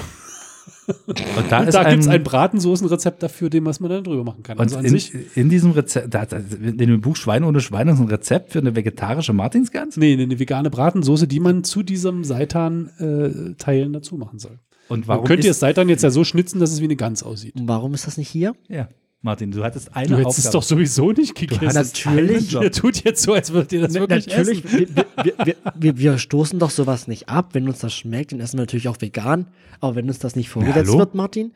Und 1.07 1.51
da 1.51 1.59
Und 1.61 1.73
da 1.73 1.89
gibt 1.89 2.01
es 2.01 2.07
ein, 2.07 2.13
ein 2.13 2.23
Bratensoßenrezept 2.23 3.23
dafür, 3.23 3.49
dem 3.49 3.65
was 3.65 3.79
man 3.79 3.89
dann 3.89 4.03
drüber 4.03 4.23
machen 4.23 4.43
kann. 4.43 4.57
und 4.57 4.63
Also 4.63 4.77
an 4.77 4.85
in, 4.85 4.91
sich. 4.91 5.13
in 5.35 5.49
diesem 5.49 5.71
Rezept, 5.71 6.13
da, 6.13 6.25
da, 6.25 6.37
in 6.37 6.77
dem 6.77 7.01
Buch 7.01 7.15
Schwein 7.15 7.43
ohne 7.43 7.61
Schwein 7.61 7.87
ist 7.87 7.99
ein 7.99 8.07
Rezept 8.07 8.51
für 8.51 8.59
eine 8.59 8.75
vegetarische 8.75 9.33
Martinsgans. 9.33 9.97
Nee, 9.97 10.15
nee, 10.15 10.23
eine 10.23 10.39
vegane 10.39 10.69
Bratensoße, 10.69 11.27
die 11.27 11.39
man 11.39 11.63
zu 11.63 11.83
diesem 11.83 12.23
Seitan-Teilen 12.23 13.93
dazu 13.93 14.17
machen 14.17 14.39
soll. 14.39 14.59
Und 14.89 15.01
Man 15.01 15.07
warum 15.07 15.25
könnte 15.25 15.47
ist, 15.47 15.49
das 15.49 15.59
Seitan 15.59 15.87
jetzt 15.89 16.03
ja 16.03 16.09
so 16.09 16.23
schnitzen, 16.23 16.59
dass 16.59 16.71
es 16.71 16.81
wie 16.81 16.85
eine 16.85 16.95
Gans 16.95 17.23
aussieht. 17.23 17.55
Und 17.55 17.67
warum 17.67 17.93
ist 17.93 18.05
das 18.07 18.17
nicht 18.17 18.29
hier? 18.29 18.53
ja. 18.67 18.87
Martin, 19.25 19.51
du 19.51 19.63
hattest 19.63 19.95
eine 19.95 20.07
Du 20.09 20.17
hättest 20.17 20.37
es 20.39 20.45
Aufgabe. 20.47 20.61
doch 20.61 20.63
sowieso 20.67 21.11
nicht 21.13 21.33
gegessen. 21.35 21.65
natürlich. 21.73 22.51
Ihr 22.53 22.71
tut 22.73 23.03
jetzt 23.05 23.23
so, 23.23 23.33
als 23.33 23.53
würdet 23.53 23.71
ihr 23.71 23.81
das 23.81 23.93
Na- 23.93 24.01
wirklich 24.01 24.27
natürlich, 24.27 24.65
essen. 24.65 24.95
wir, 24.95 25.05
wir, 25.45 25.55
wir, 25.75 25.97
wir, 25.97 26.17
stoßen 26.17 26.59
doch 26.59 26.69
sowas 26.69 27.07
nicht 27.07 27.29
ab. 27.29 27.51
Wenn 27.53 27.67
uns 27.69 27.79
das 27.79 27.93
schmeckt, 27.93 28.33
dann 28.33 28.41
essen 28.41 28.57
wir 28.57 28.63
natürlich 28.63 28.89
auch 28.89 28.99
vegan. 28.99 29.47
Aber 29.79 29.95
wenn 29.95 30.07
uns 30.09 30.19
das 30.19 30.35
nicht 30.35 30.49
vorgesetzt 30.49 30.89
hallo? 30.89 30.99
wird, 30.99 31.15
Martin, 31.15 31.53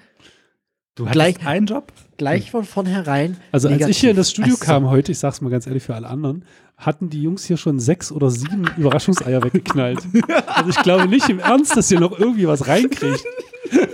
du 0.96 1.04
hattest 1.10 1.14
gleich- 1.14 1.46
einen 1.46 1.66
Job? 1.66 1.92
gleich 2.16 2.50
von 2.52 2.64
vornherein. 2.64 3.36
Also 3.52 3.68
als 3.68 3.74
negativ. 3.76 3.96
ich 3.96 4.00
hier 4.00 4.10
in 4.12 4.16
das 4.16 4.32
Studio 4.32 4.54
Also, 4.54 4.66
kam 4.66 4.90
heute, 4.90 5.12
ich 5.12 5.20
sag's 5.20 5.42
mal 5.42 5.50
ganz 5.50 5.68
ehrlich 5.68 5.84
für 5.84 5.94
alle 5.94 6.08
anderen, 6.08 6.46
hatten 6.78 7.10
die 7.10 7.22
Jungs 7.22 7.44
hier 7.46 7.58
schon 7.58 7.80
sechs 7.80 8.12
oder 8.12 8.32
sieben 8.32 8.66
Überraschungseier 8.78 9.44
weggeknallt. 9.44 10.00
Also 10.48 10.70
ich 10.72 10.82
glaube 10.82 11.08
nicht 11.08 11.30
im 11.30 11.40
Ernst, 11.40 11.76
dass 11.78 11.92
ihr 11.92 12.00
noch 12.00 12.18
irgendwie 12.18 12.48
was 12.48 12.66
reinkriegt, 12.68 13.24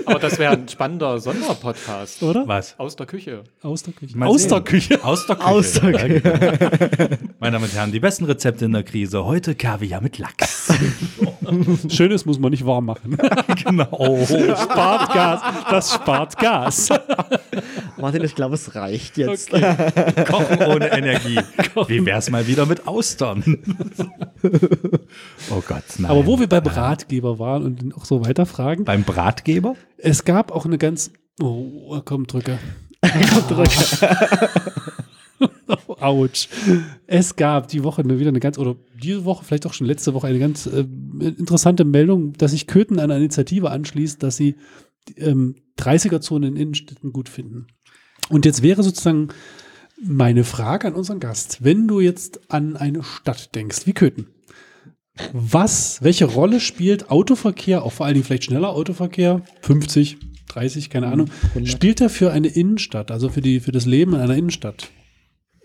Aber 0.05 0.19
das 0.19 0.37
wäre 0.39 0.53
ein 0.53 0.67
spannender 0.67 1.19
Sonderpodcast. 1.19 2.23
oder? 2.23 2.47
Was? 2.47 2.77
Aus 2.79 2.95
der 2.95 3.05
Küche. 3.05 3.43
Aus 3.61 3.83
der 3.83 3.93
Küche. 3.93 4.17
Mal 4.17 4.27
Aus 4.27 4.41
sehen. 4.41 4.49
der 4.51 4.61
Küche. 4.61 5.03
Aus 5.03 5.25
der 5.27 5.35
Küche. 5.37 5.47
Aus 5.47 5.73
der 5.73 5.91
Ja, 5.91 6.07
genau. 6.07 7.15
Meine 7.39 7.51
Damen 7.53 7.65
und 7.65 7.73
Herren, 7.73 7.91
die 7.91 7.99
besten 7.99 8.25
Rezepte 8.25 8.65
in 8.65 8.71
der 8.73 8.83
Krise. 8.83 9.25
Heute 9.25 9.55
Kaviar 9.55 10.01
mit 10.01 10.17
Lachs. 10.17 10.73
Schönes 11.89 12.25
muss 12.25 12.39
man 12.39 12.51
nicht 12.51 12.65
warm 12.65 12.85
machen. 12.85 13.17
genau. 13.63 14.25
spart 14.25 15.13
Gas. 15.13 15.41
Das 15.69 15.93
spart 15.93 16.37
Gas. 16.37 16.89
Martin, 17.97 18.23
ich 18.23 18.35
glaube, 18.35 18.55
es 18.55 18.75
reicht 18.75 19.17
jetzt. 19.17 19.51
Kochen 19.51 20.59
ohne 20.67 20.91
Energie. 20.91 21.39
Wie 21.87 22.05
wär's 22.05 22.29
mal 22.29 22.47
wieder 22.47 22.65
mit 22.65 22.87
Austern? 22.87 23.43
oh 25.51 25.63
Gott, 25.67 25.83
nein. 25.97 26.11
Aber 26.11 26.25
wo 26.25 26.39
wir 26.39 26.47
beim 26.47 26.65
Ratgeber 26.65 27.39
waren 27.39 27.63
und 27.63 27.95
auch 27.95 28.05
so 28.05 28.25
weiter 28.25 28.45
fragen, 28.45 28.83
Beim 28.85 29.03
Bratgeber? 29.03 29.75
es 29.97 30.25
gab 30.25 30.51
auch 30.51 30.65
eine 30.65 30.77
ganz. 30.77 31.11
Oh, 31.41 32.01
komm, 32.05 32.27
drücke. 32.27 32.59
Autsch. 36.03 36.49
Es 37.07 37.35
gab 37.35 37.67
die 37.67 37.83
Woche 37.83 38.01
eine, 38.01 38.19
wieder 38.19 38.29
eine 38.29 38.39
ganz, 38.39 38.57
oder 38.57 38.75
diese 39.01 39.25
Woche, 39.25 39.45
vielleicht 39.45 39.65
auch 39.65 39.73
schon 39.73 39.87
letzte 39.87 40.13
Woche, 40.13 40.27
eine 40.27 40.39
ganz 40.39 40.65
äh, 40.65 40.85
interessante 41.19 41.85
Meldung, 41.85 42.33
dass 42.33 42.51
sich 42.51 42.67
Köthen 42.67 42.99
einer 42.99 43.17
Initiative 43.17 43.71
anschließt, 43.71 44.21
dass 44.21 44.37
sie 44.37 44.55
ähm, 45.17 45.55
30er-Zonen 45.79 46.53
in 46.53 46.61
Innenstädten 46.61 47.13
gut 47.13 47.29
finden. 47.29 47.67
Und 48.29 48.45
jetzt 48.45 48.61
wäre 48.61 48.83
sozusagen 48.83 49.29
meine 50.01 50.43
Frage 50.43 50.87
an 50.87 50.95
unseren 50.95 51.19
Gast, 51.19 51.63
wenn 51.63 51.87
du 51.87 51.99
jetzt 51.99 52.51
an 52.51 52.75
eine 52.75 53.03
Stadt 53.03 53.55
denkst, 53.55 53.85
wie 53.85 53.93
Köthen, 53.93 54.27
was, 55.31 56.01
welche 56.01 56.25
Rolle 56.25 56.59
spielt 56.59 57.11
Autoverkehr, 57.11 57.83
auch 57.83 57.91
vor 57.91 58.05
allen 58.05 58.15
Dingen 58.15 58.25
vielleicht 58.25 58.45
schneller 58.45 58.69
Autoverkehr, 58.69 59.41
50, 59.61 60.17
30, 60.47 60.89
keine 60.89 61.07
Ahnung, 61.07 61.29
100. 61.49 61.71
spielt 61.71 62.01
er 62.01 62.09
für 62.09 62.31
eine 62.31 62.47
Innenstadt, 62.47 63.11
also 63.11 63.29
für, 63.29 63.41
die, 63.41 63.59
für 63.59 63.71
das 63.71 63.85
Leben 63.85 64.13
in 64.13 64.21
einer 64.21 64.35
Innenstadt? 64.35 64.89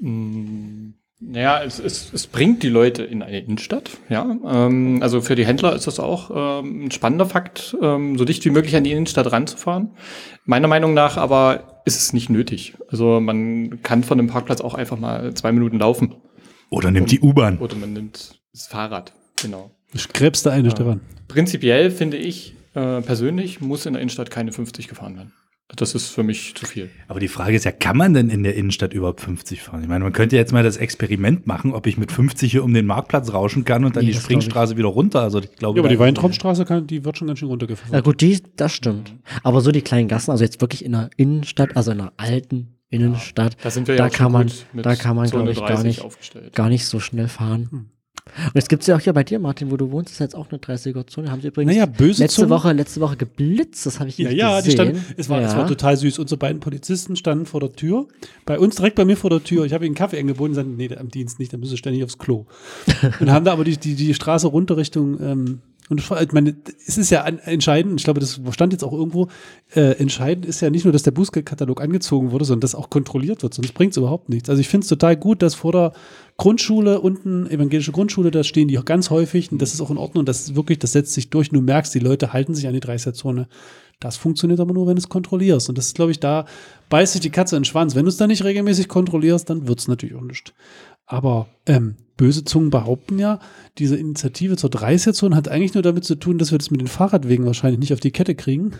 Mm, 0.01 0.91
Naja, 1.21 1.63
es, 1.65 1.79
es, 1.81 2.13
es 2.13 2.27
bringt 2.29 2.63
die 2.63 2.69
Leute 2.69 3.03
in 3.03 3.23
eine 3.23 3.41
Innenstadt. 3.41 3.91
Ja, 4.09 4.25
ähm, 4.47 4.99
also 5.03 5.21
für 5.21 5.35
die 5.35 5.45
Händler 5.45 5.75
ist 5.75 5.87
das 5.89 5.99
auch 5.99 6.31
ähm, 6.63 6.85
ein 6.87 6.91
spannender 6.93 7.27
Fakt, 7.27 7.77
ähm, 7.83 8.17
so 8.17 8.25
dicht 8.25 8.45
wie 8.45 8.51
möglich 8.51 8.77
an 8.77 8.85
die 8.85 8.93
Innenstadt 8.93 9.31
ranzufahren. 9.33 9.91
Meiner 10.45 10.69
Meinung 10.69 10.95
nach 10.95 11.17
aber 11.17 11.83
ist 11.85 12.01
es 12.01 12.13
nicht 12.13 12.31
nötig. 12.31 12.75
Also 12.89 13.19
man 13.21 13.83
kann 13.83 14.05
von 14.05 14.19
dem 14.19 14.29
Parkplatz 14.29 14.61
auch 14.61 14.75
einfach 14.75 14.99
mal 14.99 15.35
zwei 15.35 15.51
Minuten 15.53 15.79
laufen 15.79 16.15
Oder 16.71 16.91
nimmt 16.93 17.11
die 17.11 17.21
U-Bahn. 17.21 17.59
oder 17.59 17.75
man 17.77 17.93
nimmt 17.95 18.39
das 18.53 18.67
Fahrrad. 18.69 19.13
Genau. 19.43 19.71
Gräbst 20.13 20.47
du 20.47 20.51
eine, 20.51 20.71
Stefan? 20.71 21.01
Prinzipiell 21.29 21.91
finde 21.91 22.17
ich 22.19 22.55
äh, 22.75 23.01
persönlich 23.01 23.61
muss 23.61 23.87
in 23.87 23.95
der 23.95 24.03
Innenstadt 24.03 24.31
keine 24.31 24.53
50 24.53 24.87
gefahren 24.87 25.17
werden. 25.17 25.33
Das 25.77 25.95
ist 25.95 26.09
für 26.09 26.23
mich 26.23 26.55
zu 26.55 26.65
viel. 26.67 26.89
Aber 27.09 27.21
die 27.21 27.29
Frage 27.29 27.55
ist 27.55 27.65
ja, 27.65 27.73
kann 27.73 27.97
man 27.97 28.15
denn 28.15 28.31
in 28.31 28.43
der 28.43 28.55
Innenstadt 28.57 28.95
überhaupt 28.95 29.21
50 29.21 29.63
fahren? 29.63 29.83
Ich 29.83 29.89
meine, 29.89 30.03
man 30.03 30.15
könnte 30.15 30.35
jetzt 30.35 30.51
mal 30.53 30.63
das 30.63 30.79
Experiment 30.79 31.47
machen, 31.47 31.73
ob 31.75 31.87
ich 31.87 31.99
mit 31.99 32.11
50 32.11 32.51
hier 32.51 32.65
um 32.65 32.73
den 32.73 32.87
Marktplatz 32.87 33.33
rauschen 33.35 33.65
kann 33.67 33.85
und 33.85 33.95
dann 33.95 34.05
Nee, 34.05 34.13
die 34.13 34.19
Springstraße 34.19 34.77
wieder 34.79 34.89
runter. 34.89 35.21
Also 35.21 35.41
ich 35.41 35.53
glaube, 35.57 35.79
Ja, 35.79 35.83
aber 35.83 35.91
die 35.91 35.99
Weintraubstraße, 35.99 36.65
kann, 36.65 36.87
die 36.87 37.05
wird 37.05 37.19
schon 37.19 37.27
ganz 37.29 37.39
schön 37.41 37.49
runtergefahren. 37.49 37.93
Ja 37.93 38.01
gut, 38.01 38.21
die, 38.23 38.43
das 38.57 38.73
stimmt. 38.73 39.15
Aber 39.43 39.61
so 39.61 39.71
die 39.71 39.83
kleinen 39.83 40.09
Gassen, 40.09 40.31
also 40.31 40.43
jetzt 40.43 40.61
wirklich 40.63 40.85
in 40.85 40.95
einer 40.95 41.11
Innenstadt, 41.17 41.77
also 41.77 41.91
in 41.93 42.01
einer 42.01 42.13
alten 42.17 42.75
Innenstadt, 42.89 43.57
Da 43.63 43.71
sind 43.71 43.87
wir 43.89 43.97
Da 43.97 44.05
ja 44.05 44.11
kann 44.11 44.33
man- 44.33 44.51
da 44.75 44.97
kann 44.97 45.15
man, 45.17 45.27
Zone 45.29 45.45
glaub 45.45 45.53
ich, 45.53 45.59
gar 45.59 45.69
30 45.69 45.85
nicht- 45.85 46.01
aufgestellt. 46.03 46.55
gar 46.55 46.71
nicht 46.71 46.87
so 46.87 46.99
schnell 46.99 47.29
fahren. 47.29 47.69
Hm. 47.71 47.91
Und 48.47 48.55
jetzt 48.55 48.69
gibt 48.69 48.83
es 48.83 48.87
ja 48.87 48.97
auch 48.97 49.01
hier 49.01 49.13
bei 49.13 49.25
dir, 49.25 49.39
Martin, 49.39 49.71
wo 49.71 49.77
du 49.77 49.91
wohnst, 49.91 50.13
ist 50.13 50.19
jetzt 50.19 50.35
auch 50.35 50.51
eine 50.51 50.59
30er-Zone. 50.59 51.31
Haben 51.31 51.41
sie 51.41 51.49
übrigens 51.49 51.73
Naja, 51.73 51.87
böse 51.87 52.23
letzte 52.23 52.49
Woche, 52.51 52.73
letzte 52.73 53.01
Woche 53.01 53.17
geblitzt, 53.17 53.87
das 53.87 54.01
habe 54.01 54.09
ich 54.09 54.19
Ja, 54.19 54.31
ja, 54.31 54.59
gesehen. 54.59 54.73
standen, 54.73 55.05
es 55.17 55.29
war, 55.29 55.41
es 55.41 55.53
ja. 55.53 55.59
war 55.59 55.67
total 55.67 55.97
süß. 55.97 56.19
Unsere 56.19 56.39
beiden 56.39 56.61
Polizisten 56.61 57.17
standen 57.17 57.47
vor 57.47 57.61
der 57.61 57.73
Tür. 57.73 58.07
Bei 58.47 58.59
uns 58.59 58.77
direkt 58.77 58.97
bei 58.97 59.05
mir 59.05 59.17
vor 59.17 59.31
der 59.31 59.43
Tür. 59.43 59.65
Ich 59.65 59.73
habe 59.73 59.85
ihnen 59.85 59.91
einen 59.91 59.97
Kaffee 59.97 60.19
angeboten 60.19 60.51
und 60.51 60.55
sagten, 60.55 60.77
nee, 60.77 60.95
am 60.95 61.09
Dienst 61.09 61.39
nicht, 61.39 61.53
da 61.53 61.57
müssen 61.57 61.71
sie 61.71 61.77
ständig 61.77 62.05
aufs 62.05 62.19
Klo. 62.19 62.47
und 63.21 63.31
haben 63.31 63.45
da 63.45 63.53
aber 63.53 63.65
die, 63.65 63.77
die, 63.77 63.95
die 63.95 64.15
Straße 64.15 64.47
runter 64.47 64.77
Richtung, 64.77 65.21
ähm, 65.21 65.61
und 65.89 66.01
ich 66.01 66.33
meine, 66.33 66.57
es 66.87 66.99
ist 66.99 67.11
ja 67.11 67.25
entscheidend, 67.25 67.99
ich 67.99 68.05
glaube, 68.05 68.21
das 68.21 68.41
stand 68.51 68.73
jetzt 68.73 68.85
auch 68.85 68.93
irgendwo, 68.93 69.29
äh, 69.75 69.93
entscheidend 69.99 70.45
ist 70.45 70.61
ja 70.61 70.71
nicht 70.71 70.85
nur, 70.85 70.93
dass 70.93 71.03
der 71.03 71.13
Bußgeldkatalog 71.13 71.81
angezogen 71.81 72.31
wurde, 72.31 72.45
sondern 72.45 72.61
dass 72.61 72.75
auch 72.75 72.91
kontrolliert 72.91 73.43
wird, 73.43 73.55
sonst 73.55 73.73
bringt 73.73 73.93
es 73.93 73.97
überhaupt 73.97 74.29
nichts. 74.29 74.51
Also 74.51 74.61
ich 74.61 74.69
finde 74.69 74.85
es 74.85 74.89
total 74.89 75.17
gut, 75.17 75.43
dass 75.43 75.55
vor 75.55 75.73
der 75.73 75.93
Grundschule 76.37 77.01
unten, 77.01 77.47
evangelische 77.51 77.93
Grundschule, 77.93 78.31
da 78.31 78.45
stehen 78.45 78.69
die 78.69 78.79
auch 78.79 78.85
ganz 78.85 79.11
häufig 79.11 79.51
und 79.51 79.63
das 79.63 79.75
ist 79.75 79.81
auch 79.81 79.91
in 79.91 79.97
Ordnung 79.97 80.21
und 80.21 80.29
das 80.29 80.43
ist 80.43 80.57
wirklich, 80.57 80.79
das 80.79 80.93
setzt 80.93 81.15
sich 81.15 81.31
durch 81.31 81.51
und 81.51 81.57
du 81.57 81.63
merkst, 81.63 81.95
die 81.95 81.99
Leute 81.99 82.33
halten 82.33 82.55
sich 82.55 82.67
an 82.67 82.75
die 82.75 82.81
30er-Zone. 82.81 83.49
Das 84.01 84.17
funktioniert 84.17 84.61
aber 84.61 84.73
nur, 84.73 84.87
wenn 84.87 84.95
du 84.95 85.01
es 85.01 85.09
kontrollierst. 85.09 85.69
Und 85.69 85.77
das 85.77 85.87
ist, 85.87 85.97
glaube 85.97 86.13
ich, 86.13 86.21
da 86.21 86.47
beißt 86.89 87.15
sich 87.15 87.21
die 87.21 87.31
Katze 87.31 87.57
in 87.57 87.63
den 87.63 87.65
Schwanz. 87.65 87.97
Wenn 87.97 88.05
du 88.05 88.11
es 88.11 88.17
dann 88.17 88.29
nicht 88.29 88.45
regelmäßig 88.45 88.87
kontrollierst, 88.87 89.51
dann 89.51 89.67
wird 89.67 89.81
es 89.81 89.89
natürlich 89.89 90.15
auch 90.15 90.23
nicht. 90.23 90.55
Aber 91.11 91.49
ähm, 91.67 91.97
böse 92.19 92.45
Zungen 92.45 92.69
behaupten 92.69 93.19
ja, 93.19 93.39
diese 93.79 93.97
Initiative 93.97 94.59
zur 94.59 94.69
30er-Zone 94.71 95.35
hat 95.35 95.49
eigentlich 95.49 95.73
nur 95.73 95.83
damit 95.83 96.05
zu 96.05 96.17
tun, 96.17 96.37
dass 96.37 96.53
wir 96.53 96.59
das 96.59 96.71
mit 96.71 96.83
den 96.83 96.87
Fahrradwegen 96.87 97.47
wahrscheinlich 97.47 97.81
nicht 97.81 97.95
auf 97.95 98.01
die 98.01 98.11
Kette 98.11 98.35
kriegen. 98.35 98.73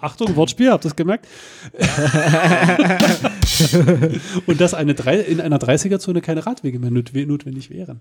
Achtung, 0.00 0.36
Wortspiel, 0.36 0.70
habt 0.70 0.84
ihr 0.84 0.88
das 0.90 0.96
gemerkt? 0.96 1.26
Und 4.46 4.60
dass 4.60 4.74
eine 4.74 4.94
drei, 4.94 5.18
in 5.20 5.40
einer 5.40 5.58
30er-Zone 5.58 6.20
keine 6.20 6.46
Radwege 6.46 6.78
mehr 6.78 6.90
notwe- 6.90 7.26
notwendig 7.26 7.70
wären. 7.70 8.00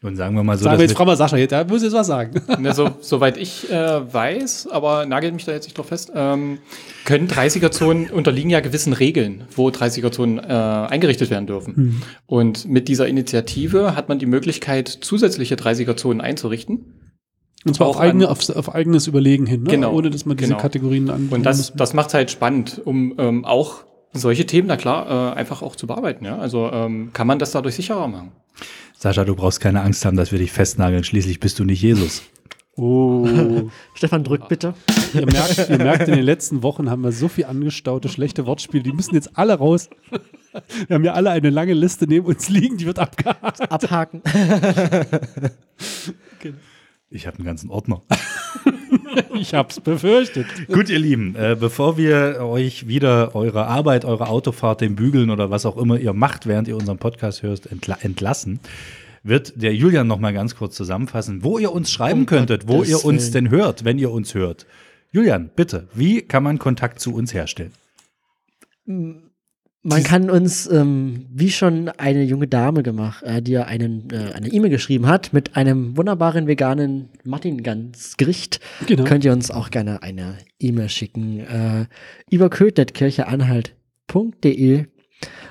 Und 0.00 0.14
sagen 0.16 0.36
wir 0.36 0.44
mal 0.44 0.56
so, 0.56 0.64
Sagen 0.64 0.78
wir 0.78 0.84
jetzt, 0.84 0.96
frag 0.96 1.06
mal 1.06 1.16
Sascha, 1.16 1.36
jetzt, 1.36 1.50
da 1.50 1.64
muss 1.64 1.82
jetzt 1.82 1.92
was 1.92 2.06
sagen. 2.06 2.40
Ne, 2.60 2.72
so, 2.72 2.90
soweit 3.00 3.36
ich 3.36 3.68
äh, 3.70 4.12
weiß, 4.12 4.68
aber 4.70 5.06
nagelt 5.06 5.34
mich 5.34 5.44
da 5.44 5.52
jetzt 5.52 5.64
nicht 5.64 5.76
drauf 5.76 5.86
fest, 5.86 6.12
ähm, 6.14 6.58
können 7.04 7.26
30er-Zonen 7.26 8.10
unterliegen 8.10 8.50
ja 8.50 8.60
gewissen 8.60 8.92
Regeln, 8.92 9.44
wo 9.56 9.68
30er-Zonen 9.68 10.38
äh, 10.38 10.42
eingerichtet 10.42 11.30
werden 11.30 11.46
dürfen. 11.46 11.76
Hm. 11.76 12.02
Und 12.26 12.68
mit 12.68 12.86
dieser 12.86 13.08
Initiative 13.08 13.96
hat 13.96 14.08
man 14.08 14.20
die 14.20 14.26
Möglichkeit, 14.26 14.88
zusätzliche 14.88 15.56
30er-Zonen 15.56 16.20
einzurichten. 16.20 16.94
Und 17.66 17.74
zwar 17.74 17.88
Auch 17.88 17.96
auf, 17.96 18.00
eigene, 18.02 18.26
an- 18.26 18.32
auf, 18.32 18.48
auf 18.50 18.74
eigenes 18.74 19.08
Überlegen 19.08 19.46
hin, 19.46 19.64
ne? 19.64 19.70
Genau, 19.70 19.92
ohne 19.92 20.10
dass 20.10 20.24
man 20.24 20.36
diese 20.36 20.50
genau. 20.50 20.60
Kategorien 20.60 21.10
an. 21.10 21.28
Und 21.30 21.44
das, 21.44 21.72
das 21.74 21.92
macht 21.92 22.08
es 22.08 22.14
halt 22.14 22.30
spannend, 22.30 22.80
um 22.84 23.14
ähm, 23.18 23.44
auch 23.44 23.84
solche 24.12 24.46
Themen, 24.46 24.68
na 24.68 24.76
klar, 24.76 25.32
äh, 25.32 25.36
einfach 25.36 25.62
auch 25.62 25.74
zu 25.74 25.88
bearbeiten. 25.88 26.24
Ja? 26.24 26.38
Also 26.38 26.70
ähm, 26.72 27.10
kann 27.12 27.26
man 27.26 27.40
das 27.40 27.50
dadurch 27.50 27.74
sicherer 27.74 28.06
machen. 28.06 28.32
Sascha, 29.00 29.24
du 29.24 29.36
brauchst 29.36 29.60
keine 29.60 29.82
Angst 29.82 30.04
haben, 30.04 30.16
dass 30.16 30.32
wir 30.32 30.40
dich 30.40 30.50
festnageln. 30.50 31.04
Schließlich 31.04 31.38
bist 31.38 31.56
du 31.60 31.64
nicht 31.64 31.80
Jesus. 31.80 32.24
Oh. 32.74 33.70
Stefan, 33.94 34.24
drück 34.24 34.48
bitte. 34.48 34.74
ihr, 35.14 35.24
merkt, 35.24 35.70
ihr 35.70 35.78
merkt, 35.78 36.08
in 36.08 36.16
den 36.16 36.24
letzten 36.24 36.64
Wochen 36.64 36.90
haben 36.90 37.02
wir 37.02 37.12
so 37.12 37.28
viel 37.28 37.44
angestaute, 37.44 38.08
schlechte 38.08 38.44
Wortspiele. 38.44 38.82
Die 38.82 38.92
müssen 38.92 39.14
jetzt 39.14 39.38
alle 39.38 39.54
raus. 39.54 39.88
Wir 40.88 40.94
haben 40.94 41.04
ja 41.04 41.12
alle 41.12 41.30
eine 41.30 41.50
lange 41.50 41.74
Liste 41.74 42.08
neben 42.08 42.26
uns 42.26 42.48
liegen, 42.48 42.76
die 42.76 42.86
wird 42.86 42.98
abgehakt. 42.98 43.70
Abhaken. 43.70 44.20
Ich 47.10 47.26
habe 47.26 47.38
einen 47.38 47.46
ganzen 47.46 47.70
Ordner. 47.70 48.02
Ich 49.34 49.54
hab's 49.54 49.80
befürchtet. 49.80 50.46
Gut, 50.68 50.88
ihr 50.88 50.98
Lieben, 50.98 51.34
äh, 51.34 51.56
bevor 51.58 51.96
wir 51.96 52.38
euch 52.40 52.88
wieder 52.88 53.34
eure 53.34 53.66
Arbeit, 53.66 54.04
eure 54.04 54.28
Autofahrt, 54.28 54.80
den 54.80 54.96
Bügeln 54.96 55.30
oder 55.30 55.50
was 55.50 55.66
auch 55.66 55.76
immer 55.76 55.98
ihr 55.98 56.12
macht, 56.12 56.46
während 56.46 56.68
ihr 56.68 56.76
unseren 56.76 56.98
Podcast 56.98 57.42
hört, 57.42 57.66
entla 57.70 57.98
entlassen, 58.00 58.60
wird 59.22 59.60
der 59.60 59.74
Julian 59.74 60.06
noch 60.06 60.18
mal 60.18 60.32
ganz 60.32 60.56
kurz 60.56 60.76
zusammenfassen, 60.76 61.42
wo 61.42 61.58
ihr 61.58 61.72
uns 61.72 61.90
schreiben 61.90 62.20
Um 62.20 62.26
könntet, 62.26 62.68
wo 62.68 62.82
ihr 62.82 63.04
uns 63.04 63.30
denn 63.30 63.50
hört, 63.50 63.84
wenn 63.84 63.98
ihr 63.98 64.10
uns 64.10 64.34
hört. 64.34 64.66
Julian, 65.12 65.50
bitte, 65.54 65.88
wie 65.94 66.22
kann 66.22 66.42
man 66.42 66.58
Kontakt 66.58 67.00
zu 67.00 67.14
uns 67.14 67.34
herstellen? 67.34 67.72
Man 69.88 70.02
kann 70.02 70.28
uns, 70.28 70.70
ähm, 70.70 71.24
wie 71.30 71.50
schon 71.50 71.88
eine 71.88 72.22
junge 72.22 72.46
Dame 72.46 72.82
gemacht, 72.82 73.22
äh, 73.22 73.40
die 73.40 73.52
ja 73.52 73.64
einen, 73.64 74.10
äh, 74.10 74.32
eine 74.34 74.48
E-Mail 74.48 74.68
geschrieben 74.70 75.06
hat 75.06 75.32
mit 75.32 75.56
einem 75.56 75.96
wunderbaren 75.96 76.46
veganen 76.46 77.08
Martin-Gans-Gericht, 77.24 78.60
Genau. 78.86 79.04
könnt 79.04 79.24
ihr 79.24 79.32
uns 79.32 79.50
auch 79.50 79.70
gerne 79.70 80.02
eine 80.02 80.36
E-Mail 80.60 80.90
schicken 80.90 81.40
äh, 81.40 81.86
über 82.30 82.50
kötnetkircheanhalt.de 82.50 84.84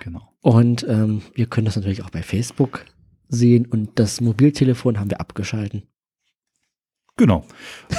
Genau. 0.04 0.22
und 0.42 0.86
ähm, 0.88 1.22
ihr 1.36 1.48
könnt 1.48 1.68
das 1.68 1.76
natürlich 1.76 2.04
auch 2.04 2.12
bei 2.12 2.22
Facebook 2.22 2.86
sehen 3.30 3.66
und 3.66 3.98
das 4.00 4.22
Mobiltelefon 4.22 5.00
haben 5.00 5.10
wir 5.10 5.20
abgeschalten. 5.20 5.84
Genau. 7.18 7.44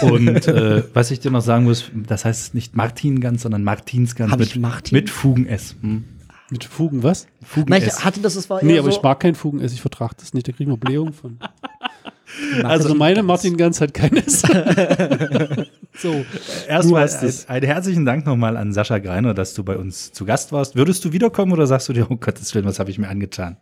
Und 0.02 0.28
äh, 0.46 0.84
was 0.94 1.10
ich 1.10 1.18
dir 1.20 1.32
noch 1.32 1.42
sagen 1.42 1.64
muss, 1.64 1.90
das 2.06 2.24
heißt 2.24 2.54
nicht 2.54 2.76
Martin 2.76 3.20
ganz, 3.20 3.42
sondern 3.42 3.64
Martinsgans 3.64 4.30
Hab 4.30 4.38
mit, 4.38 4.54
Martin? 4.56 4.94
mit 4.96 5.10
Fugen 5.10 5.44
S. 5.46 5.74
Hm? 5.80 6.04
Mit 6.50 6.64
Fugen, 6.64 7.02
was? 7.02 7.26
Fugen 7.44 7.70
Nein, 7.70 7.82
ich 7.82 7.88
essen. 7.88 8.04
hatte 8.04 8.20
das, 8.20 8.34
es 8.36 8.48
war 8.48 8.64
Nee, 8.64 8.78
aber 8.78 8.90
so, 8.90 8.96
ich 8.96 9.02
mag 9.02 9.20
keinen 9.20 9.34
Fugeness, 9.34 9.72
ich 9.72 9.80
vertrage 9.80 10.14
das 10.18 10.32
nicht, 10.32 10.48
da 10.48 10.52
kriegen 10.52 10.70
wir 10.70 10.78
Blähung 10.78 11.12
von. 11.12 11.38
also 12.64 12.66
Also 12.66 12.94
meine 12.94 13.22
Martin 13.22 13.56
Ganz 13.56 13.80
hat 13.80 13.92
keines. 13.92 14.40
so, 15.98 16.24
Erstmal 16.66 17.08
einen 17.48 17.66
herzlichen 17.66 18.06
Dank 18.06 18.24
nochmal 18.24 18.56
an 18.56 18.72
Sascha 18.72 18.98
Greiner, 18.98 19.34
dass 19.34 19.54
du 19.54 19.62
bei 19.62 19.76
uns 19.76 20.12
zu 20.12 20.24
Gast 20.24 20.52
warst. 20.52 20.74
Würdest 20.74 21.04
du 21.04 21.12
wiederkommen 21.12 21.52
oder 21.52 21.66
sagst 21.66 21.88
du 21.90 21.92
dir, 21.92 22.10
oh 22.10 22.16
Gottes 22.16 22.54
Willen, 22.54 22.64
was 22.64 22.78
habe 22.78 22.90
ich 22.90 22.98
mir 22.98 23.08
angetan? 23.08 23.58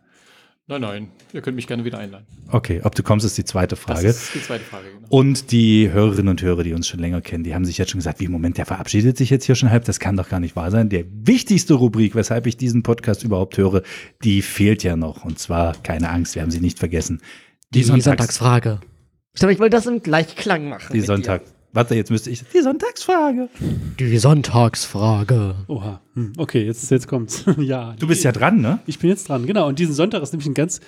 Nein, 0.69 0.81
nein, 0.81 1.07
ihr 1.31 1.41
könnt 1.41 1.55
mich 1.55 1.65
gerne 1.65 1.85
wieder 1.85 1.97
einladen. 1.97 2.25
Okay, 2.51 2.81
ob 2.83 2.93
du 2.93 3.01
kommst, 3.01 3.25
ist 3.25 3.37
die 3.37 3.45
zweite 3.45 3.75
Das 3.75 3.79
Frage. 3.79 4.07
ist 4.09 4.35
die 4.35 4.41
zweite 4.41 4.65
Frage. 4.65 4.87
Genau. 4.93 5.07
Und 5.07 5.51
die 5.53 5.89
Hörerinnen 5.89 6.27
und 6.27 6.41
Hörer, 6.41 6.63
die 6.63 6.73
uns 6.73 6.89
schon 6.89 6.99
länger 6.99 7.21
kennen, 7.21 7.45
die 7.45 7.55
haben 7.55 7.63
sich 7.63 7.77
jetzt 7.77 7.91
schon 7.91 7.99
gesagt, 7.99 8.19
wie 8.19 8.27
Moment, 8.27 8.57
der 8.57 8.65
verabschiedet 8.65 9.17
sich 9.17 9.29
jetzt 9.29 9.45
hier 9.45 9.55
schon 9.55 9.69
halb, 9.71 9.85
das 9.85 10.01
kann 10.01 10.17
doch 10.17 10.27
gar 10.27 10.41
nicht 10.41 10.57
wahr 10.57 10.69
sein. 10.69 10.89
Der 10.89 11.05
wichtigste 11.09 11.73
Rubrik, 11.75 12.15
weshalb 12.15 12.47
ich 12.47 12.57
diesen 12.57 12.83
Podcast 12.83 13.23
überhaupt 13.23 13.57
höre, 13.57 13.81
die 14.25 14.41
fehlt 14.41 14.83
ja 14.83 14.97
noch. 14.97 15.23
Und 15.23 15.39
zwar, 15.39 15.73
keine 15.83 16.09
Angst, 16.09 16.35
wir 16.35 16.41
haben 16.41 16.51
sie 16.51 16.59
nicht 16.59 16.79
vergessen. 16.79 17.21
die, 17.69 17.83
Sonntags- 17.83 18.03
Sonntagsfrage. 18.03 18.79
Ich 19.33 19.39
glaube, 19.39 19.53
ich 19.53 19.59
wollte 19.59 19.77
das 19.77 19.85
im 19.85 20.01
Gleichklang 20.03 20.67
machen. 20.67 20.91
Die 20.93 20.99
Sonntag. 21.01 21.43
Warte, 21.77 21.93
jetzt 21.93 22.09
müsste 22.09 22.31
ich. 22.31 22.43
Die 22.55 22.61
Sonntagsfrage. 22.61 23.49
Die 23.99 24.17
Sonntagsfrage. 24.17 25.53
oha. 25.67 26.01
Hm, 26.15 26.33
Okay, 26.35 26.65
jetzt, 26.65 26.89
jetzt 26.89 27.07
kommt's. 27.07 27.45
ja. 27.59 27.93
Du 27.99 28.07
bist 28.07 28.23
ja 28.23 28.31
dran, 28.31 28.61
ne? 28.61 28.79
Ich 28.87 28.97
bin 28.97 29.11
jetzt 29.11 29.29
dran, 29.29 29.45
genau. 29.45 29.67
Und 29.67 29.77
diesen 29.77 29.93
Sonntag 29.93 30.23
ist 30.23 30.33
nämlich 30.33 30.47
ein 30.47 30.55
ganz 30.55 30.79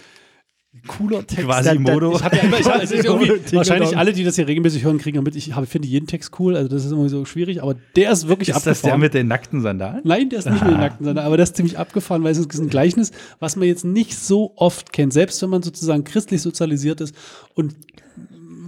cooler 0.88 1.28
Text. 1.28 1.46
Quasimodo. 1.46 2.16
Ich 2.16 2.24
habe 2.24 2.38
ja 2.38 2.42
immer, 2.42 2.60
ich 2.60 2.66
hab, 2.66 2.80
also 2.80 2.96
irgendwie, 3.04 3.56
wahrscheinlich 3.56 3.96
alle, 3.96 4.14
die 4.14 4.24
das 4.24 4.36
hier 4.36 4.48
regelmäßig 4.48 4.84
hören, 4.84 4.98
kriegen 4.98 5.18
damit. 5.18 5.36
Ich 5.36 5.54
habe, 5.54 5.68
finde 5.68 5.88
jeden 5.88 6.08
Text 6.08 6.40
cool, 6.40 6.56
also 6.56 6.68
das 6.68 6.84
ist 6.86 6.92
immer 6.92 7.08
so 7.08 7.24
schwierig, 7.24 7.62
aber 7.62 7.76
der 7.96 8.12
ist 8.12 8.28
wirklich 8.28 8.50
Ist 8.50 8.56
das 8.56 8.64
der 8.64 8.72
abgefahren. 8.94 9.02
mit 9.02 9.14
den 9.14 9.28
nackten 9.28 9.62
Sandalen? 9.62 10.02
Nein, 10.06 10.30
der 10.30 10.40
ist 10.40 10.50
nicht 10.50 10.64
mit 10.64 10.72
den 10.72 10.80
Nackten, 10.80 11.06
sondern 11.06 11.24
aber 11.24 11.38
das 11.38 11.50
ist 11.50 11.56
ziemlich 11.58 11.78
abgefahren, 11.78 12.24
weil 12.24 12.32
es 12.32 12.40
ist 12.40 12.52
ein 12.58 12.70
Gleichnis, 12.70 13.12
was 13.40 13.56
man 13.56 13.68
jetzt 13.68 13.86
nicht 13.86 14.18
so 14.18 14.54
oft 14.56 14.92
kennt, 14.92 15.14
selbst 15.14 15.40
wenn 15.44 15.52
man 15.52 15.62
sozusagen 15.62 16.04
christlich 16.04 16.42
sozialisiert 16.42 17.00
ist 17.02 17.14
und 17.54 17.76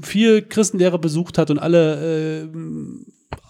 viel 0.04 0.42
Christenlehrer 0.42 0.98
besucht 0.98 1.38
hat 1.38 1.50
und 1.52 1.60
alle 1.60 2.44
äh, 2.44 2.48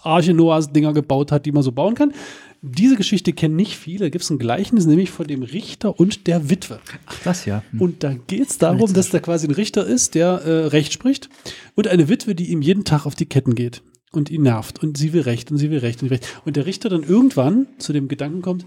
Arche 0.02 0.34
Noahs 0.34 0.72
Dinger 0.72 0.92
gebaut 0.92 1.32
hat, 1.32 1.46
die 1.46 1.52
man 1.52 1.62
so 1.62 1.72
bauen 1.72 1.94
kann. 1.94 2.12
Diese 2.60 2.96
Geschichte 2.96 3.32
kennen 3.32 3.56
nicht 3.56 3.76
viele. 3.76 4.00
Da 4.00 4.08
gibt 4.08 4.22
es 4.22 4.30
ein 4.30 4.38
Gleichnis, 4.38 4.86
nämlich 4.86 5.10
von 5.10 5.26
dem 5.26 5.42
Richter 5.42 5.98
und 5.98 6.26
der 6.26 6.48
Witwe. 6.48 6.80
Ach, 7.06 7.18
das 7.24 7.44
ja. 7.44 7.64
Und 7.78 8.04
da 8.04 8.14
geht 8.14 8.48
es 8.48 8.58
darum, 8.58 8.92
dass 8.92 9.10
da 9.10 9.18
quasi 9.18 9.48
ein 9.48 9.54
Richter 9.54 9.84
ist, 9.84 10.14
der 10.14 10.28
äh, 10.28 10.66
Recht 10.66 10.92
spricht 10.92 11.28
und 11.74 11.88
eine 11.88 12.08
Witwe, 12.08 12.34
die 12.34 12.50
ihm 12.50 12.62
jeden 12.62 12.84
Tag 12.84 13.04
auf 13.06 13.16
die 13.16 13.26
Ketten 13.26 13.54
geht 13.54 13.82
und 14.12 14.30
ihn 14.30 14.42
nervt 14.42 14.82
und 14.82 14.96
sie 14.96 15.12
will 15.12 15.22
Recht 15.22 15.50
und 15.50 15.58
sie 15.58 15.70
will 15.70 15.78
Recht 15.78 16.02
und 16.02 16.10
Recht. 16.10 16.26
Und 16.44 16.56
der 16.56 16.66
Richter 16.66 16.88
dann 16.88 17.02
irgendwann 17.02 17.66
zu 17.78 17.92
dem 17.92 18.08
Gedanken 18.08 18.42
kommt, 18.42 18.64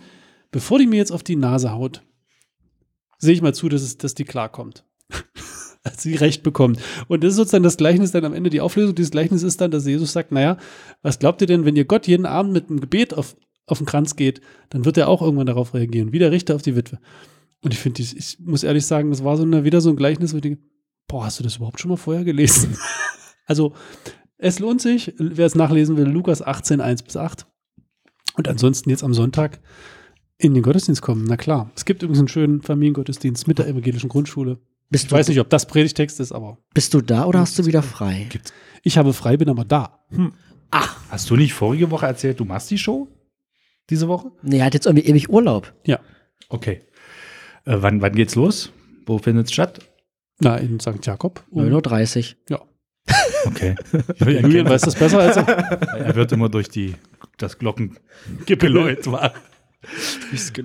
bevor 0.51 0.79
die 0.79 0.87
mir 0.87 0.97
jetzt 0.97 1.11
auf 1.11 1.23
die 1.23 1.37
Nase 1.37 1.71
haut, 1.71 2.01
sehe 3.17 3.33
ich 3.33 3.41
mal 3.41 3.53
zu, 3.53 3.69
dass, 3.69 3.81
es, 3.81 3.97
dass 3.97 4.15
die 4.15 4.25
klarkommt. 4.25 4.83
Sie 5.97 6.15
Recht 6.15 6.43
bekommt. 6.43 6.79
Und 7.07 7.23
das 7.23 7.31
ist 7.31 7.37
sozusagen 7.37 7.63
das 7.63 7.77
Gleichnis 7.77 8.11
dann 8.11 8.25
am 8.25 8.33
Ende, 8.33 8.49
die 8.49 8.61
Auflösung 8.61 8.95
dieses 8.95 9.11
Gleichnisses 9.11 9.47
ist 9.47 9.61
dann, 9.61 9.71
dass 9.71 9.85
Jesus 9.85 10.13
sagt, 10.13 10.31
naja, 10.31 10.57
was 11.01 11.19
glaubt 11.19 11.41
ihr 11.41 11.47
denn, 11.47 11.65
wenn 11.65 11.75
ihr 11.75 11.85
Gott 11.85 12.07
jeden 12.07 12.25
Abend 12.25 12.53
mit 12.53 12.69
einem 12.69 12.81
Gebet 12.81 13.13
auf, 13.13 13.35
auf 13.67 13.77
den 13.77 13.87
Kranz 13.87 14.15
geht, 14.15 14.41
dann 14.69 14.85
wird 14.85 14.97
er 14.97 15.07
auch 15.07 15.21
irgendwann 15.21 15.47
darauf 15.47 15.73
reagieren, 15.73 16.11
wie 16.11 16.19
der 16.19 16.31
Richter 16.31 16.55
auf 16.55 16.61
die 16.61 16.75
Witwe. 16.75 16.99
Und 17.61 17.73
ich 17.73 17.79
finde, 17.79 18.01
ich 18.01 18.37
muss 18.39 18.63
ehrlich 18.63 18.85
sagen, 18.85 19.09
das 19.09 19.23
war 19.23 19.37
so 19.37 19.43
eine, 19.43 19.63
wieder 19.63 19.81
so 19.81 19.89
ein 19.89 19.95
Gleichnis, 19.95 20.33
wo 20.33 20.37
ich 20.37 20.43
denke, 20.43 20.61
boah, 21.07 21.25
hast 21.25 21.39
du 21.39 21.43
das 21.43 21.57
überhaupt 21.57 21.79
schon 21.79 21.89
mal 21.89 21.97
vorher 21.97 22.23
gelesen? 22.23 22.77
also, 23.45 23.73
es 24.37 24.59
lohnt 24.59 24.81
sich, 24.81 25.13
wer 25.17 25.45
es 25.45 25.55
nachlesen 25.55 25.97
will, 25.97 26.05
Lukas 26.05 26.41
18, 26.41 26.81
1 26.81 27.03
bis 27.03 27.17
8. 27.17 27.47
Und 28.35 28.47
ansonsten 28.47 28.89
jetzt 28.89 29.03
am 29.03 29.13
Sonntag 29.13 29.61
in 30.37 30.53
den 30.53 30.63
Gottesdienst 30.63 31.01
kommen. 31.01 31.25
Na 31.27 31.37
klar. 31.37 31.71
Es 31.75 31.85
gibt 31.85 32.03
übrigens 32.03 32.19
einen 32.19 32.27
schönen 32.27 32.61
Familiengottesdienst 32.61 33.47
mit 33.47 33.59
der 33.59 33.67
evangelischen 33.67 34.09
Grundschule. 34.09 34.59
Bist 34.89 35.05
Ich 35.05 35.09
du, 35.09 35.15
weiß 35.15 35.27
nicht, 35.29 35.39
ob 35.39 35.49
das 35.49 35.65
Predigtext 35.65 36.19
ist, 36.19 36.31
aber 36.31 36.57
bist 36.73 36.93
du 36.93 37.01
da 37.01 37.25
oder 37.25 37.39
hast 37.39 37.57
du 37.57 37.65
wieder 37.65 37.81
frei? 37.81 38.29
ich 38.83 38.97
habe 38.97 39.13
frei, 39.13 39.37
bin 39.37 39.49
aber 39.49 39.65
da. 39.65 40.05
Hm. 40.09 40.33
Hast 41.09 41.29
du 41.29 41.35
nicht 41.35 41.53
vorige 41.53 41.89
Woche 41.91 42.05
erzählt, 42.05 42.39
du 42.39 42.45
machst 42.45 42.69
die 42.69 42.77
Show? 42.77 43.07
Diese 43.89 44.07
Woche? 44.07 44.31
Nee, 44.41 44.59
er 44.59 44.65
hat 44.65 44.73
jetzt 44.73 44.85
irgendwie 44.85 45.07
ewig 45.07 45.29
Urlaub. 45.29 45.73
Ja. 45.85 45.99
Okay. 46.49 46.81
Äh, 47.65 47.77
wann, 47.79 48.01
wann 48.01 48.13
geht's 48.13 48.35
los? 48.35 48.71
Wo 49.05 49.17
findet 49.17 49.45
es 49.47 49.53
statt? 49.53 49.79
Na, 50.39 50.57
in 50.57 50.79
St. 50.79 51.05
Jakob. 51.05 51.43
Um, 51.49 51.63
9.30 51.65 52.35
ja. 52.49 52.61
Okay. 53.45 53.75
Julian 54.19 54.67
weiß 54.67 54.81
das 54.81 54.95
besser 54.95 55.19
als 55.19 55.37
er. 55.37 55.47
er 55.47 56.15
wird 56.15 56.31
immer 56.31 56.49
durch 56.49 56.67
die, 56.69 56.95
das 57.37 57.57
Glockengeläut 57.57 59.05
wach. 59.11 59.33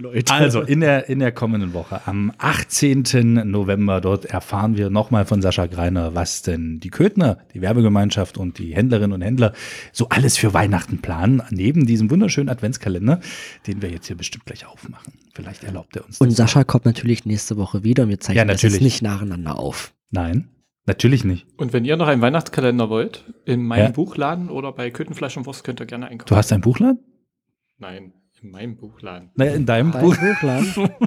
Uhr. 0.05 0.15
Also 0.31 0.63
in 0.63 0.81
der, 0.81 1.09
in 1.09 1.19
der 1.19 1.33
kommenden 1.33 1.73
Woche, 1.75 2.01
am 2.07 2.33
18. 2.39 3.43
November, 3.51 4.01
dort 4.01 4.25
erfahren 4.25 4.77
wir 4.77 4.91
nochmal 4.91 5.25
von 5.25 5.43
Sascha 5.43 5.67
Greiner, 5.67 6.15
was 6.15 6.43
denn 6.43 6.81
die 6.81 6.91
Köthner, 6.91 7.39
die 7.55 7.61
Werbegemeinschaft 7.61 8.39
und 8.39 8.59
die 8.59 8.75
Händlerinnen 8.75 9.13
und 9.13 9.23
Händler 9.23 9.53
so 9.93 10.09
alles 10.09 10.37
für 10.37 10.55
Weihnachten 10.55 10.99
planen, 10.99 11.43
neben 11.51 11.87
diesem 11.87 12.11
wunderschönen 12.11 12.49
Adventskalender, 12.49 13.21
den 13.67 13.83
wir 13.83 13.91
jetzt 13.91 14.07
hier 14.07 14.17
bestimmt 14.17 14.47
gleich 14.47 14.67
aufmachen. 14.67 15.15
Vielleicht 15.35 15.65
erlaubt 15.65 15.97
er 15.97 16.05
uns 16.07 16.19
das. 16.19 16.27
Und 16.27 16.31
Sascha 16.35 16.65
kommt 16.65 16.85
natürlich 16.85 17.25
nächste 17.25 17.57
Woche 17.57 17.85
wieder 17.85 18.03
und 18.05 18.09
wir 18.09 18.21
zeichnen 18.21 18.37
Ja, 18.39 18.45
das 18.45 18.63
jetzt 18.63 18.73
natürlich. 18.73 18.83
nicht 18.95 19.03
nacheinander 19.03 19.59
auf. 19.59 19.95
Nein, 20.11 20.49
natürlich 20.87 21.25
nicht. 21.25 21.47
Und 21.57 21.73
wenn 21.73 21.85
ihr 21.85 21.97
noch 21.97 22.09
einen 22.09 22.21
Weihnachtskalender 22.21 22.91
wollt, 22.91 23.25
in 23.45 23.63
meinem 23.63 23.85
Ja. 23.87 23.91
Buchladen 23.91 24.49
oder 24.51 24.73
bei 24.73 24.91
Köthenfleisch 24.91 25.37
und 25.37 25.47
Wurst 25.47 25.63
könnt 25.65 25.81
ihr 25.81 25.87
gerne 25.87 26.09
einkaufen. 26.09 26.29
Du 26.29 26.37
hast 26.37 26.53
einen 26.53 26.63
Buchladen? 26.63 26.99
Nein, 27.79 28.13
in 28.43 28.51
meinem 28.51 28.77
Buchladen. 28.77 29.31
Naja, 29.35 29.55
in 29.55 29.67
deinem 29.67 29.91
Buch. 29.91 30.17
Buchladen. 30.17 30.91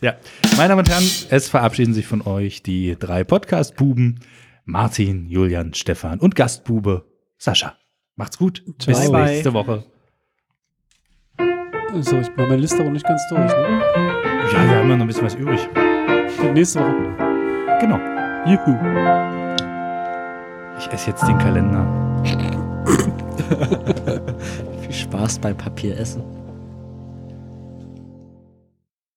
Ja, 0.00 0.16
meine 0.56 0.70
Damen 0.70 0.80
und 0.80 0.90
Herren, 0.90 1.08
es 1.30 1.48
verabschieden 1.48 1.94
sich 1.94 2.08
von 2.08 2.22
euch 2.22 2.64
die 2.64 2.96
drei 2.98 3.22
Podcast-Buben, 3.22 4.18
Martin, 4.64 5.28
Julian, 5.28 5.74
Stefan 5.74 6.18
und 6.18 6.34
Gastbube 6.34 7.04
Sascha. 7.38 7.76
Macht's 8.16 8.36
gut. 8.36 8.64
Bis 8.84 8.98
Ciao. 8.98 9.12
Bye, 9.12 9.22
bye. 9.22 9.30
nächste 9.30 9.54
Woche. 9.54 9.84
So, 12.00 12.18
ich 12.18 12.28
mache 12.30 12.48
meine 12.48 12.56
Liste 12.56 12.80
aber 12.80 12.90
nicht 12.90 13.06
ganz 13.06 13.22
durch. 13.28 13.40
Ne? 13.40 13.82
Ja, 14.52 14.52
wir 14.52 14.76
haben 14.76 14.90
ja 14.90 14.96
noch 14.96 15.02
ein 15.02 15.06
bisschen 15.06 15.24
was 15.24 15.36
übrig. 15.36 15.68
Nächste 16.52 16.80
Woche. 16.80 17.78
Genau. 17.80 17.98
Juhu. 18.44 18.76
Ich 20.78 20.92
esse 20.92 21.10
jetzt 21.10 21.22
den 21.28 21.38
Kalender. 21.38 21.86
Viel 24.82 24.92
Spaß 24.92 25.38
beim 25.38 25.56
Papieressen. 25.56 26.41